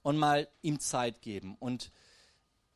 Und 0.00 0.16
mal 0.16 0.48
ihm 0.62 0.80
Zeit 0.80 1.20
geben 1.20 1.54
und 1.60 1.92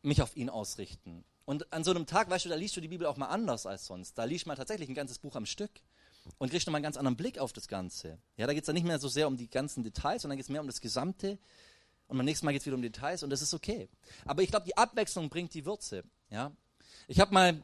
mich 0.02 0.20
auf 0.20 0.36
ihn 0.36 0.50
ausrichten. 0.50 1.24
Und 1.46 1.72
an 1.72 1.84
so 1.84 1.92
einem 1.92 2.04
Tag, 2.04 2.28
weißt 2.28 2.44
du, 2.44 2.50
da 2.50 2.54
liest 2.54 2.76
du 2.76 2.82
die 2.82 2.88
Bibel 2.88 3.06
auch 3.06 3.16
mal 3.16 3.28
anders 3.28 3.64
als 3.64 3.86
sonst. 3.86 4.18
Da 4.18 4.24
liest 4.24 4.46
man 4.46 4.58
tatsächlich 4.58 4.90
ein 4.90 4.94
ganzes 4.94 5.18
Buch 5.18 5.36
am 5.36 5.46
Stück 5.46 5.70
und 6.38 6.50
kriegst 6.50 6.66
nochmal 6.66 6.78
einen 6.78 6.84
ganz 6.84 6.96
anderen 6.96 7.16
Blick 7.16 7.38
auf 7.38 7.52
das 7.52 7.68
Ganze. 7.68 8.18
Ja, 8.36 8.46
da 8.46 8.54
geht 8.54 8.62
es 8.62 8.66
dann 8.66 8.74
nicht 8.74 8.86
mehr 8.86 8.98
so 8.98 9.08
sehr 9.08 9.26
um 9.26 9.36
die 9.36 9.48
ganzen 9.48 9.82
Details, 9.82 10.22
sondern 10.22 10.36
geht 10.36 10.44
es 10.44 10.50
mehr 10.50 10.60
um 10.60 10.66
das 10.66 10.80
Gesamte. 10.80 11.38
Und 12.08 12.16
beim 12.16 12.24
nächsten 12.24 12.46
Mal 12.46 12.52
geht 12.52 12.60
es 12.60 12.66
wieder 12.66 12.76
um 12.76 12.82
Details 12.82 13.22
und 13.22 13.30
das 13.30 13.42
ist 13.42 13.54
okay. 13.54 13.88
Aber 14.24 14.42
ich 14.42 14.50
glaube, 14.50 14.66
die 14.66 14.76
Abwechslung 14.76 15.28
bringt 15.28 15.54
die 15.54 15.64
Würze. 15.64 16.04
Ja? 16.30 16.52
Ich 17.08 17.20
habe 17.20 17.32
mal 17.32 17.62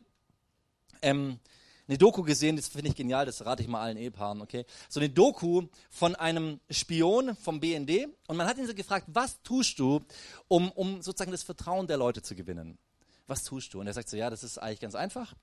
ähm, 1.03 1.38
eine 1.87 1.99
Doku 1.99 2.23
gesehen, 2.23 2.57
das 2.57 2.68
finde 2.68 2.88
ich 2.88 2.97
genial, 2.97 3.27
das 3.27 3.44
rate 3.44 3.62
ich 3.62 3.68
mal 3.68 3.81
allen 3.81 3.97
Ehepaaren, 3.97 4.42
okay? 4.42 4.66
So 4.88 5.01
eine 5.01 5.09
Doku 5.09 5.68
von 5.90 6.14
einem 6.16 6.61
Spion 6.71 7.35
vom 7.37 7.61
BND 7.61 8.09
und 8.27 8.37
man 8.37 8.47
hat 8.47 8.59
ihn 8.59 8.66
so 8.66 8.75
gefragt, 8.75 9.07
was 9.09 9.42
tust 9.42 9.79
du, 9.79 10.01
um, 10.49 10.71
um 10.73 11.03
sozusagen 11.03 11.33
das 11.33 11.42
Vertrauen 11.42 11.87
der 11.87 11.97
Leute 11.97 12.23
zu 12.23 12.35
gewinnen? 12.35 12.79
Was 13.27 13.44
tust 13.44 13.73
du? 13.73 13.81
Und 13.81 13.87
er 13.87 13.94
sagt 13.94 14.09
so, 14.09 14.16
ja, 14.16 14.31
das 14.31 14.44
ist 14.44 14.59
eigentlich 14.59 14.81
ganz 14.81 14.94
einfach 14.94 15.35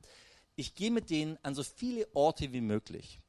ich 0.56 0.76
gehe 0.76 0.92
mit 0.92 1.10
denen 1.10 1.38
an 1.44 1.56
so 1.56 1.64
viele 1.64 2.08
Orte 2.14 2.52
wie 2.54 2.62
möglich. 2.62 3.20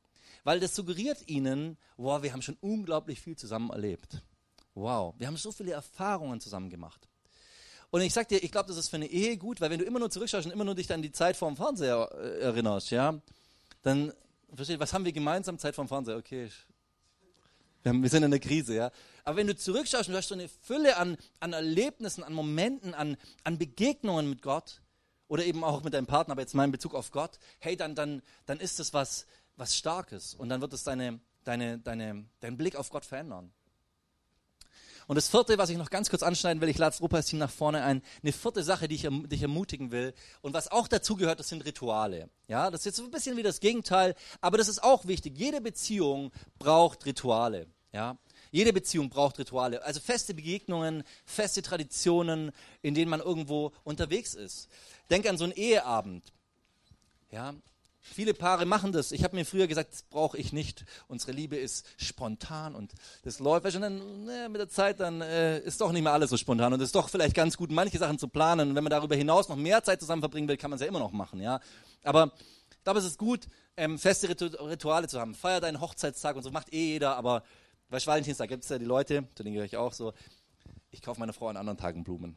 Weil 0.45 0.61
das 0.61 0.77
suggeriert 0.77 1.29
ihnen, 1.29 1.77
wow, 1.97 2.23
wir 2.23 2.33
haben 2.33 2.43
schon 2.43 2.57
unglaublich 2.61 3.21
viel 3.21 3.37
zusammen 3.37 3.71
erlebt. 3.71 4.23
Wow, 4.75 5.15
wir 5.19 5.27
haben 5.27 5.37
so 5.37 5.51
viele 5.51 5.73
Erfahrungen 5.73 6.41
zusammen 6.41 6.71
gemacht. 6.71 7.09
Und 7.91 8.01
ich 8.03 8.13
sag 8.13 8.29
dir, 8.29 8.43
ich 8.43 8.53
glaube, 8.53 8.69
das 8.69 8.77
ist 8.77 8.89
für 8.89 8.97
eine 8.97 9.07
Ehe 9.07 9.37
gut, 9.39 9.61
weil 9.61 9.71
wenn 9.71 9.79
du 9.79 9.85
immer 9.85 9.99
nur 9.99 10.11
zurückschaust 10.11 10.47
und 10.47 10.53
immer 10.53 10.65
nur 10.65 10.75
dich 10.75 10.93
an 10.93 11.03
die 11.03 11.13
Zeit 11.13 11.37
vorm 11.37 11.57
Fernseher 11.57 12.11
äh, 12.15 12.41
erinnerst, 12.41 12.91
ja, 12.91 13.21
dann, 13.83 14.13
versteht, 14.53 14.81
was 14.81 14.93
haben 14.93 15.05
wir 15.05 15.13
gemeinsam? 15.13 15.59
Zeit 15.59 15.75
vorm 15.75 15.89
Fernseher, 15.89 16.17
okay. 16.17 16.51
Wir, 17.83 18.11
sind 18.11 18.25
in 18.25 18.33
der 18.33 18.41
Krise, 18.41 18.75
ja. 18.75 18.91
Aber 19.23 19.37
wenn 19.37 19.47
du 19.47 19.57
zurückschaust 19.57 20.09
und 20.09 20.13
du 20.13 20.19
hast 20.19 20.29
so 20.29 20.35
eine 20.35 20.49
Fülle 20.49 20.97
an, 20.97 21.17
an 21.39 21.53
Erlebnissen, 21.53 22.25
an 22.25 22.33
Momenten, 22.33 22.95
an, 22.95 23.17
an 23.45 23.59
Begegnungen 23.59 24.29
mit 24.29 24.43
Gott, 24.43 24.81
oder 25.29 25.45
eben 25.45 25.65
auch 25.65 25.83
mit 25.83 25.95
deinem 25.95 26.07
Partner, 26.07 26.33
aber 26.33 26.43
jetzt 26.43 26.55
mal 26.55 26.65
in 26.65 26.73
Bezug 26.73 26.95
auf 26.95 27.11
Gott, 27.11 27.39
hey, 27.59 27.77
dann, 27.77 27.95
dann, 27.95 28.23
dann 28.47 28.61
ist 28.61 28.81
es 28.81 28.95
was, 28.95 29.27
was 29.57 29.77
Starkes 29.77 30.35
und 30.35 30.49
dann 30.49 30.61
wird 30.61 30.73
es 30.73 30.85
deine, 30.85 31.21
deine, 31.45 31.79
deine, 31.79 32.27
deinen 32.41 32.57
Blick 32.57 32.77
auf 32.77 32.91
Gott 32.91 33.05
verändern. 33.05 33.53
Und 35.09 35.15
das 35.15 35.29
vierte, 35.29 35.57
was 35.57 35.71
ich 35.71 35.79
noch 35.79 35.91
ganz 35.91 36.11
kurz 36.11 36.25
anschneiden 36.25 36.61
will, 36.61 36.69
ich 36.69 36.79
lade 36.79 36.91
das 36.91 37.01
Rupas-Team 37.01 37.39
nach 37.39 37.51
vorne 37.51 37.85
ein, 37.85 38.03
eine 38.23 38.33
vierte 38.33 38.65
Sache, 38.65 38.89
die 38.89 38.97
ich 38.97 39.09
dich 39.29 39.43
ermutigen 39.43 39.93
will 39.93 40.13
und 40.43 40.53
was 40.53 40.71
auch 40.71 40.89
dazu 40.89 41.15
gehört, 41.15 41.39
das 41.39 41.49
sind 41.49 41.65
Rituale. 41.65 42.29
Ja, 42.49 42.71
das 42.71 42.81
ist 42.81 42.87
jetzt 42.87 43.01
ein 43.01 43.13
bisschen 43.13 43.37
wie 43.37 43.45
das 43.45 43.61
Gegenteil, 43.61 44.17
aber 44.41 44.59
das 44.59 44.67
ist 44.67 44.83
auch 44.83 45.07
wichtig. 45.07 45.39
Jede 45.39 45.61
Beziehung 45.61 46.33
braucht 46.59 47.07
Rituale. 47.07 47.69
Ja, 47.93 48.19
jede 48.57 48.73
Beziehung 48.73 49.11
braucht 49.11 49.39
Rituale, 49.39 49.85
also 49.85 50.01
feste 50.01 50.33
Begegnungen, 50.33 51.05
feste 51.27 51.61
Traditionen, 51.61 52.53
in 52.81 52.95
denen 52.95 53.11
man 53.11 53.21
irgendwo 53.21 53.73
unterwegs 53.85 54.35
ist. 54.35 54.69
Denk 55.11 55.29
an 55.29 55.37
so 55.37 55.45
einen 55.45 55.53
Eheabend. 55.53 56.33
Ja, 57.31 57.55
Viele 58.09 58.35
Paare 58.35 58.67
machen 58.67 58.93
das. 58.93 59.11
Ich 59.11 59.25
habe 59.25 59.35
mir 59.35 59.45
früher 59.45 59.67
gesagt, 59.67 59.93
das 59.93 60.03
brauche 60.03 60.39
ich 60.39 60.53
nicht. 60.53 60.85
Unsere 61.09 61.33
Liebe 61.33 61.57
ist 61.57 61.85
spontan 61.97 62.77
und 62.77 62.93
das 63.25 63.41
läuft. 63.41 63.67
Und 63.75 63.83
dann 63.83 64.25
ne, 64.25 64.49
mit 64.49 64.61
der 64.61 64.69
Zeit, 64.69 65.01
dann 65.01 65.21
äh, 65.21 65.59
ist 65.59 65.81
doch 65.81 65.91
nicht 65.91 66.03
mehr 66.03 66.13
alles 66.13 66.31
so 66.31 66.37
spontan 66.37 66.73
und 66.73 66.81
es 66.81 66.91
ist 66.91 66.95
doch 66.95 67.09
vielleicht 67.09 67.35
ganz 67.35 67.57
gut, 67.57 67.73
manche 67.73 67.99
Sachen 67.99 68.19
zu 68.19 68.29
planen. 68.29 68.71
Und 68.71 68.75
wenn 68.77 68.85
man 68.85 68.93
darüber 68.93 69.17
hinaus 69.17 69.49
noch 69.49 69.57
mehr 69.57 69.83
Zeit 69.83 70.01
zusammen 70.01 70.23
verbringen 70.23 70.47
will, 70.47 70.57
kann 70.57 70.71
man 70.71 70.77
es 70.77 70.83
ja 70.83 70.87
immer 70.87 71.01
noch 71.01 71.11
machen. 71.11 71.41
Ja, 71.41 71.61
aber 72.05 72.33
ich 72.71 72.85
glaube, 72.85 73.01
es 73.01 73.05
ist 73.05 73.19
gut, 73.19 73.49
ähm, 73.77 73.99
feste 73.99 74.29
Rituale 74.29 75.09
zu 75.09 75.21
haben. 75.21 75.35
Feier 75.35 75.61
deinen 75.61 75.81
Hochzeitstag 75.81 76.37
und 76.37 76.45
so 76.45 76.53
macht 76.53 76.73
eh 76.73 76.93
jeder. 76.93 77.17
Aber 77.17 77.43
bei 77.89 78.05
Valentinstag 78.05 78.49
gibt 78.49 78.65
es 78.65 78.71
ja 78.71 78.79
die 78.79 78.85
Leute, 78.85 79.27
zu 79.35 79.43
denen 79.43 79.55
gehöre 79.55 79.67
ich 79.67 79.77
auch 79.77 79.93
so. 79.93 80.13
Ich 80.91 81.03
kaufe 81.03 81.21
meiner 81.21 81.33
Frau 81.33 81.49
an 81.49 81.57
anderen 81.57 81.79
Tagen 81.79 82.05
Blumen. 82.05 82.37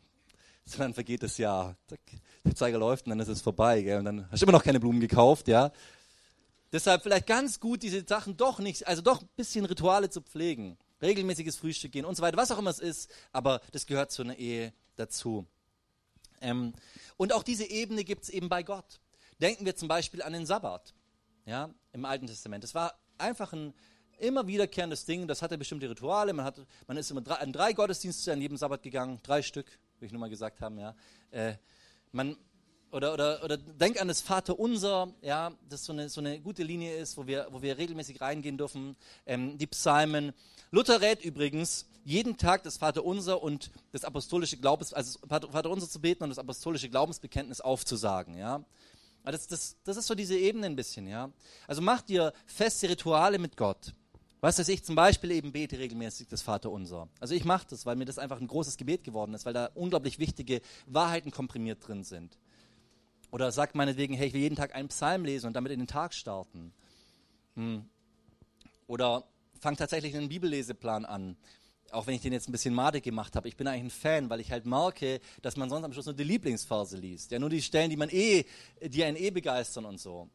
sondern 0.66 0.94
vergeht 0.94 1.24
das 1.24 1.38
Jahr. 1.38 1.76
Der 2.46 2.56
Zeiger 2.56 2.78
läuft 2.78 3.06
und 3.06 3.12
dann 3.12 3.20
ist 3.20 3.28
es 3.28 3.42
vorbei. 3.42 3.82
Gell? 3.82 4.00
Und 4.00 4.06
dann 4.06 4.32
hast 4.32 4.42
du 4.42 4.46
immer 4.46 4.54
noch 4.54 4.64
keine 4.64 4.80
Blumen 4.80 5.00
gekauft. 5.00 5.48
ja. 5.48 5.72
Deshalb 6.72 7.02
vielleicht 7.02 7.26
ganz 7.26 7.60
gut, 7.60 7.82
diese 7.82 8.06
Sachen 8.08 8.38
doch 8.38 8.60
nicht, 8.60 8.88
also 8.88 9.02
doch 9.02 9.22
ein 9.22 9.30
bisschen 9.36 9.66
Rituale 9.66 10.12
zu 10.12 10.22
pflegen. 10.22 10.78
Regelmäßiges 11.02 11.56
Frühstück 11.56 11.94
gehen 11.94 12.06
und 12.06 12.16
so 12.16 12.22
weiter, 12.22 12.38
was 12.38 12.52
auch 12.52 12.60
immer 12.60 12.70
es 12.70 12.80
ist, 12.80 13.10
aber 13.32 13.62
das 13.72 13.88
gehört 13.88 14.12
zu 14.12 14.22
einer 14.22 14.36
Ehe 14.36 14.74
dazu. 14.98 15.48
Ähm, 16.42 16.74
und 17.18 17.34
auch 17.34 17.42
diese 17.42 17.66
Ebene 17.66 18.04
gibt 18.04 18.24
es 18.24 18.30
eben 18.30 18.50
bei 18.50 18.62
Gott. 18.62 19.00
Denken 19.42 19.66
wir 19.66 19.76
zum 19.76 19.88
Beispiel 19.88 20.22
an 20.22 20.34
den 20.34 20.46
Sabbat 20.46 20.94
ja, 21.50 21.74
im 21.94 22.06
Alten 22.06 22.28
Testament. 22.28 22.64
Es 22.64 22.76
war 22.76 23.00
einfach 23.18 23.54
ein 23.54 23.74
immer 24.20 24.48
wiederkehrendes 24.48 25.06
Ding, 25.06 25.28
das 25.28 25.42
hatte 25.42 25.58
bestimmte 25.58 25.90
Rituale. 25.90 26.34
Man, 26.34 26.46
hat, 26.46 26.56
man 26.88 26.98
ist 26.98 27.12
immer 27.12 27.22
drei, 27.22 27.36
an 27.36 27.52
drei 27.52 27.74
Gottesdienste 27.74 28.34
an 28.34 28.42
jedem 28.42 28.58
Sabbat 28.58 28.84
gegangen, 28.84 29.20
drei 29.24 29.42
Stück, 29.42 29.68
wie 30.00 30.06
ich 30.06 30.12
nur 30.12 30.20
mal 30.20 30.30
gesagt 30.30 30.62
haben. 30.62 30.78
Ja. 30.80 30.96
Äh, 31.32 31.56
man, 32.12 32.36
oder, 32.92 33.14
oder, 33.14 33.44
oder 33.44 33.58
denk 33.58 34.02
an 34.02 34.08
das 34.08 34.22
Vaterunser, 34.22 35.14
ja, 35.22 35.52
das 35.70 35.86
so 35.86 35.94
eine, 35.94 36.10
so 36.10 36.22
eine 36.22 36.40
gute 36.40 36.64
Linie 36.64 36.96
ist, 36.96 37.18
wo 37.18 37.28
wir, 37.28 37.48
wo 37.52 37.62
wir 37.62 37.78
regelmäßig 37.78 38.20
reingehen 38.22 38.58
dürfen. 38.58 38.96
Ähm, 39.26 39.58
die 39.58 39.68
Psalmen. 39.68 40.34
Luther 40.72 41.02
rät 41.02 41.24
übrigens, 41.24 41.88
jeden 42.04 42.38
Tag 42.38 42.64
das 42.64 42.78
Vaterunser 42.78 43.42
und 43.44 43.72
das 43.92 44.04
apostolische 44.04 44.58
Glaubens, 44.58 44.94
also 44.94 45.20
Vaterunser 45.28 45.90
zu 45.90 46.00
beten 46.00 46.24
und 46.24 46.30
das 46.30 46.40
apostolische 46.40 46.90
Glaubensbekenntnis 46.90 47.62
aufzusagen, 47.62 48.38
ja. 48.38 48.64
Das, 49.24 49.48
das, 49.48 49.76
das 49.84 49.98
ist 49.98 50.08
so 50.08 50.16
diese 50.16 50.38
Ebene 50.38 50.66
ein 50.66 50.76
bisschen, 50.76 51.06
ja. 51.06 51.30
Also 51.68 51.82
macht 51.82 52.10
dir 52.10 52.34
feste 52.48 52.90
Rituale 52.90 53.38
mit 53.38 53.58
Gott. 53.58 53.94
Was 54.42 54.58
weiß 54.58 54.70
ich, 54.70 54.84
zum 54.86 54.96
Beispiel 54.96 55.32
eben 55.32 55.52
bete 55.52 55.78
regelmäßig 55.78 56.28
das 56.28 56.42
Vaterunser. 56.42 57.10
Also 57.20 57.36
ich 57.36 57.44
mache 57.44 57.68
das, 57.70 57.86
weil 57.86 57.98
mir 57.98 58.06
das 58.06 58.18
einfach 58.18 58.40
ein 58.40 58.48
großes 58.48 58.78
Gebet 58.78 59.04
geworden 59.04 59.34
ist, 59.34 59.46
weil 59.46 59.54
da 59.54 59.70
unglaublich 59.76 60.18
wichtige 60.18 60.62
Wahrheiten 60.86 61.32
komprimiert 61.32 61.86
drin 61.86 62.04
sind. 62.04 62.38
Oder 63.32 63.52
sagt 63.52 63.76
meinetwegen, 63.76 64.14
hey, 64.14 64.28
ich 64.28 64.34
will 64.34 64.42
jeden 64.42 64.56
Tag 64.56 64.74
einen 64.76 64.88
Psalm 64.88 65.26
lesen 65.26 65.48
und 65.48 65.54
damit 65.54 65.72
in 65.72 65.80
den 65.80 65.88
Tag 65.88 66.14
starten. 66.14 66.72
Hm. 67.56 67.86
Oder 68.88 69.26
fang 69.60 69.76
tatsächlich 69.76 70.16
einen 70.16 70.30
Bibelleseplan 70.30 71.06
an. 71.06 71.36
Auch 71.92 72.08
wenn 72.08 72.16
ich 72.16 72.22
den 72.22 72.34
jetzt 72.34 72.48
ein 72.48 72.52
bisschen 72.52 72.74
madig 72.74 73.04
gemacht 73.04 73.36
habe. 73.36 73.48
Ich 73.48 73.58
bin 73.58 73.68
eigentlich 73.68 73.84
ein 73.84 73.90
Fan, 73.90 74.30
weil 74.30 74.40
ich 74.40 74.52
halt 74.52 74.66
merke, 74.66 75.20
dass 75.42 75.58
man 75.58 75.70
sonst 75.70 75.84
am 75.84 75.92
Schluss 75.92 76.06
nur 76.06 76.16
die 76.16 76.24
Lieblingsverse 76.24 76.98
liest. 76.98 77.32
Ja, 77.32 77.40
nur 77.40 77.50
die 77.50 77.62
Stellen, 77.62 77.90
die 77.90 77.98
man 77.98 78.10
eh, 78.10 78.46
die 78.82 79.04
einen 79.04 79.18
eh 79.18 79.32
begeistern 79.32 79.86
und 79.86 80.00
so. 80.00 80.30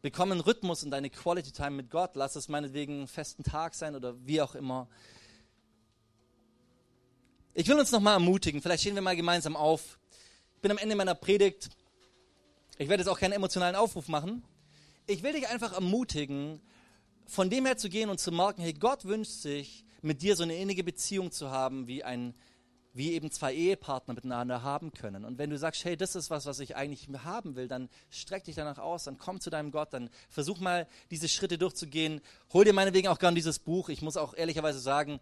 Bekomm 0.00 0.32
einen 0.32 0.40
Rhythmus 0.40 0.82
in 0.82 0.90
deine 0.90 1.10
Quality 1.10 1.52
Time 1.52 1.72
mit 1.72 1.90
Gott. 1.90 2.12
Lass 2.14 2.36
es 2.36 2.48
meinetwegen 2.48 2.98
einen 2.98 3.08
festen 3.08 3.42
Tag 3.42 3.74
sein 3.74 3.96
oder 3.96 4.14
wie 4.26 4.40
auch 4.40 4.54
immer. 4.54 4.88
Ich 7.54 7.66
will 7.66 7.78
uns 7.78 7.90
nochmal 7.90 8.14
ermutigen. 8.14 8.62
Vielleicht 8.62 8.82
stehen 8.82 8.94
wir 8.94 9.02
mal 9.02 9.16
gemeinsam 9.16 9.56
auf. 9.56 9.98
Ich 10.54 10.60
bin 10.60 10.70
am 10.70 10.78
Ende 10.78 10.94
meiner 10.94 11.16
Predigt. 11.16 11.70
Ich 12.78 12.88
werde 12.88 13.02
jetzt 13.02 13.10
auch 13.10 13.18
keinen 13.18 13.32
emotionalen 13.32 13.74
Aufruf 13.74 14.06
machen. 14.06 14.44
Ich 15.08 15.24
will 15.24 15.32
dich 15.32 15.48
einfach 15.48 15.72
ermutigen, 15.72 16.60
von 17.26 17.50
dem 17.50 17.66
her 17.66 17.76
zu 17.76 17.88
gehen 17.88 18.10
und 18.10 18.20
zu 18.20 18.30
merken, 18.30 18.62
hey, 18.62 18.72
Gott 18.72 19.04
wünscht 19.04 19.32
sich, 19.32 19.84
mit 20.02 20.22
dir 20.22 20.36
so 20.36 20.44
eine 20.44 20.56
innige 20.56 20.84
Beziehung 20.84 21.32
zu 21.32 21.50
haben, 21.50 21.88
wie 21.88 22.04
ein 22.04 22.34
wie 22.98 23.12
eben 23.12 23.30
zwei 23.30 23.54
Ehepartner 23.54 24.14
miteinander 24.14 24.62
haben 24.64 24.92
können. 24.92 25.24
Und 25.24 25.38
wenn 25.38 25.50
du 25.50 25.56
sagst, 25.56 25.84
hey, 25.84 25.96
das 25.96 26.16
ist 26.16 26.30
was, 26.30 26.46
was 26.46 26.58
ich 26.58 26.74
eigentlich 26.74 27.08
haben 27.22 27.54
will, 27.54 27.68
dann 27.68 27.88
streck 28.10 28.42
dich 28.42 28.56
danach 28.56 28.78
aus, 28.78 29.04
dann 29.04 29.18
komm 29.18 29.40
zu 29.40 29.50
deinem 29.50 29.70
Gott, 29.70 29.92
dann 29.92 30.10
versuch 30.28 30.58
mal 30.58 30.88
diese 31.12 31.28
Schritte 31.28 31.58
durchzugehen. 31.58 32.20
Hol 32.52 32.64
dir 32.64 32.72
meinetwegen 32.72 33.06
auch 33.06 33.20
gern 33.20 33.36
dieses 33.36 33.60
Buch. 33.60 33.88
Ich 33.88 34.02
muss 34.02 34.16
auch 34.16 34.34
ehrlicherweise 34.34 34.80
sagen, 34.80 35.20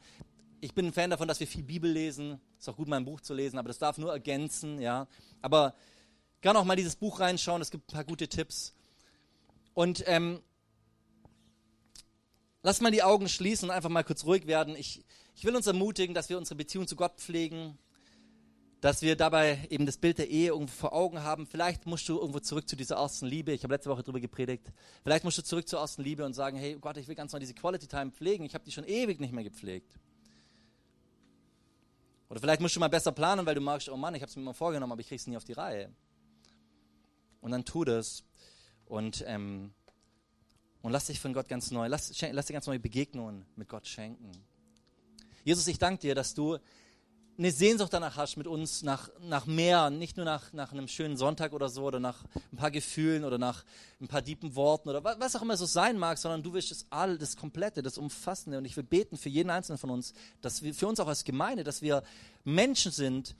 ich 0.63 0.73
bin 0.73 0.87
ein 0.87 0.93
Fan 0.95 1.11
davon, 1.11 1.29
dass 1.29 1.39
wir 1.39 1.47
viel 1.47 1.65
Bibel 1.65 1.91
lesen. 1.91 2.41
Ist 2.59 2.67
auch 2.71 2.77
gut, 2.77 2.89
mein 2.89 3.05
Buch 3.05 3.21
zu 3.21 3.35
lesen, 3.35 3.59
aber 3.59 3.69
das 3.69 3.79
darf 3.79 3.99
nur 3.99 4.11
ergänzen, 4.11 4.81
ja. 4.81 5.07
Aber 5.43 5.75
gerne 6.41 6.59
auch 6.59 6.65
mal 6.65 6.77
dieses 6.77 6.97
Buch 6.97 7.21
reinschauen, 7.21 7.61
es 7.61 7.71
gibt 7.71 7.91
ein 7.91 7.93
paar 7.93 8.05
gute 8.05 8.27
Tipps. 8.27 8.75
Und 9.75 10.03
ähm, 10.07 10.41
lass 12.63 12.81
mal 12.81 12.91
die 12.91 13.03
Augen 13.03 13.29
schließen 13.29 13.69
und 13.69 13.75
einfach 13.75 13.91
mal 13.91 14.03
kurz 14.03 14.25
ruhig 14.25 14.47
werden. 14.47 14.77
Ich, 14.77 15.05
ich 15.37 15.45
will 15.45 15.55
uns 15.55 15.67
ermutigen, 15.67 16.15
dass 16.15 16.31
wir 16.31 16.39
unsere 16.39 16.57
Beziehung 16.57 16.87
zu 16.87 16.97
Gott 16.97 17.19
pflegen, 17.19 17.79
dass 18.81 19.03
wir 19.03 19.17
dabei 19.17 19.67
eben 19.69 19.85
das 19.85 19.99
Bild 19.99 20.17
der 20.17 20.31
Ehe 20.31 20.49
irgendwo 20.49 20.73
vor 20.73 20.93
Augen 20.95 21.23
haben. 21.23 21.47
Vielleicht 21.47 21.87
musst 21.87 22.09
du 22.09 22.19
irgendwo 22.19 22.41
zurück 22.41 22.67
zu 22.69 22.75
dieser 22.75 22.97
ersten 22.97 23.27
Liebe. 23.27 23.53
Ich 23.53 23.63
habe 23.63 23.75
letzte 23.75 23.91
Woche 23.91 24.03
darüber 24.03 24.21
gepredigt. 24.21 24.73
Vielleicht 25.03 25.25
musst 25.25 25.37
du 25.37 25.43
zurück 25.43 25.69
zur 25.69 25.81
ersten 25.81 26.03
Liebe 26.03 26.25
und 26.25 26.33
sagen, 26.33 26.57
hey 26.57 26.77
Gott, 26.81 26.97
ich 26.97 27.07
will 27.07 27.15
ganz 27.15 27.33
neu 27.33 27.39
diese 27.39 27.53
Quality 27.53 27.87
Time 27.87 28.13
pflegen. 28.13 28.45
Ich 28.45 28.55
habe 28.55 28.65
die 28.65 28.73
schon 28.73 28.85
ewig 28.85 29.21
nicht 29.21 29.33
mehr 29.33 29.45
gepflegt. 29.45 29.99
Oder 32.31 32.41
vielleicht 32.41 32.63
musst 32.63 32.75
du 32.75 32.81
mal 32.81 32.89
besser 32.89 33.13
planen, 33.13 33.45
weil 33.45 33.55
du 33.55 33.61
magst, 33.61 33.91
oh 33.91 33.97
Mann, 33.97 34.15
ich 34.15 34.23
habe 34.23 34.31
es 34.31 34.37
mir 34.37 34.43
mal 34.43 34.55
vorgenommen, 34.55 34.93
aber 34.93 35.01
ich 35.01 35.09
kriege 35.09 35.21
es 35.21 35.27
nie 35.27 35.37
auf 35.37 35.45
die 35.45 35.53
Reihe. 35.53 35.93
Und 37.41 37.51
dann 37.51 37.65
tu 37.65 37.85
das 37.85 38.25
und, 38.87 39.23
ähm, 39.27 39.75
und 40.81 40.93
lass 40.93 41.07
dich 41.07 41.21
von 41.21 41.35
Gott 41.35 41.49
ganz 41.49 41.71
neu, 41.71 41.89
lass, 41.89 42.19
lass 42.33 42.47
dir 42.47 42.53
ganz 42.55 42.67
neue 42.67 42.81
Begegnungen 42.81 43.45
mit 43.55 43.69
Gott 43.69 43.87
schenken. 43.87 44.33
Jesus, 45.47 45.69
ich 45.69 45.79
danke 45.79 46.01
dir, 46.01 46.17
dass 46.17 46.35
du 46.35 46.59
eine 47.39 47.53
Sehnsucht 47.53 47.93
danach 47.93 48.17
hast 48.17 48.37
mit 48.37 48.49
uns, 48.49 48.83
nach, 48.83 49.09
nach 49.21 49.47
mehr, 49.47 49.91
nicht 49.91 50.17
nur 50.17 50.27
nach, 50.27 50.53
nach 50.53 50.73
einem 50.73 50.89
schönen 50.89 51.17
Sonntag 51.17 51.53
oder 51.53 51.69
so 51.69 51.85
oder 51.85 52.01
nach 52.01 52.25
ein 52.51 52.57
paar 52.57 52.73
Gefühlen 52.73 53.23
oder 53.23 53.39
nach 53.39 53.65
ein 54.01 54.09
paar 54.09 54.25
tiefen 54.25 54.57
Worten 54.57 54.89
oder 54.89 55.05
was, 55.05 55.37
auch 55.37 55.43
immer 55.43 55.57
so 55.57 55.65
sein 55.65 55.99
mag, 55.99 56.19
sondern 56.19 56.43
du 56.43 56.53
willst 56.53 56.73
das 56.73 56.87
all, 56.91 57.17
das 57.17 57.37
Komplette, 57.37 57.81
das 57.85 57.97
Umfassende. 57.97 58.59
Und 58.59 58.65
ich 58.65 58.77
will 58.77 58.83
beten 58.83 59.17
für 59.17 59.29
jeden 59.29 59.51
Einzelnen 59.51 59.79
von 59.79 59.91
uns, 59.91 60.15
dass 60.41 60.65
wir, 60.65 60.75
für 60.75 60.89
uns 60.89 60.99
auch 60.99 61.07
als 61.07 61.23
Gemeinde, 61.23 61.63
dass 61.63 61.81
wir 61.81 62.03
Menschen 62.43 62.91
sind, 62.91 63.37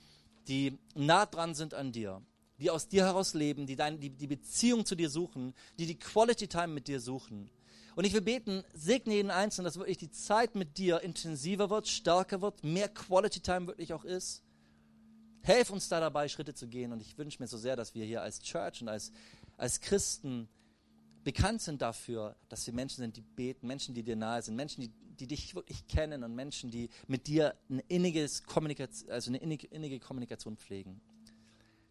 die 0.47 0.77
nah 0.95 1.25
dran 1.25 1.55
sind 1.55 1.73
an 1.73 1.91
dir, 1.91 2.21
die 2.57 2.71
aus 2.71 2.87
dir 2.87 3.03
heraus 3.03 3.33
leben, 3.33 3.65
die, 3.65 3.75
dein, 3.75 3.99
die 3.99 4.11
die 4.11 4.27
Beziehung 4.27 4.85
zu 4.85 4.95
dir 4.95 5.09
suchen, 5.09 5.53
die 5.77 5.87
die 5.87 5.99
Quality 5.99 6.47
Time 6.47 6.69
mit 6.69 6.87
dir 6.87 7.01
suchen. 7.01 7.49
Und 7.97 8.05
ich 8.05 8.13
will 8.13 8.21
beten, 8.21 8.63
segne 8.75 9.15
jeden 9.15 9.31
Einzelnen, 9.31 9.65
dass 9.65 9.79
wirklich 9.79 9.97
die 9.97 10.11
Zeit 10.11 10.53
mit 10.53 10.77
dir 10.77 11.01
intensiver 11.01 11.71
wird, 11.71 11.87
stärker 11.87 12.43
wird, 12.43 12.63
mehr 12.63 12.89
Quality 12.89 13.39
Time 13.39 13.65
wirklich 13.65 13.91
auch 13.91 14.03
ist. 14.05 14.43
Helf 15.41 15.71
uns 15.71 15.89
da 15.89 15.99
dabei, 15.99 16.27
Schritte 16.27 16.53
zu 16.53 16.67
gehen. 16.67 16.91
Und 16.91 17.01
ich 17.01 17.17
wünsche 17.17 17.41
mir 17.41 17.47
so 17.47 17.57
sehr, 17.57 17.75
dass 17.75 17.95
wir 17.95 18.05
hier 18.05 18.21
als 18.21 18.39
Church 18.39 18.83
und 18.83 18.89
als, 18.89 19.11
als 19.57 19.81
Christen 19.81 20.47
bekannt 21.23 21.63
sind 21.63 21.81
dafür, 21.81 22.35
dass 22.49 22.67
wir 22.67 22.73
Menschen 22.75 22.97
sind, 22.97 23.17
die 23.17 23.21
beten, 23.21 23.65
Menschen, 23.65 23.95
die 23.95 24.03
dir 24.03 24.15
nahe 24.15 24.43
sind, 24.43 24.55
Menschen, 24.55 24.81
die, 24.81 24.91
die 25.19 25.25
dich 25.25 25.55
wirklich 25.55 25.87
kennen 25.87 26.23
und 26.23 26.35
Menschen, 26.35 26.69
die 26.69 26.91
mit 27.07 27.25
dir 27.25 27.55
eine, 27.67 27.81
inniges 27.87 28.43
Kommunikation, 28.43 29.09
also 29.09 29.31
eine 29.31 29.39
innige, 29.39 29.65
innige 29.65 29.99
Kommunikation 29.99 30.55
pflegen. 30.55 31.01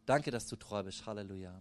Danke, 0.05 0.31
dass 0.31 0.47
du 0.47 0.55
treu 0.55 0.85
bist. 0.85 1.05
Halleluja. 1.05 1.61